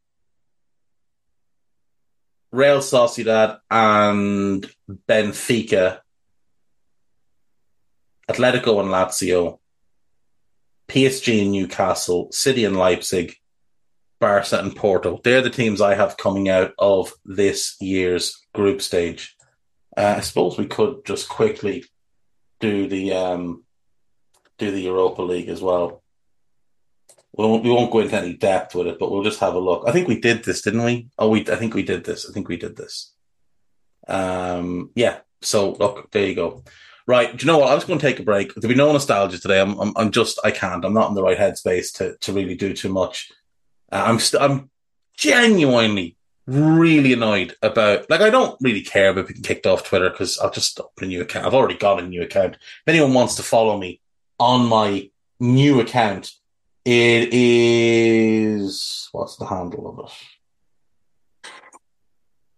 Real 2.51 2.79
Sociedad 2.79 3.59
and 3.71 4.69
Benfica 5.09 6.01
Atletico 8.29 8.81
and 8.81 8.91
Lazio, 8.91 9.59
PSG 10.89 11.43
and 11.43 11.53
Newcastle, 11.53 12.29
City 12.31 12.65
and 12.65 12.77
Leipzig, 12.77 13.37
Barca 14.21 14.59
and 14.59 14.75
Porto. 14.75 15.21
They're 15.25 15.43
the 15.43 15.51
teams 15.51 15.81
I 15.81 15.95
have 15.95 16.17
coming 16.17 16.49
out 16.49 16.73
of 16.79 17.13
this 17.25 17.77
year's 17.81 18.39
group 18.53 18.83
stage. 18.83 19.37
Uh, 19.97 20.15
I 20.19 20.21
suppose 20.21 20.59
we 20.59 20.67
could 20.67 21.05
just 21.07 21.29
quickly 21.29 21.85
do 22.61 22.87
the 22.89 23.13
um, 23.13 23.65
do 24.59 24.71
the 24.71 24.83
Europa 24.83 25.23
League 25.23 25.49
as 25.49 25.63
well. 25.63 26.03
We 27.39 27.45
won't, 27.45 27.63
we 27.63 27.71
won't 27.71 27.93
go 27.93 28.01
into 28.01 28.17
any 28.17 28.35
depth 28.35 28.75
with 28.75 28.89
it, 28.89 28.99
but 28.99 29.13
we'll 29.13 29.23
just 29.23 29.39
have 29.39 29.55
a 29.55 29.61
look. 29.61 29.85
I 29.87 29.93
think 29.93 30.09
we 30.09 30.21
did 30.21 30.43
this, 30.43 30.61
didn't 30.61 30.83
we? 30.83 31.09
Oh, 31.19 31.29
we 31.29 31.49
I 31.49 31.55
think 31.55 31.73
we 31.73 31.85
did 31.85 32.05
this. 32.05 32.29
I 32.29 32.33
think 32.33 32.49
we 32.49 32.57
did 32.57 32.77
this. 32.77 33.13
Um, 34.09 34.91
yeah. 34.97 35.21
So 35.41 35.73
look, 35.75 36.11
there 36.11 36.27
you 36.27 36.35
go. 36.35 36.65
Right. 37.07 37.35
Do 37.35 37.47
you 37.47 37.51
know 37.51 37.59
what? 37.59 37.71
I'm 37.71 37.77
just 37.77 37.87
going 37.87 38.01
to 38.01 38.07
take 38.07 38.19
a 38.19 38.25
break. 38.25 38.55
There'll 38.55 38.75
be 38.75 38.77
no 38.77 38.93
nostalgia 38.93 39.39
today. 39.39 39.61
I'm, 39.61 39.79
I'm, 39.79 39.93
I'm 39.97 40.11
just, 40.11 40.41
I 40.45 40.51
can't. 40.51 40.85
I'm 40.85 40.93
not 40.93 41.09
in 41.09 41.15
the 41.15 41.23
right 41.23 41.39
headspace 41.39 41.95
to, 41.99 42.17
to 42.17 42.33
really 42.33 42.57
do 42.57 42.75
too 42.75 42.91
much. 42.91 43.31
Uh, 43.91 44.03
I'm, 44.05 44.19
st- 44.19 44.43
I'm 44.43 44.69
genuinely 45.17 46.17
really 46.47 47.13
annoyed 47.13 47.55
about, 47.63 48.11
like, 48.11 48.21
I 48.21 48.31
don't 48.31 48.59
really 48.61 48.83
care 48.83 49.11
about 49.11 49.29
being 49.29 49.43
kicked 49.43 49.67
off 49.67 49.85
Twitter 49.85 50.11
because 50.11 50.39
I'll 50.39 50.51
just 50.51 50.81
open 50.81 51.05
a 51.05 51.07
new 51.07 51.23
account. 51.23 51.47
I've 51.47 51.55
already 51.55 51.79
got 51.79 52.03
a 52.03 52.07
new 52.07 52.23
account. 52.23 52.57
If 52.57 52.89
anyone 52.89 53.15
wants 53.15 53.37
to 53.37 53.43
follow 53.43 53.79
me 53.79 54.01
on 54.39 54.67
my 54.67 55.09
new 55.41 55.81
account, 55.81 56.33
it 56.91 57.35
is, 57.35 59.11
what's 59.13 59.37
the 59.37 59.45
handle 59.45 59.91
of 59.91 60.07
it? 60.07 61.51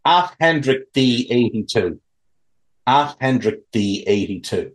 At 0.05 0.37
Hendrik 0.39 0.93
D82. 0.93 1.99
At 2.87 3.17
Hendrik 3.21 3.69
D82. 3.73 4.71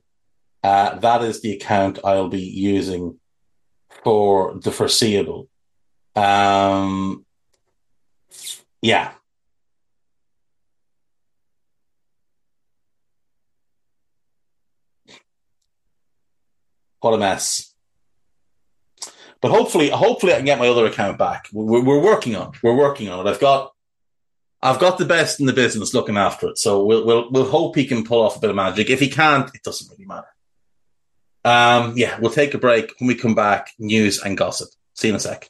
Uh, 0.61 0.99
that 0.99 1.21
is 1.21 1.41
the 1.41 1.53
account 1.53 1.99
I'll 2.03 2.27
be 2.27 2.41
using 2.41 3.17
for 4.03 4.55
the 4.55 4.71
foreseeable. 4.71 5.47
Um, 6.17 7.25
yeah. 8.81 9.13
What 16.99 17.13
a 17.13 17.17
mess. 17.17 17.74
But 19.41 19.51
hopefully, 19.51 19.89
hopefully, 19.89 20.33
I 20.33 20.37
can 20.37 20.45
get 20.45 20.59
my 20.59 20.67
other 20.67 20.85
account 20.85 21.17
back. 21.17 21.47
We're, 21.53 21.83
we're 21.83 22.01
working 22.01 22.35
on. 22.35 22.53
It. 22.53 22.63
We're 22.63 22.75
working 22.75 23.09
on 23.09 23.25
it. 23.25 23.29
I've 23.29 23.39
got, 23.39 23.73
I've 24.61 24.79
got 24.79 24.97
the 24.97 25.05
best 25.05 25.39
in 25.39 25.45
the 25.45 25.53
business 25.53 25.93
looking 25.93 26.17
after 26.17 26.47
it. 26.47 26.57
So 26.57 26.83
we'll 26.83 27.05
we'll 27.05 27.31
we'll 27.31 27.49
hope 27.49 27.75
he 27.75 27.85
can 27.85 28.03
pull 28.03 28.21
off 28.21 28.37
a 28.37 28.39
bit 28.39 28.49
of 28.49 28.55
magic. 28.55 28.89
If 28.89 28.99
he 28.99 29.09
can't, 29.09 29.53
it 29.53 29.63
doesn't 29.63 29.91
really 29.91 30.05
matter. 30.05 30.27
Um, 31.43 31.93
yeah, 31.95 32.17
we'll 32.19 32.31
take 32.31 32.55
a 32.55 32.57
break. 32.57 32.93
When 32.99 33.07
we 33.07 33.15
come 33.15 33.35
back, 33.35 33.71
news 33.77 34.21
and 34.23 34.37
gossip. 34.37 34.69
See 34.95 35.09
you 35.09 35.13
in 35.13 35.17
a 35.17 35.19
sec. 35.19 35.49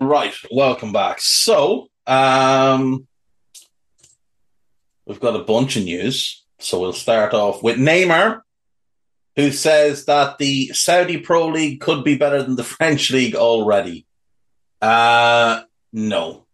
Right, 0.00 0.34
welcome 0.52 0.92
back. 0.92 1.20
So, 1.20 1.88
um, 2.06 3.08
we've 5.06 5.18
got 5.18 5.34
a 5.34 5.42
bunch 5.42 5.76
of 5.76 5.82
news. 5.82 6.44
So 6.58 6.80
we'll 6.80 6.92
start 6.92 7.34
off 7.34 7.62
with 7.62 7.76
Neymar, 7.78 8.40
who 9.36 9.52
says 9.52 10.04
that 10.06 10.38
the 10.38 10.68
Saudi 10.68 11.18
Pro 11.18 11.48
League 11.48 11.80
could 11.80 12.04
be 12.04 12.16
better 12.16 12.42
than 12.42 12.56
the 12.56 12.64
French 12.76 13.10
League 13.10 13.36
already. 13.36 14.06
Uh, 14.80 15.62
no, 15.92 16.46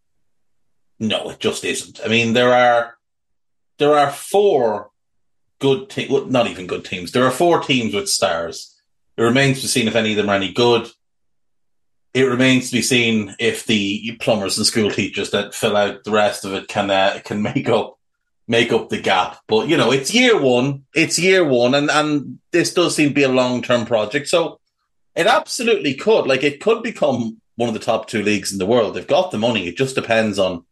no, 0.98 1.30
it 1.30 1.40
just 1.40 1.64
isn't. 1.64 2.00
I 2.04 2.08
mean, 2.08 2.32
there 2.32 2.52
are 2.52 2.96
there 3.78 3.94
are 3.94 4.10
four 4.10 4.90
good 5.58 5.90
teams, 5.90 6.10
well, 6.10 6.26
not 6.26 6.46
even 6.46 6.66
good 6.66 6.84
teams. 6.84 7.12
There 7.12 7.24
are 7.24 7.30
four 7.30 7.60
teams 7.60 7.94
with 7.94 8.08
stars. 8.08 8.74
It 9.16 9.22
remains 9.22 9.58
to 9.58 9.62
be 9.64 9.68
seen 9.68 9.88
if 9.88 9.96
any 9.96 10.10
of 10.10 10.16
them 10.16 10.28
are 10.28 10.36
any 10.36 10.52
good. 10.52 10.88
It 12.12 12.24
remains 12.24 12.70
to 12.70 12.76
be 12.76 12.82
seen 12.82 13.34
if 13.38 13.66
the 13.66 14.16
plumbers 14.20 14.56
and 14.56 14.66
school 14.66 14.90
teachers 14.90 15.30
that 15.30 15.54
fill 15.54 15.76
out 15.76 16.04
the 16.04 16.12
rest 16.12 16.44
of 16.44 16.52
it 16.54 16.68
can 16.68 16.90
uh, 16.90 17.20
can 17.24 17.42
make 17.54 17.68
up 17.68 17.98
make 18.46 18.72
up 18.72 18.88
the 18.88 19.00
gap. 19.00 19.38
But 19.48 19.68
you 19.68 19.76
know, 19.76 19.92
it's 19.92 20.14
year 20.14 20.40
one. 20.40 20.84
It's 20.94 21.18
year 21.18 21.44
one, 21.44 21.74
and 21.74 21.90
and 21.90 22.38
this 22.52 22.74
does 22.74 22.94
seem 22.94 23.10
to 23.10 23.14
be 23.14 23.22
a 23.22 23.28
long 23.28 23.62
term 23.62 23.86
project. 23.86 24.28
So 24.28 24.60
it 25.14 25.26
absolutely 25.26 25.94
could. 25.94 26.26
Like 26.26 26.42
it 26.42 26.60
could 26.60 26.82
become 26.82 27.40
one 27.56 27.68
of 27.68 27.74
the 27.74 27.80
top 27.80 28.08
two 28.08 28.22
leagues 28.22 28.52
in 28.52 28.58
the 28.58 28.66
world. 28.66 28.94
They've 28.94 29.06
got 29.06 29.30
the 29.30 29.38
money. 29.38 29.68
It 29.68 29.76
just 29.76 29.94
depends 29.94 30.38
on 30.38 30.64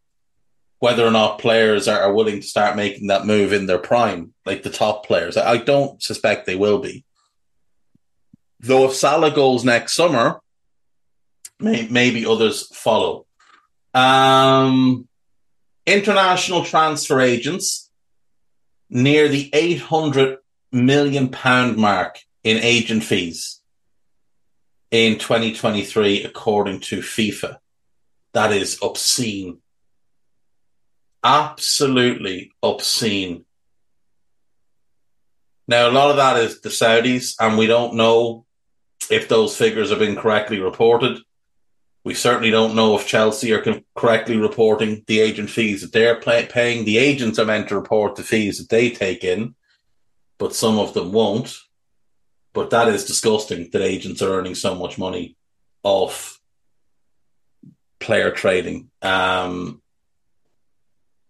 whether 0.79 1.05
or 1.05 1.11
not 1.11 1.39
players 1.39 1.87
are, 1.87 2.01
are 2.01 2.13
willing 2.13 2.41
to 2.41 2.47
start 2.47 2.75
making 2.75 3.07
that 3.07 3.25
move 3.25 3.53
in 3.53 3.67
their 3.67 3.77
prime, 3.77 4.33
like 4.45 4.63
the 4.63 4.69
top 4.69 5.05
players. 5.05 5.37
I, 5.37 5.51
I 5.51 5.57
don't 5.57 6.01
suspect 6.03 6.45
they 6.45 6.55
will 6.55 6.79
be. 6.79 7.05
Though 8.59 8.89
if 8.89 8.95
Salah 8.95 9.31
goes 9.31 9.63
next 9.63 9.93
summer, 9.93 10.41
may, 11.59 11.87
maybe 11.89 12.25
others 12.25 12.67
follow. 12.75 13.25
Um, 13.93 15.07
international 15.85 16.63
transfer 16.63 17.19
agents 17.19 17.89
near 18.89 19.27
the 19.27 19.49
800 19.53 20.37
million 20.71 21.29
pound 21.29 21.77
mark 21.77 22.19
in 22.43 22.57
agent 22.57 23.03
fees 23.03 23.61
in 24.91 25.17
2023, 25.17 26.23
according 26.23 26.79
to 26.79 26.99
FIFA. 26.99 27.57
That 28.33 28.51
is 28.51 28.79
obscene. 28.81 29.59
Absolutely 31.23 32.51
obscene. 32.61 33.45
Now, 35.67 35.89
a 35.89 35.91
lot 35.91 36.11
of 36.11 36.17
that 36.17 36.37
is 36.37 36.61
the 36.61 36.69
Saudis, 36.69 37.35
and 37.39 37.57
we 37.57 37.67
don't 37.67 37.95
know 37.95 38.45
if 39.09 39.29
those 39.29 39.55
figures 39.55 39.89
have 39.89 39.99
been 39.99 40.15
correctly 40.15 40.59
reported. 40.59 41.19
We 42.05 42.13
certainly 42.13 42.51
don't 42.51 42.75
know 42.75 42.97
if 42.97 43.07
Chelsea 43.07 43.53
are 43.53 43.81
correctly 43.95 44.35
reporting 44.37 45.03
the 45.07 45.21
agent 45.21 45.49
fees 45.49 45.81
that 45.81 45.93
they're 45.93 46.19
pay- 46.19 46.45
paying. 46.45 46.83
The 46.83 46.97
agents 46.97 47.39
are 47.39 47.45
meant 47.45 47.69
to 47.69 47.75
report 47.75 48.15
the 48.15 48.23
fees 48.23 48.57
that 48.57 48.69
they 48.69 48.89
take 48.89 49.23
in, 49.23 49.55
but 50.37 50.53
some 50.53 50.79
of 50.79 50.93
them 50.93 51.13
won't. 51.13 51.55
But 52.53 52.71
that 52.71 52.89
is 52.89 53.05
disgusting 53.05 53.69
that 53.71 53.81
agents 53.81 54.21
are 54.21 54.37
earning 54.37 54.55
so 54.55 54.75
much 54.75 54.97
money 54.97 55.37
off 55.81 56.39
player 57.99 58.31
trading. 58.31 58.91
Um, 59.01 59.81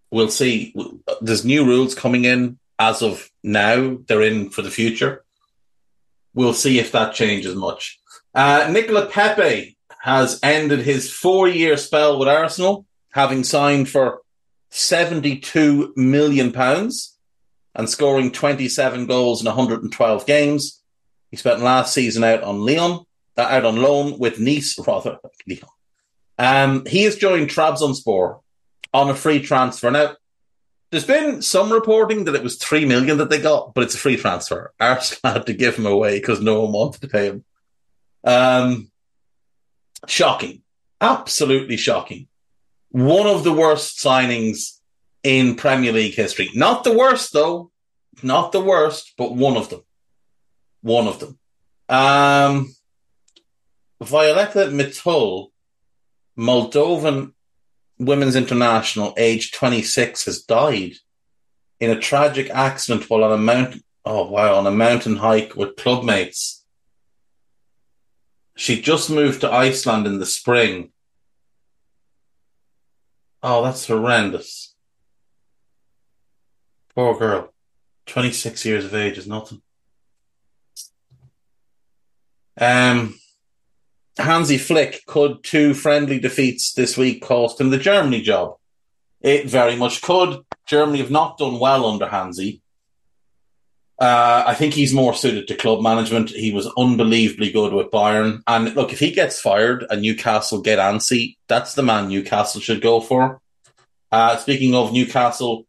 we'll 0.09 0.29
see. 0.29 0.75
There's 1.21 1.45
new 1.45 1.65
rules 1.65 1.93
coming 1.93 2.25
in 2.25 2.57
as 2.79 3.03
of 3.03 3.29
now. 3.43 3.99
They're 4.07 4.23
in 4.23 4.49
for 4.49 4.63
the 4.63 4.71
future. 4.71 5.23
We'll 6.33 6.55
see 6.55 6.79
if 6.79 6.91
that 6.93 7.13
changes 7.13 7.55
much. 7.55 7.99
Uh, 8.33 8.67
Nicola 8.71 9.05
Pepe 9.05 9.77
has 10.03 10.37
ended 10.43 10.79
his 10.79 11.09
four 11.09 11.47
year 11.47 11.77
spell 11.77 12.19
with 12.19 12.27
Arsenal, 12.27 12.85
having 13.11 13.41
signed 13.41 13.87
for 13.87 14.19
£72 14.69 15.95
million 15.95 16.53
and 17.73 17.89
scoring 17.89 18.29
27 18.29 19.05
goals 19.05 19.39
in 19.39 19.45
112 19.45 20.25
games. 20.25 20.83
He 21.31 21.37
spent 21.37 21.61
last 21.61 21.93
season 21.93 22.25
out 22.25 22.43
on 22.43 22.65
Lyon, 22.65 23.05
uh, 23.37 23.41
out 23.43 23.63
on 23.63 23.77
loan 23.77 24.19
with 24.19 24.41
Nice, 24.41 24.77
rather, 24.85 25.19
Lyon. 25.47 25.61
Um, 26.37 26.85
he 26.85 27.03
has 27.03 27.15
joined 27.15 27.47
Trabzonspor 27.47 28.41
on 28.93 29.09
a 29.09 29.15
free 29.15 29.41
transfer. 29.41 29.89
Now, 29.89 30.17
there's 30.91 31.05
been 31.05 31.41
some 31.41 31.71
reporting 31.71 32.25
that 32.25 32.35
it 32.35 32.43
was 32.43 32.57
3 32.57 32.83
million 32.83 33.19
that 33.19 33.29
they 33.29 33.39
got, 33.39 33.73
but 33.73 33.85
it's 33.85 33.95
a 33.95 33.99
free 33.99 34.17
transfer. 34.17 34.73
Arsenal 34.81 35.33
had 35.35 35.45
to 35.45 35.53
give 35.53 35.77
him 35.77 35.85
away 35.85 36.19
because 36.19 36.41
no 36.41 36.59
one 36.59 36.73
wanted 36.73 36.99
to 36.99 37.07
pay 37.07 37.27
him. 37.27 37.45
Um, 38.25 38.89
Shocking. 40.07 40.61
Absolutely 41.01 41.77
shocking. 41.77 42.27
One 42.89 43.27
of 43.27 43.43
the 43.43 43.53
worst 43.53 43.99
signings 44.03 44.77
in 45.23 45.55
Premier 45.55 45.91
League 45.91 46.15
history. 46.15 46.49
Not 46.53 46.83
the 46.83 46.93
worst, 46.93 47.33
though. 47.33 47.71
Not 48.21 48.51
the 48.51 48.61
worst, 48.61 49.13
but 49.17 49.35
one 49.35 49.57
of 49.57 49.69
them. 49.69 49.81
One 50.81 51.07
of 51.07 51.19
them. 51.19 51.39
Um, 51.89 52.73
Violeta 54.01 54.69
Mitul, 54.71 55.49
Moldovan 56.37 57.33
women's 57.99 58.35
international, 58.35 59.13
age 59.17 59.51
26, 59.51 60.25
has 60.25 60.41
died 60.43 60.93
in 61.79 61.89
a 61.89 61.99
tragic 61.99 62.49
accident 62.49 63.09
while 63.09 63.23
on 63.23 63.31
a 63.31 63.37
mountain. 63.37 63.83
Oh 64.05 64.29
wow! 64.29 64.55
On 64.55 64.67
a 64.67 64.71
mountain 64.71 65.15
hike 65.15 65.55
with 65.55 65.77
clubmates 65.77 66.62
she 68.55 68.81
just 68.81 69.09
moved 69.09 69.41
to 69.41 69.51
Iceland 69.51 70.07
in 70.07 70.19
the 70.19 70.25
spring. 70.25 70.91
Oh, 73.41 73.63
that's 73.63 73.87
horrendous. 73.87 74.73
Poor 76.95 77.17
girl. 77.17 77.53
26 78.05 78.65
years 78.65 78.85
of 78.85 78.93
age 78.93 79.17
is 79.17 79.27
nothing. 79.27 79.61
Um, 82.59 83.15
Hansi 84.17 84.57
Flick 84.57 85.05
could 85.05 85.43
two 85.43 85.73
friendly 85.73 86.19
defeats 86.19 86.73
this 86.73 86.97
week 86.97 87.21
cost 87.23 87.59
him 87.59 87.71
the 87.71 87.77
Germany 87.77 88.21
job. 88.21 88.57
It 89.21 89.49
very 89.49 89.75
much 89.75 90.01
could. 90.01 90.45
Germany 90.67 90.99
have 90.99 91.11
not 91.11 91.37
done 91.37 91.59
well 91.59 91.85
under 91.85 92.07
Hansi. 92.07 92.61
Uh, 94.03 94.43
I 94.45 94.53
think 94.53 94.73
he's 94.73 94.93
more 94.93 95.13
suited 95.13 95.47
to 95.47 95.55
club 95.55 95.81
management. 95.81 96.29
He 96.29 96.51
was 96.51 96.69
unbelievably 96.77 97.53
good 97.53 97.71
with 97.71 97.89
Bayern. 97.89 98.43
And 98.45 98.75
look, 98.75 98.91
if 98.91 98.99
he 98.99 99.11
gets 99.11 99.39
fired 99.39 99.85
and 99.89 100.01
Newcastle 100.01 100.59
get 100.59 100.77
antsy, 100.77 101.37
that's 101.47 101.73
the 101.73 101.83
man 101.83 102.09
Newcastle 102.09 102.59
should 102.59 102.81
go 102.81 102.99
for. 102.99 103.39
Uh, 104.11 104.35
speaking 104.35 104.75
of 104.75 104.91
Newcastle, 104.91 105.65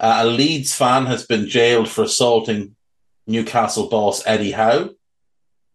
uh, 0.00 0.20
a 0.22 0.24
Leeds 0.24 0.74
fan 0.74 1.04
has 1.04 1.26
been 1.26 1.46
jailed 1.46 1.90
for 1.90 2.04
assaulting 2.04 2.74
Newcastle 3.26 3.90
boss 3.90 4.26
Eddie 4.26 4.52
Howe. 4.52 4.88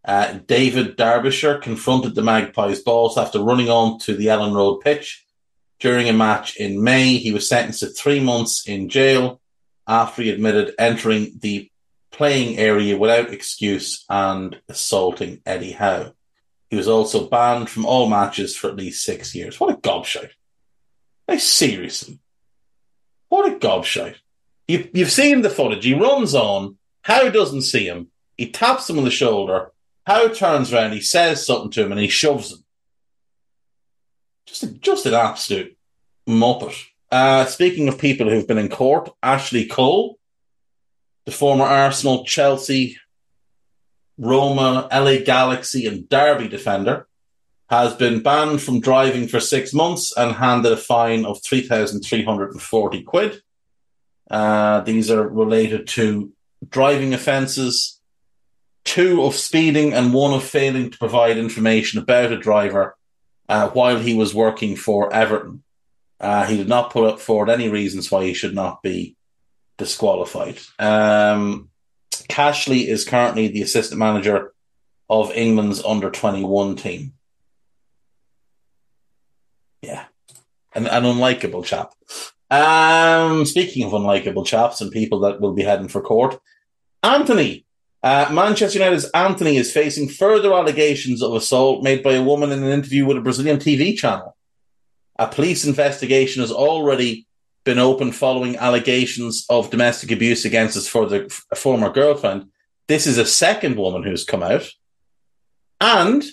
Uh, 0.03 0.39
David 0.47 0.95
Derbyshire 0.95 1.60
confronted 1.60 2.16
the 2.16 2.24
Magpies 2.24 2.82
boss 2.82 3.20
after 3.20 3.39
running 3.39 3.70
on 3.70 3.99
to 3.99 4.16
the 4.16 4.26
Elland 4.26 4.55
Road 4.55 4.80
pitch 4.80 5.28
during 5.80 6.10
a 6.10 6.14
match 6.14 6.55
in 6.55 6.84
May. 6.84 7.18
He 7.18 7.32
was 7.32 7.47
sentenced 7.47 7.82
to 7.82 7.86
three 7.86 8.20
months 8.20 8.68
in 8.68 8.89
jail 8.89 9.39
after 9.88 10.24
he 10.24 10.32
admitted 10.32 10.74
entering 10.80 11.38
the 11.39 11.70
playing 12.12 12.57
area 12.57 12.97
without 12.97 13.32
excuse 13.32 14.05
and 14.10 14.60
assaulting 14.68 15.41
Eddie 15.45 15.72
Howe. 15.72 16.14
He 16.70 16.76
was 16.76 16.88
also 16.88 17.28
banned 17.28 17.70
from 17.70 17.86
all 17.86 18.10
matches 18.10 18.55
for 18.55 18.70
at 18.70 18.76
least 18.76 19.03
six 19.03 19.34
years. 19.34 19.60
What 19.60 19.74
a 19.74 19.78
gobshite. 19.78 20.32
Like, 21.28 21.39
seriously. 21.39 22.20
What 23.30 23.51
a 23.51 23.55
gobshite. 23.55 24.18
You, 24.68 24.89
you've 24.93 25.12
seen 25.12 25.41
the 25.41 25.49
footage. 25.49 25.86
He 25.86 25.93
runs 25.93 26.36
on. 26.36 26.78
Howe 27.01 27.30
doesn't 27.30 27.64
see 27.64 27.86
him. 27.86 28.07
He 28.38 28.51
taps 28.51 28.89
him 28.89 28.99
on 28.99 29.05
the 29.05 29.12
shoulder. 29.12 29.72
Howe 30.05 30.28
turns 30.28 30.72
around. 30.72 30.93
He 30.93 31.01
says 31.01 31.45
something 31.45 31.72
to 31.72 31.86
him 31.86 31.91
and 31.91 32.01
he 32.01 32.07
shoves 32.07 32.51
him. 32.51 32.60
Just, 34.45 34.64
a, 34.64 34.68
just 34.68 35.05
an 35.05 35.14
absolute 35.14 35.76
muppet. 36.28 36.76
Uh, 37.12 37.45
speaking 37.45 37.88
of 37.88 37.97
people 37.97 38.30
who've 38.30 38.47
been 38.47 38.60
in 38.60 38.70
court, 38.70 39.10
Ashley 39.24 39.66
Cole 39.66 40.19
the 41.30 41.36
former 41.36 41.66
Arsenal, 41.66 42.26
Chelsea, 42.26 42.98
Roma, 44.18 44.88
LA 44.92 45.18
Galaxy, 45.18 45.86
and 45.86 46.10
Derby 46.10 46.48
defender, 46.48 47.08
has 47.70 47.94
been 47.94 48.24
banned 48.24 48.64
from 48.64 48.80
driving 48.80 49.28
for 49.28 49.40
six 49.40 49.72
months 49.72 50.12
and 50.18 50.36
handed 50.36 50.72
a 50.72 50.78
fine 50.78 51.26
of 51.26 51.40
3,340 51.44 53.04
quid. 53.04 53.44
Uh, 54.32 54.82
these 54.82 55.12
are 55.12 55.28
related 55.28 55.88
to 55.90 56.34
driving 56.68 57.14
offences, 57.14 58.02
two 58.84 59.22
of 59.22 59.36
speeding 59.36 59.94
and 59.94 60.16
one 60.16 60.34
of 60.34 60.44
failing 60.44 60.90
to 60.90 60.98
provide 60.98 61.38
information 61.38 62.00
about 62.00 62.32
a 62.32 62.40
driver 62.40 62.98
uh, 63.48 63.70
while 63.70 64.00
he 64.00 64.16
was 64.16 64.34
working 64.34 64.76
for 64.76 65.14
Everton. 65.14 65.62
Uh, 66.20 66.48
he 66.48 66.58
did 66.58 66.68
not 66.68 66.92
put 66.92 67.06
up 67.06 67.20
forward 67.20 67.52
any 67.52 67.70
reasons 67.70 68.10
why 68.10 68.26
he 68.26 68.34
should 68.34 68.56
not 68.56 68.82
be 68.82 69.16
disqualified. 69.80 70.60
Um, 70.78 71.70
Cashley 72.30 72.86
is 72.86 73.06
currently 73.06 73.48
the 73.48 73.64
assistant 73.64 73.98
manager 73.98 74.54
of 75.10 75.32
England's 75.32 75.84
under 75.84 76.12
21 76.12 76.76
team. 76.76 77.14
Yeah. 79.82 80.06
An, 80.76 80.86
an 80.86 81.04
unlikable 81.04 81.66
chap. 81.66 81.94
Um, 82.52 83.46
speaking 83.46 83.86
of 83.86 83.94
unlikable 83.94 84.46
chaps 84.46 84.82
and 84.82 84.92
people 84.92 85.22
that 85.22 85.42
will 85.42 85.54
be 85.54 85.64
heading 85.64 85.88
for 85.88 86.02
court, 86.02 86.40
Antony. 87.02 87.66
Uh, 88.02 88.30
Manchester 88.32 88.80
United's 88.80 89.10
Antony 89.14 89.58
is 89.58 89.74
facing 89.74 90.08
further 90.08 90.54
allegations 90.54 91.22
of 91.22 91.34
assault 91.34 91.84
made 91.84 92.02
by 92.02 92.14
a 92.14 92.24
woman 92.24 92.50
in 92.52 92.64
an 92.64 92.70
interview 92.70 93.06
with 93.06 93.18
a 93.18 93.22
Brazilian 93.22 93.58
TV 93.58 93.98
channel. 93.98 94.38
A 95.18 95.28
police 95.28 95.66
investigation 95.66 96.42
has 96.42 96.52
already 96.52 97.28
been 97.64 97.80
open 97.80 98.12
following 98.12 98.55
allegations 98.57 99.45
of 99.49 99.70
domestic 99.70 100.12
abuse 100.12 100.45
against 100.45 100.76
his 100.76 100.88
for 100.88 101.05
the 101.05 101.30
former 101.55 101.91
girlfriend. 101.91 102.49
This 102.88 103.05
is 103.05 103.18
a 103.18 103.26
second 103.26 103.78
woman 103.78 104.03
who's 104.03 104.24
come 104.24 104.43
out. 104.43 104.68
And 105.82 106.24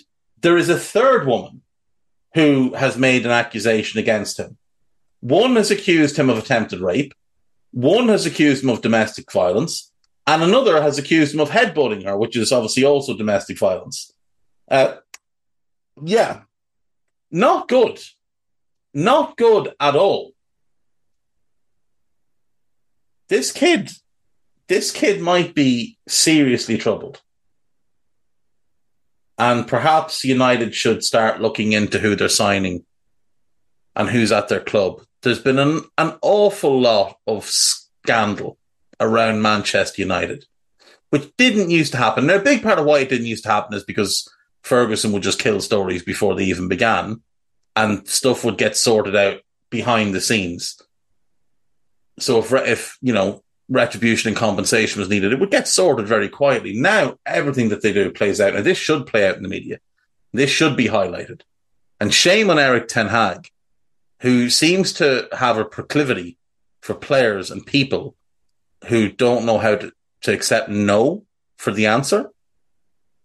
there 0.41 0.57
is 0.57 0.69
a 0.69 0.79
third 0.79 1.27
woman 1.27 1.61
who 2.33 2.73
has 2.73 2.97
made 2.97 3.25
an 3.25 3.31
accusation 3.31 3.99
against 3.99 4.39
him. 4.39 4.57
One 5.21 5.55
has 5.55 5.71
accused 5.71 6.17
him 6.17 6.29
of 6.29 6.37
attempted 6.37 6.79
rape. 6.79 7.13
One 7.71 8.07
has 8.09 8.25
accused 8.25 8.63
him 8.63 8.69
of 8.69 8.81
domestic 8.81 9.31
violence. 9.31 9.91
And 10.25 10.43
another 10.43 10.81
has 10.81 10.97
accused 10.97 11.33
him 11.33 11.39
of 11.39 11.49
headbutting 11.49 12.03
her, 12.03 12.17
which 12.17 12.35
is 12.35 12.51
obviously 12.51 12.83
also 12.83 13.15
domestic 13.15 13.57
violence. 13.57 14.11
Uh, 14.69 14.97
yeah. 16.03 16.41
Not 17.31 17.67
good. 17.67 17.99
Not 18.93 19.37
good 19.37 19.73
at 19.79 19.95
all. 19.95 20.33
This 23.29 23.51
kid, 23.51 23.91
this 24.67 24.91
kid 24.91 25.21
might 25.21 25.53
be 25.53 25.97
seriously 26.07 26.77
troubled. 26.77 27.21
And 29.37 29.67
perhaps 29.67 30.23
United 30.23 30.73
should 30.73 31.03
start 31.03 31.41
looking 31.41 31.73
into 31.73 31.99
who 31.99 32.15
they're 32.15 32.29
signing 32.29 32.85
and 33.95 34.09
who's 34.09 34.31
at 34.31 34.47
their 34.47 34.59
club. 34.59 35.01
There's 35.21 35.39
been 35.39 35.59
an, 35.59 35.81
an 35.97 36.17
awful 36.21 36.79
lot 36.79 37.17
of 37.27 37.45
scandal 37.45 38.57
around 38.99 39.41
Manchester 39.41 40.01
United, 40.01 40.45
which 41.09 41.35
didn't 41.37 41.69
used 41.69 41.91
to 41.91 41.97
happen. 41.97 42.25
Now, 42.25 42.35
a 42.35 42.39
big 42.39 42.63
part 42.63 42.79
of 42.79 42.85
why 42.85 42.99
it 42.99 43.09
didn't 43.09 43.27
used 43.27 43.43
to 43.43 43.51
happen 43.51 43.75
is 43.75 43.83
because 43.83 44.27
Ferguson 44.63 45.11
would 45.11 45.23
just 45.23 45.39
kill 45.39 45.61
stories 45.61 46.03
before 46.03 46.35
they 46.35 46.45
even 46.45 46.67
began 46.67 47.21
and 47.75 48.07
stuff 48.07 48.43
would 48.43 48.57
get 48.57 48.75
sorted 48.75 49.15
out 49.15 49.39
behind 49.69 50.13
the 50.13 50.21
scenes. 50.21 50.81
So 52.19 52.39
if, 52.39 52.51
if, 52.51 52.97
you 53.01 53.13
know, 53.13 53.43
retribution 53.69 54.29
and 54.29 54.37
compensation 54.37 54.99
was 54.99 55.09
needed, 55.09 55.33
it 55.33 55.39
would 55.39 55.51
get 55.51 55.67
sorted 55.67 56.07
very 56.07 56.29
quietly. 56.29 56.79
Now 56.79 57.17
everything 57.25 57.69
that 57.69 57.81
they 57.81 57.93
do 57.93 58.11
plays 58.11 58.39
out, 58.39 58.55
and 58.55 58.65
this 58.65 58.77
should 58.77 59.07
play 59.07 59.27
out 59.27 59.37
in 59.37 59.43
the 59.43 59.49
media. 59.49 59.79
This 60.33 60.49
should 60.49 60.77
be 60.77 60.85
highlighted. 60.85 61.41
And 61.99 62.13
shame 62.13 62.49
on 62.49 62.59
Erik 62.59 62.87
Ten 62.87 63.07
Hag, 63.07 63.49
who 64.21 64.49
seems 64.49 64.93
to 64.93 65.27
have 65.31 65.57
a 65.57 65.65
proclivity 65.65 66.37
for 66.81 66.93
players 66.93 67.51
and 67.51 67.65
people 67.65 68.15
who 68.87 69.09
don't 69.09 69.45
know 69.45 69.57
how 69.57 69.75
to, 69.75 69.91
to 70.21 70.33
accept 70.33 70.69
no 70.69 71.25
for 71.57 71.71
the 71.71 71.87
answer. 71.87 72.29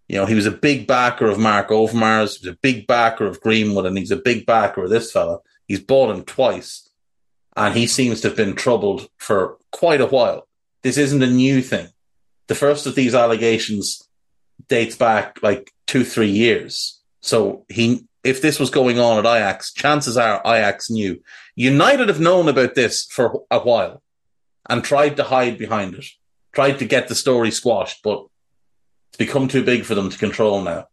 You 0.08 0.16
know, 0.16 0.26
he 0.26 0.34
was 0.34 0.46
a 0.46 0.50
big 0.50 0.86
backer 0.86 1.26
of 1.26 1.38
Marc 1.38 1.68
Overmars, 1.68 2.38
he 2.38 2.46
was 2.46 2.54
a 2.54 2.58
big 2.60 2.86
backer 2.86 3.26
of 3.26 3.40
Greenwood, 3.40 3.86
and 3.86 3.96
he's 3.96 4.10
a 4.10 4.16
big 4.16 4.46
backer 4.46 4.84
of 4.84 4.90
this 4.90 5.12
fella. 5.12 5.38
He's 5.66 5.80
bought 5.80 6.14
him 6.14 6.24
twice 6.24 6.90
and 7.56 7.76
he 7.76 7.86
seems 7.86 8.20
to 8.20 8.28
have 8.28 8.36
been 8.36 8.54
troubled 8.54 9.08
for 9.18 9.58
quite 9.70 10.00
a 10.00 10.06
while. 10.06 10.46
This 10.82 10.96
isn't 10.96 11.22
a 11.22 11.26
new 11.26 11.62
thing. 11.62 11.88
The 12.48 12.54
first 12.54 12.86
of 12.86 12.94
these 12.94 13.14
allegations 13.14 14.08
dates 14.68 14.96
back 14.96 15.42
like 15.42 15.72
two, 15.86 16.04
three 16.04 16.30
years. 16.30 17.00
So 17.20 17.64
he, 17.68 18.06
if 18.24 18.42
this 18.42 18.58
was 18.58 18.70
going 18.70 18.98
on 18.98 19.18
at 19.18 19.26
Ajax, 19.26 19.72
chances 19.72 20.16
are 20.16 20.40
Ajax 20.44 20.90
knew. 20.90 21.22
United 21.54 22.08
have 22.08 22.20
known 22.20 22.48
about 22.48 22.74
this 22.74 23.04
for 23.04 23.42
a 23.50 23.58
while 23.58 24.02
and 24.68 24.82
tried 24.82 25.16
to 25.16 25.24
hide 25.24 25.58
behind 25.58 25.94
it, 25.94 26.06
tried 26.52 26.78
to 26.78 26.84
get 26.84 27.08
the 27.08 27.14
story 27.14 27.50
squashed, 27.50 28.02
but 28.02 28.24
it's 29.10 29.18
become 29.18 29.48
too 29.48 29.62
big 29.62 29.84
for 29.84 29.94
them 29.94 30.10
to 30.10 30.18
control 30.18 30.62
now. 30.62 30.88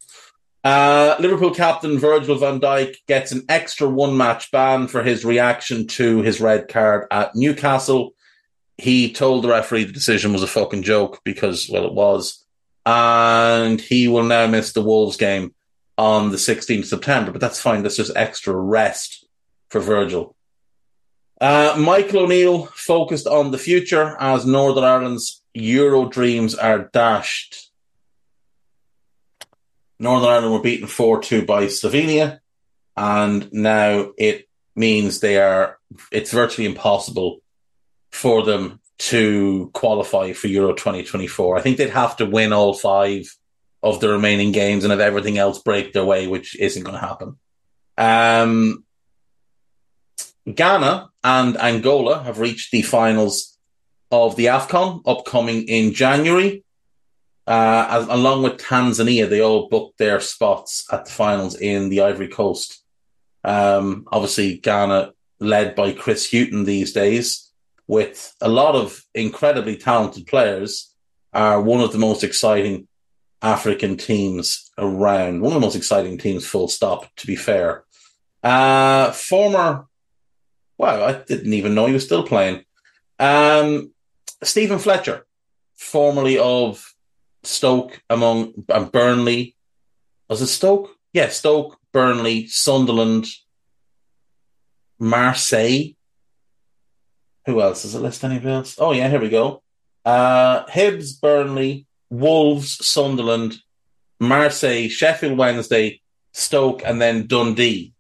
Uh, 0.64 1.16
Liverpool 1.20 1.54
captain 1.54 1.98
Virgil 1.98 2.38
van 2.38 2.60
Dijk 2.60 2.96
gets 3.08 3.32
an 3.32 3.44
extra 3.48 3.88
one 3.88 4.18
match 4.18 4.52
ban 4.52 4.88
for 4.88 5.04
his 5.04 5.24
reaction 5.24 5.88
to 5.88 6.22
his 6.22 6.42
red 6.42 6.68
card 6.68 7.08
at 7.12 7.36
Newcastle. 7.36 8.14
He 8.78 9.12
told 9.12 9.44
the 9.44 9.50
referee 9.50 9.86
the 9.86 9.94
decision 9.94 10.34
was 10.34 10.44
a 10.44 10.48
fucking 10.48 10.84
joke 10.84 11.22
because, 11.24 11.70
well, 11.72 11.86
it 11.86 11.94
was. 11.94 12.46
And 12.86 13.80
he 13.80 14.08
will 14.08 14.24
now 14.24 14.48
miss 14.48 14.74
the 14.74 14.82
Wolves 14.82 15.18
game 15.18 15.54
on 15.98 16.32
the 16.32 16.38
16th 16.38 16.86
September, 16.86 17.32
but 17.32 17.42
that's 17.42 17.60
fine. 17.60 17.84
That's 17.84 17.98
just 17.98 18.16
extra 18.16 18.56
rest 18.56 19.28
for 19.70 19.80
Virgil. 19.80 20.36
Uh, 21.40 21.76
Michael 21.78 22.22
O'Neill 22.24 22.66
focused 22.68 23.28
on 23.28 23.52
the 23.52 23.58
future 23.58 24.18
as 24.20 24.46
Northern 24.46 24.84
Ireland's 24.84 25.42
Euro 25.54 26.08
dreams 26.08 26.56
are 26.56 26.90
dashed. 26.92 27.69
Northern 30.00 30.30
Ireland 30.30 30.54
were 30.54 30.62
beaten 30.62 30.88
4 30.88 31.22
2 31.22 31.46
by 31.46 31.66
Slovenia, 31.66 32.40
and 32.96 33.52
now 33.52 34.12
it 34.18 34.48
means 34.76 35.20
they 35.20 35.38
are, 35.38 35.78
it's 36.12 36.32
virtually 36.32 36.66
impossible 36.66 37.42
for 38.12 38.44
them 38.44 38.80
to 38.98 39.70
qualify 39.74 40.34
for 40.34 40.48
Euro 40.48 40.74
2024. 40.74 41.58
I 41.58 41.62
think 41.62 41.78
they'd 41.78 41.90
have 41.90 42.18
to 42.18 42.26
win 42.26 42.54
all 42.54 42.74
five 42.74 43.26
of 43.82 44.00
the 44.00 44.10
remaining 44.10 44.52
games 44.52 44.84
and 44.84 44.92
have 44.92 45.00
everything 45.00 45.38
else 45.38 45.62
break 45.62 45.94
their 45.94 46.06
way, 46.06 46.28
which 46.28 46.58
isn't 46.60 46.84
going 46.84 47.00
to 47.00 47.06
happen. 47.06 47.38
Um, 47.98 48.84
Ghana 50.54 51.10
and 51.24 51.58
Angola 51.58 52.24
have 52.24 52.40
reached 52.40 52.72
the 52.72 52.82
finals 52.82 53.58
of 54.12 54.36
the 54.36 54.48
AFCON 54.48 55.04
upcoming 55.06 55.68
in 55.68 55.94
January. 55.94 56.64
Uh, 57.50 57.88
as, 57.90 58.08
along 58.08 58.44
with 58.44 58.58
Tanzania, 58.58 59.28
they 59.28 59.42
all 59.42 59.70
booked 59.70 59.98
their 59.98 60.20
spots 60.20 60.86
at 60.92 61.06
the 61.06 61.12
finals 61.12 61.56
in 61.56 61.90
the 61.90 62.02
Ivory 62.02 62.28
Coast. 62.28 62.84
Um, 63.44 64.06
obviously, 64.12 64.58
Ghana 64.60 65.14
led 65.40 65.74
by 65.74 65.94
Chris 65.94 66.30
Hughton 66.32 66.66
these 66.66 66.94
days. 66.94 67.50
with 67.90 68.36
a 68.40 68.48
lot 68.48 68.76
of 68.76 69.04
incredibly 69.16 69.76
talented 69.76 70.28
players, 70.28 70.94
are 71.34 71.60
one 71.60 71.82
of 71.82 71.92
the 71.92 71.98
most 71.98 72.24
exciting 72.24 72.88
African 73.42 73.98
teams 73.98 74.70
around. 74.78 75.42
One 75.42 75.54
of 75.54 75.56
the 75.56 75.66
most 75.66 75.76
exciting 75.76 76.20
teams, 76.20 76.46
full 76.46 76.68
stop, 76.68 77.08
to 77.16 77.26
be 77.26 77.36
fair. 77.36 77.84
Uh, 78.44 79.12
former, 79.12 79.88
wow, 80.78 81.04
I 81.04 81.14
didn't 81.14 81.54
even 81.54 81.74
know 81.74 81.88
he 81.88 81.94
was 81.94 82.06
still 82.06 82.24
playing. 82.24 82.64
Um, 83.18 83.92
Steven 84.44 84.78
Fletcher, 84.78 85.26
formerly 85.76 86.38
of 86.38 86.89
Stoke 87.44 88.02
among 88.10 88.66
uh, 88.70 88.86
Burnley. 88.86 89.56
Was 90.30 90.42
it 90.42 90.48
Stoke? 90.48 90.96
Yeah, 91.14 91.30
Stoke, 91.30 91.78
Burnley, 91.92 92.48
Sunderland, 92.48 93.28
Marseille. 95.00 95.96
Who 97.46 97.62
else? 97.62 97.82
Does 97.84 97.96
it 97.96 98.00
list 98.02 98.24
anybody 98.24 98.54
else? 98.54 98.76
Oh, 98.78 98.92
yeah, 98.92 99.10
here 99.10 99.20
we 99.20 99.30
go. 99.30 99.64
Uh, 100.06 100.66
Hibs, 100.66 101.20
Burnley, 101.20 101.88
Wolves, 102.10 102.86
Sunderland, 102.86 103.58
Marseille, 104.20 104.88
Sheffield 104.90 105.38
Wednesday, 105.38 106.02
Stoke, 106.34 106.84
and 106.86 107.02
then 107.02 107.28
Dundee. 107.28 107.94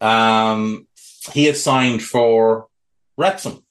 Um, 0.00 0.88
he 1.32 1.44
has 1.44 1.62
signed 1.62 2.02
for 2.02 2.68
Wrexham. 3.16 3.64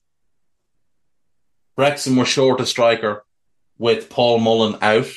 Wrexham 1.78 2.16
were 2.16 2.26
short 2.26 2.62
a 2.62 2.66
striker 2.66 3.26
with 3.80 4.09
Paul 4.09 4.38
Mullen 4.39 4.77
out 4.82 5.07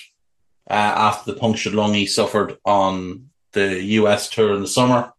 uh, 0.70 0.72
after 0.72 1.30
the 1.30 1.38
punctured 1.38 1.74
lung 1.74 1.92
he 1.92 2.06
suffered 2.06 2.56
on 2.64 3.28
the 3.52 3.82
US 3.82 4.30
tour 4.30 4.54
in 4.54 4.62
the 4.62 4.66
summer. 4.66 5.12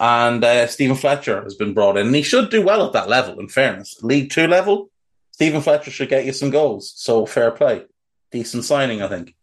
And 0.00 0.42
uh, 0.42 0.66
Steven 0.66 0.96
Fletcher 0.96 1.42
has 1.42 1.54
been 1.54 1.74
brought 1.74 1.98
in, 1.98 2.06
and 2.06 2.16
he 2.16 2.22
should 2.22 2.50
do 2.50 2.62
well 2.62 2.86
at 2.86 2.94
that 2.94 3.08
level, 3.08 3.38
in 3.38 3.48
fairness. 3.48 4.02
League 4.02 4.30
Two 4.30 4.46
level, 4.46 4.90
Steven 5.32 5.60
Fletcher 5.60 5.90
should 5.90 6.08
get 6.08 6.24
you 6.24 6.32
some 6.32 6.50
goals. 6.50 6.92
So 6.96 7.26
fair 7.26 7.50
play. 7.50 7.84
Decent 8.32 8.64
signing, 8.64 9.02
I 9.02 9.08
think. 9.08 9.34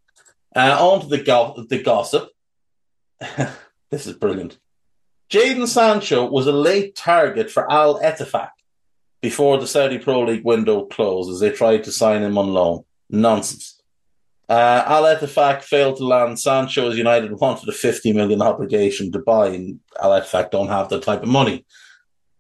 Uh, 0.56 0.76
on 0.80 1.02
to 1.02 1.08
the, 1.08 1.22
go- 1.24 1.64
the 1.70 1.84
gossip. 1.84 2.30
this 3.92 4.08
is 4.08 4.14
brilliant. 4.14 4.58
Jadon 5.30 5.68
Sancho 5.68 6.26
was 6.26 6.48
a 6.48 6.52
late 6.52 6.96
target 6.96 7.52
for 7.52 7.72
Al 7.72 8.00
Ettifaq 8.00 8.50
before 9.22 9.60
the 9.60 9.68
Saudi 9.68 10.00
Pro 10.00 10.22
League 10.22 10.46
window 10.46 10.86
closed 10.86 11.30
as 11.30 11.40
they 11.40 11.52
tried 11.52 11.84
to 11.84 11.92
sign 11.92 12.24
him 12.24 12.38
on 12.38 12.54
loan. 12.54 12.84
Nonsense. 13.10 13.82
Uh, 14.50 14.84
Al 14.86 15.04
Ettifaq 15.04 15.62
failed 15.62 15.98
to 15.98 16.06
land 16.06 16.40
Sancho 16.40 16.90
as 16.90 16.98
United 16.98 17.34
wanted 17.34 17.68
a 17.68 17.74
50 17.74 18.14
million 18.14 18.42
obligation 18.42 19.12
to 19.12 19.20
buy, 19.20 19.48
and 19.48 19.80
Al 20.02 20.12
Ettifaq 20.12 20.52
don't 20.52 20.70
have 20.70 20.88
that 20.90 21.04
type 21.04 21.22
of 21.22 21.28
money. 21.28 21.66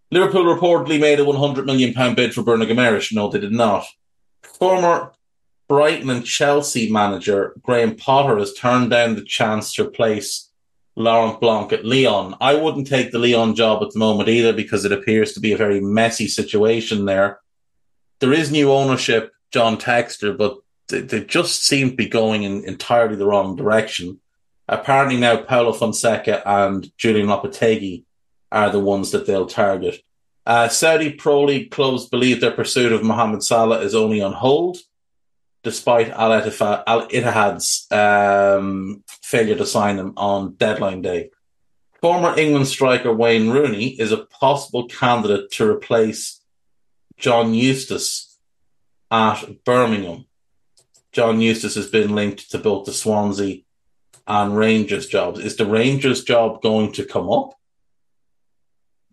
Liverpool 0.09 0.43
reportedly 0.43 0.99
made 1.01 1.19
a 1.19 1.25
100 1.25 1.65
million 1.65 1.93
pound 1.93 2.15
bid 2.15 2.33
for 2.33 2.43
Bruno 2.43 2.65
Guimaraes. 2.65 3.13
No, 3.13 3.27
they 3.27 3.39
did 3.39 3.51
not. 3.51 3.85
Former 4.41 5.11
Brighton 5.67 6.09
and 6.09 6.25
Chelsea 6.25 6.89
manager 6.89 7.53
Graham 7.61 7.95
Potter 7.95 8.37
has 8.37 8.53
turned 8.53 8.89
down 8.89 9.15
the 9.15 9.25
chance 9.25 9.73
to 9.73 9.85
replace 9.85 10.49
Laurent 10.95 11.41
Blanc 11.41 11.73
at 11.73 11.85
Lyon. 11.85 12.35
I 12.39 12.55
wouldn't 12.55 12.87
take 12.87 13.11
the 13.11 13.19
Lyon 13.19 13.53
job 13.53 13.83
at 13.83 13.91
the 13.91 13.99
moment 13.99 14.29
either 14.29 14.53
because 14.53 14.85
it 14.85 14.93
appears 14.93 15.33
to 15.33 15.41
be 15.41 15.51
a 15.51 15.57
very 15.57 15.81
messy 15.81 16.27
situation 16.27 17.05
there. 17.05 17.39
There 18.19 18.33
is 18.33 18.49
new 18.49 18.71
ownership, 18.71 19.31
John 19.51 19.77
Textor, 19.77 20.37
but 20.37 20.57
they, 20.89 21.01
they 21.01 21.23
just 21.23 21.63
seem 21.65 21.91
to 21.91 21.95
be 21.95 22.07
going 22.07 22.43
in 22.43 22.63
entirely 22.65 23.15
the 23.15 23.25
wrong 23.25 23.55
direction. 23.55 24.19
Apparently 24.67 25.17
now 25.17 25.37
Paulo 25.37 25.73
Fonseca 25.73 26.47
and 26.47 26.83
Julen 26.97 27.27
Lopetegui 27.27 28.03
are 28.51 28.69
the 28.69 28.79
ones 28.79 29.11
that 29.11 29.25
they'll 29.25 29.45
target. 29.45 30.01
Uh, 30.45 30.69
Saudi 30.69 31.13
Pro 31.13 31.43
League 31.43 31.71
clubs 31.71 32.07
believe 32.07 32.39
their 32.39 32.51
pursuit 32.51 32.91
of 32.91 33.03
Mohamed 33.03 33.43
Salah 33.43 33.79
is 33.79 33.95
only 33.95 34.21
on 34.21 34.33
hold 34.33 34.77
despite 35.63 36.09
Al 36.09 36.31
Ittihad's 36.31 37.91
um, 37.91 39.03
failure 39.21 39.55
to 39.55 39.65
sign 39.65 39.97
him 39.97 40.13
on 40.15 40.53
deadline 40.53 41.01
day. 41.01 41.31
Former 42.01 42.39
England 42.39 42.67
striker 42.67 43.13
Wayne 43.13 43.49
Rooney 43.49 43.87
is 43.87 44.13
a 44.13 44.25
possible 44.25 44.87
candidate 44.87 45.51
to 45.51 45.69
replace 45.69 46.39
John 47.17 47.53
Eustace 47.53 48.26
at 49.11 49.63
Birmingham. 49.63 50.25
John 51.11 51.41
Eustace 51.41 51.75
has 51.75 51.87
been 51.87 52.13
linked 52.13 52.51
to 52.51 52.57
both 52.57 52.85
the 52.85 52.93
Swansea 52.93 53.61
and 54.27 54.57
Rangers 54.57 55.07
jobs. 55.07 55.39
Is 55.39 55.55
the 55.55 55.65
Rangers 55.65 56.23
job 56.23 56.61
going 56.61 56.91
to 56.93 57.05
come 57.05 57.29
up? 57.29 57.53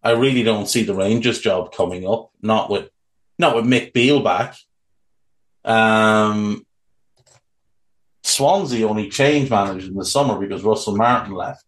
I 0.03 0.11
really 0.11 0.43
don't 0.43 0.69
see 0.69 0.83
the 0.83 0.95
Rangers 0.95 1.41
job 1.41 1.73
coming 1.73 2.07
up. 2.07 2.31
Not 2.43 2.69
with 2.69 2.91
not 3.39 3.57
with 3.57 3.65
Mick 3.65 3.93
Beale 3.93 4.23
back. 4.23 4.57
Um, 5.65 6.67
Swansea 8.23 8.87
only 8.87 9.09
changed 9.09 9.51
managers 9.51 9.89
in 9.89 9.95
the 9.95 10.05
summer 10.05 10.39
because 10.39 10.63
Russell 10.63 10.97
Martin 10.97 11.35
left. 11.35 11.65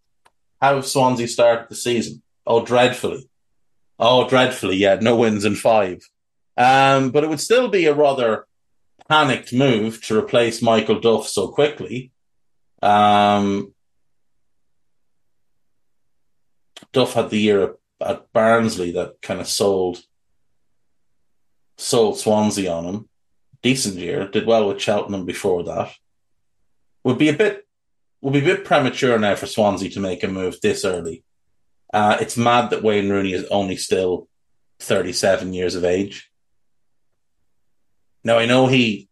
How 0.61 0.77
have 0.77 0.87
Swansea 0.87 1.29
started 1.29 1.69
the 1.69 1.75
season? 1.75 2.23
Oh, 2.47 2.65
dreadfully. 2.65 3.29
Oh, 3.99 4.29
dreadfully. 4.29 4.77
Yeah, 4.77 4.97
no 5.01 5.17
wins 5.17 5.45
in 5.45 5.55
five. 5.55 6.03
Um, 6.57 7.11
but 7.11 7.23
it 7.23 7.31
would 7.31 7.41
still 7.41 7.69
be 7.69 7.87
a 7.87 7.95
rather 7.95 8.47
panicked 9.09 9.53
move 9.53 10.03
to 10.05 10.19
replace 10.19 10.63
Michael 10.63 11.01
Duff 11.01 11.29
so 11.29 11.49
quickly. 11.49 12.13
Um, 12.83 13.75
Duff 16.93 17.15
had 17.15 17.31
the 17.31 17.39
year 17.39 17.77
at, 18.01 18.33
Barnsley 18.33 18.93
that 18.93 19.21
kind 19.23 19.41
of 19.41 19.49
sold 19.49 19.99
sold 21.79 22.19
Swansea 22.19 22.71
on 22.71 22.85
him 22.85 23.09
decent 23.67 23.97
year. 23.97 24.29
Did 24.29 24.47
well 24.47 24.69
with 24.69 24.81
Cheltenham 24.81 25.25
before 25.25 25.65
that. 25.65 25.93
Would 27.05 27.19
be 27.19 27.29
a 27.29 27.33
bit 27.33 27.67
would 28.21 28.33
be 28.33 28.41
a 28.41 28.55
bit 28.55 28.65
premature 28.65 29.19
now 29.19 29.35
for 29.35 29.47
Swansea 29.47 29.91
to 29.91 30.01
make 30.01 30.23
a 30.23 30.29
move 30.29 30.61
this 30.61 30.85
early. 30.85 31.25
Uh, 31.93 32.17
it's 32.21 32.37
mad 32.37 32.71
that 32.71 32.83
Wayne 32.83 33.09
Rooney 33.09 33.33
is 33.33 33.45
only 33.51 33.77
still 33.77 34.29
37 34.81 35.53
years 35.53 35.75
of 35.75 35.85
age. 35.85 36.26
Now 38.27 38.39
I 38.39 38.47
know 38.47 38.67
he, 38.67 39.09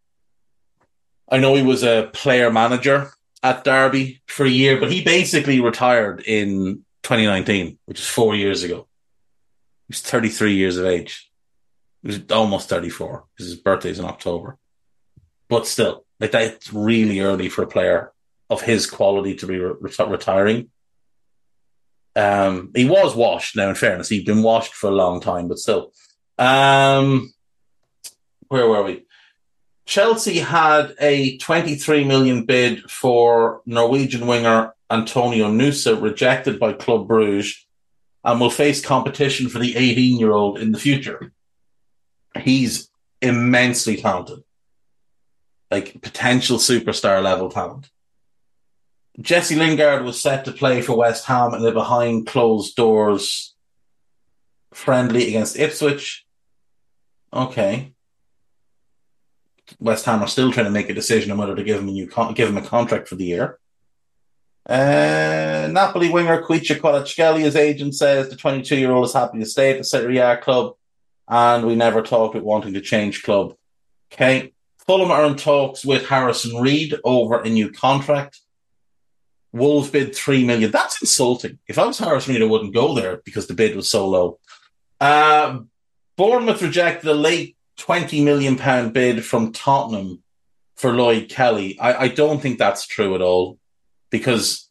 I 1.29 1.39
know 1.39 1.55
he 1.55 1.63
was 1.63 1.85
a 1.85 2.11
player 2.13 2.51
manager 2.51 3.13
at 3.45 3.63
Derby 3.63 4.21
for 4.27 4.45
a 4.45 4.51
year, 4.51 4.81
but 4.81 4.91
he 4.91 5.05
basically 5.05 5.61
retired 5.61 6.21
in 6.27 6.85
2019, 7.05 7.79
which 7.85 8.01
is 8.01 8.09
four 8.09 8.35
years 8.35 8.65
ago. 8.65 8.89
He's 9.87 10.01
33 10.01 10.55
years 10.57 10.79
of 10.79 10.87
age. 10.87 11.31
He 12.03 12.09
was 12.09 12.23
almost 12.33 12.69
34 12.69 13.25
because 13.37 13.53
his 13.53 13.61
birthday's 13.61 14.01
in 14.01 14.05
October. 14.05 14.59
But 15.49 15.69
still, 15.69 16.05
like 16.19 16.33
that's 16.33 16.73
really 16.73 17.21
early 17.21 17.49
for 17.49 17.63
a 17.63 17.69
player 17.69 18.13
of 18.51 18.63
his 18.63 18.91
quality 18.91 19.37
to 19.37 19.47
be 19.47 19.61
re- 19.61 19.77
retiring. 19.81 20.71
Um, 22.17 22.73
he 22.75 22.85
was 22.85 23.15
washed. 23.15 23.55
Now, 23.55 23.69
in 23.69 23.77
fairness, 23.77 24.09
he'd 24.09 24.27
been 24.27 24.43
washed 24.43 24.75
for 24.75 24.91
a 24.91 24.95
long 24.95 25.21
time, 25.21 25.47
but 25.47 25.59
still. 25.59 25.93
Um, 26.37 27.34
where 28.49 28.69
were 28.69 28.83
we? 28.83 29.05
Chelsea 29.87 30.39
had 30.39 30.95
a 30.99 31.37
23 31.39 32.05
million 32.05 32.45
bid 32.45 32.91
for 32.91 33.61
Norwegian 33.67 34.27
winger 34.27 34.73
Antonio 34.91 35.51
Nusa 35.51 36.01
rejected 36.01 36.59
by 36.59 36.73
Club 36.73 37.07
Bruges 37.07 37.67
and 38.25 38.41
will 38.41 38.51
face 38.51 38.85
competition 38.85 39.49
for 39.49 39.59
the 39.59 39.77
18 39.77 40.19
year 40.19 40.33
old 40.33 40.59
in 40.59 40.73
the 40.73 40.79
future 40.79 41.33
he's 42.43 42.89
immensely 43.21 43.97
talented, 43.97 44.43
like 45.71 46.01
potential 46.03 46.59
superstar 46.59 47.23
level 47.23 47.51
talent. 47.51 47.91
Jesse 49.21 49.55
Lingard 49.55 50.05
was 50.05 50.21
set 50.21 50.45
to 50.45 50.53
play 50.53 50.83
for 50.83 50.97
West 50.97 51.27
Ham 51.27 51.55
in 51.55 51.65
a 51.65 51.71
behind 51.71 52.27
closed 52.27 52.75
doors 52.75 53.55
friendly 54.73 55.29
against 55.29 55.59
Ipswich. 55.59 56.27
Okay. 57.33 57.94
West 59.79 60.05
Ham 60.05 60.23
are 60.23 60.29
still 60.29 60.53
trying 60.53 60.67
to 60.67 60.71
make 60.71 60.89
a 60.89 60.95
decision 60.95 61.31
on 61.31 61.39
whether 61.39 61.57
to 61.57 61.65
give 61.65 61.79
him 61.81 61.89
a 61.89 61.93
new 61.93 62.07
con- 62.07 62.35
give 62.35 62.49
him 62.49 62.57
a 62.57 62.63
contract 62.63 63.09
for 63.09 63.17
the 63.17 63.25
year. 63.25 63.59
Uh, 64.67 65.69
Napoli 65.71 66.09
winger 66.09 66.43
Kvaratskhelia, 66.43 67.41
his 67.41 67.57
agent 67.57 67.95
says 67.95 68.31
the 68.31 68.37
22 68.37 68.77
year 68.77 68.93
old 68.93 69.07
is 69.07 69.13
happy 69.13 69.39
to 69.39 69.47
stay 69.47 69.73
at 69.73 69.79
the 69.79 69.85
Serie 69.85 70.19
A 70.19 70.39
club 70.39 70.75
and 71.29 71.67
we 71.67 71.75
never 71.75 72.03
talked 72.03 72.35
with 72.35 72.45
wanting 72.45 72.75
to 72.75 72.81
change 72.81 73.23
club. 73.23 73.55
Okay. 74.13 74.53
Fulham 74.87 75.11
are 75.11 75.25
in 75.25 75.37
talks 75.37 75.85
with 75.85 76.07
Harrison 76.07 76.61
Reed 76.61 76.95
over 77.05 77.41
a 77.41 77.49
new 77.49 77.71
contract. 77.71 78.41
Wolves 79.53 79.91
bid 79.91 80.15
three 80.15 80.45
million. 80.45 80.71
That's 80.71 81.01
insulting. 81.01 81.59
If 81.67 81.79
I 81.79 81.87
was 81.87 81.99
Harrison 81.99 82.35
Reed, 82.35 82.43
I 82.43 82.47
wouldn't 82.47 82.75
go 82.75 82.95
there 82.95 83.21
because 83.25 83.47
the 83.47 83.55
bid 83.55 83.77
was 83.77 83.89
so 83.89 84.09
low. 84.09 84.39
Uh, 85.01 85.61
Bournemouth 86.17 86.61
rejected 86.61 87.09
a 87.09 87.15
late 87.15 87.57
twenty 87.77 88.25
million 88.25 88.57
pound 88.57 88.93
bid 88.93 89.25
from 89.25 89.53
Tottenham 89.53 90.23
for 90.77 90.93
Lloyd 90.93 91.29
Kelly. 91.29 91.79
I, 91.79 92.05
I 92.05 92.09
don't 92.09 92.41
think 92.41 92.59
that's 92.59 92.87
true 92.87 93.15
at 93.15 93.23
all 93.23 93.59
because 94.11 94.69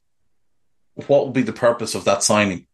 what 0.95 1.25
would 1.25 1.34
be 1.34 1.41
the 1.41 1.53
purpose 1.53 1.95
of 1.95 2.05
that 2.05 2.23
signing? 2.23 2.67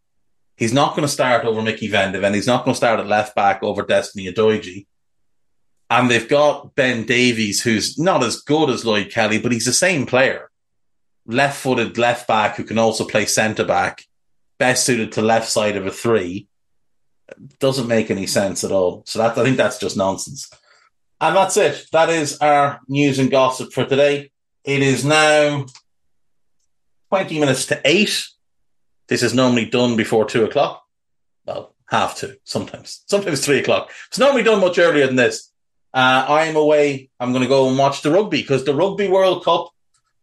He's 0.58 0.74
not 0.74 0.92
going 0.92 1.04
to 1.04 1.14
start 1.14 1.46
over 1.46 1.62
Mickey 1.62 1.88
Van 1.88 2.12
de 2.12 2.32
He's 2.34 2.46
not 2.46 2.66
going 2.66 2.74
to 2.74 2.78
start 2.78 3.00
at 3.00 3.08
left 3.08 3.34
back 3.34 3.64
over 3.64 3.82
Destiny 3.82 4.28
Udogie. 4.28 4.88
And 5.90 6.12
they've 6.12 6.28
got 6.28 6.76
Ben 6.76 7.06
Davies, 7.06 7.64
who's 7.64 7.98
not 7.98 8.24
as 8.24 8.42
good 8.42 8.70
as 8.70 8.84
Lloyd 8.84 9.10
Kelly, 9.10 9.40
but 9.40 9.54
he's 9.54 9.66
the 9.66 9.72
same 9.72 10.06
player. 10.06 10.52
Left 11.26 11.58
footed 11.58 11.98
left 11.98 12.28
back 12.28 12.58
who 12.58 12.66
can 12.66 12.78
also 12.78 13.06
play 13.06 13.26
centre 13.26 13.64
back, 13.64 14.04
best 14.58 14.86
suited 14.86 15.14
to 15.14 15.22
left 15.22 15.48
side 15.48 15.78
of 15.78 15.88
a 15.88 15.92
three. 15.92 16.49
Doesn't 17.60 17.88
make 17.88 18.12
any 18.12 18.28
sense 18.28 18.64
at 18.64 18.72
all. 18.72 19.04
So 19.06 19.20
that 19.20 19.38
I 19.38 19.44
think 19.44 19.58
that's 19.58 19.80
just 19.80 19.98
nonsense. 19.98 20.50
And 21.22 21.36
that's 21.36 21.58
it. 21.58 21.86
That 21.92 22.10
is 22.10 22.38
our 22.40 22.80
news 22.88 23.20
and 23.20 23.30
gossip 23.30 23.74
for 23.74 23.86
today. 23.86 24.32
It 24.64 24.82
is 24.82 25.04
now 25.04 25.66
20 27.10 27.40
minutes 27.40 27.66
to 27.68 27.82
eight. 27.84 28.26
This 29.08 29.24
is 29.24 29.34
normally 29.34 29.66
done 29.66 29.96
before 29.96 30.26
two 30.26 30.46
o'clock. 30.46 30.84
Well, 31.46 31.76
half 31.88 32.16
two, 32.16 32.36
sometimes, 32.44 33.04
sometimes 33.08 33.44
three 33.44 33.60
o'clock. 33.60 33.92
It's 34.08 34.20
normally 34.20 34.44
done 34.44 34.62
much 34.62 34.78
earlier 34.78 35.08
than 35.08 35.16
this. 35.16 35.52
Uh, 35.94 36.26
I 36.28 36.46
am 36.46 36.56
away. 36.56 37.10
I'm 37.20 37.32
going 37.32 37.44
to 37.44 37.50
go 37.50 37.68
and 37.68 37.78
watch 37.78 38.02
the 38.02 38.12
rugby 38.12 38.42
because 38.42 38.64
the 38.64 38.76
Rugby 38.76 39.08
World 39.08 39.44
Cup 39.44 39.70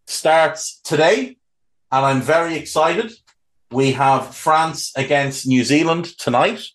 starts 0.06 0.80
today 0.82 1.36
and 1.90 2.06
I'm 2.06 2.22
very 2.22 2.56
excited. 2.56 3.12
We 3.70 3.92
have 3.92 4.34
France 4.34 4.92
against 4.96 5.46
New 5.46 5.64
Zealand 5.64 6.04
tonight, 6.18 6.68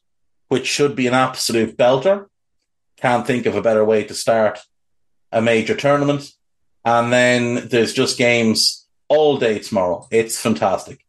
which 0.52 0.68
should 0.68 0.98
be 0.98 1.08
an 1.08 1.14
absolute 1.14 1.78
belter. 1.78 2.26
Can't 2.98 3.26
think 3.26 3.46
of 3.46 3.56
a 3.56 3.62
better 3.62 3.86
way 3.86 4.04
to 4.04 4.14
start 4.14 4.60
a 5.32 5.42
major 5.42 5.76
tournament. 5.78 6.30
And 6.84 7.14
then 7.14 7.70
there's 7.70 7.94
just 7.94 8.18
games 8.18 8.86
all 9.08 9.38
day 9.38 9.60
tomorrow. 9.60 10.10
It's 10.12 10.38
fantastic. 10.38 11.06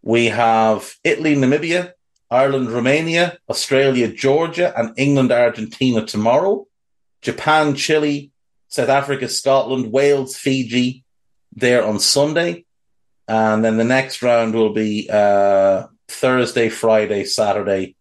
We 0.00 0.26
have 0.28 0.94
Italy, 1.04 1.36
Namibia, 1.36 1.92
Ireland, 2.30 2.70
Romania, 2.70 3.36
Australia, 3.50 4.08
Georgia, 4.08 4.72
and 4.74 4.94
England, 4.96 5.30
Argentina 5.30 6.06
tomorrow. 6.06 6.66
Japan, 7.20 7.74
Chile, 7.74 8.30
South 8.68 8.88
Africa, 8.88 9.28
Scotland, 9.28 9.92
Wales, 9.92 10.38
Fiji, 10.38 11.04
there 11.52 11.84
on 11.84 12.00
Sunday. 12.00 12.64
And 13.28 13.62
then 13.62 13.76
the 13.76 13.84
next 13.84 14.22
round 14.22 14.54
will 14.54 14.72
be 14.72 15.06
uh, 15.12 15.88
Thursday, 16.08 16.70
Friday, 16.70 17.24
Saturday, 17.24 17.96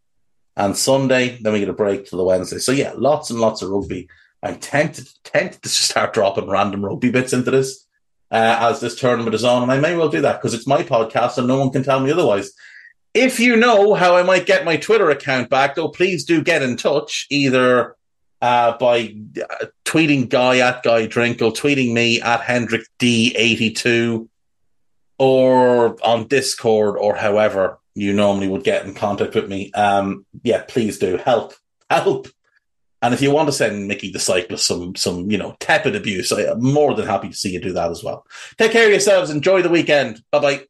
and 0.60 0.78
Sunday. 0.78 1.40
Then 1.42 1.54
we 1.54 1.60
get 1.60 1.70
a 1.70 1.74
break 1.74 2.06
to 2.08 2.18
the 2.18 2.24
Wednesday. 2.24 2.60
So 2.60 2.74
yeah, 2.74 2.92
lots 2.96 3.30
and 3.30 3.40
lots 3.40 3.62
of 3.62 3.70
rugby. 3.70 4.10
I'm 4.44 4.60
tempted, 4.60 5.08
tempted 5.24 5.64
to 5.64 5.70
start 5.70 6.14
dropping 6.14 6.50
random 6.50 6.86
rugby 6.86 7.12
bits 7.12 7.34
into 7.34 7.50
this 7.50 7.88
uh, 8.30 8.58
as 8.60 8.80
this 8.80 9.00
tournament 9.00 9.34
is 9.34 9.44
on, 9.44 9.64
and 9.64 9.72
I 9.72 9.80
may 9.80 9.96
well 9.96 10.10
do 10.10 10.22
that 10.22 10.40
because 10.40 10.54
it's 10.54 10.68
my 10.68 10.84
podcast 10.84 11.38
and 11.38 11.48
no 11.48 11.60
one 11.60 11.72
can 11.72 11.84
tell 11.84 12.00
me 12.00 12.12
otherwise. 12.12 12.52
If 13.14 13.40
you 13.40 13.56
know 13.56 13.96
how 13.96 14.16
I 14.16 14.24
might 14.24 14.46
get 14.46 14.66
my 14.66 14.78
Twitter 14.78 15.10
account 15.10 15.50
back, 15.50 15.76
though, 15.76 15.90
please 15.90 16.26
do 16.26 16.44
get 16.44 16.62
in 16.62 16.78
touch 16.78 17.26
either 17.32 17.96
uh, 18.42 18.78
by 18.78 19.16
uh, 19.42 19.66
tweeting 19.84 20.30
Guy 20.30 20.60
at 20.60 20.84
Guy 20.84 21.08
Drinkle, 21.08 21.52
tweeting 21.52 21.94
me 21.94 22.22
at 22.22 22.42
Hendrik 22.42 22.84
D82, 23.00 24.28
or 25.18 25.98
on 26.06 26.28
Discord, 26.28 26.98
or 26.98 27.16
however 27.16 27.79
you 27.96 28.14
normally 28.14 28.48
would 28.48 28.64
get 28.64 28.86
in 28.86 28.94
contact 28.94 29.36
with 29.36 29.50
me. 29.50 29.72
Um, 29.74 30.26
yeah, 30.44 30.64
please 30.68 31.00
do 31.00 31.18
help, 31.18 31.54
help. 31.90 32.28
And 33.02 33.14
if 33.14 33.22
you 33.22 33.32
want 33.32 33.48
to 33.48 33.54
send 33.54 33.88
Mickey 33.88 34.12
the 34.12 34.20
cyclist 34.20 34.68
some 34.68 34.96
some 34.96 35.32
you 35.32 35.38
know 35.38 35.56
tepid 35.60 35.96
abuse, 35.96 36.32
I'm 36.32 36.62
more 36.62 36.94
than 36.94 37.08
happy 37.08 37.30
to 37.30 37.36
see 37.36 37.52
you 37.52 37.62
do 37.62 37.74
that 37.74 37.92
as 37.92 38.04
well. 38.04 38.26
Take 38.58 38.72
care 38.72 38.86
of 38.86 38.92
yourselves. 38.92 39.30
Enjoy 39.30 39.62
the 39.62 39.70
weekend. 39.70 40.22
Bye 40.32 40.40
bye. 40.40 40.69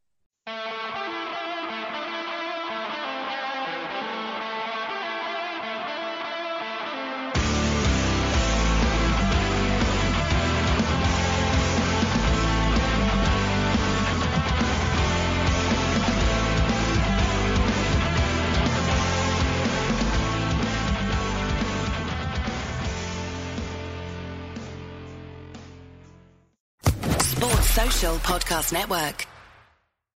Podcast 28.49 28.73
Network. 28.73 29.38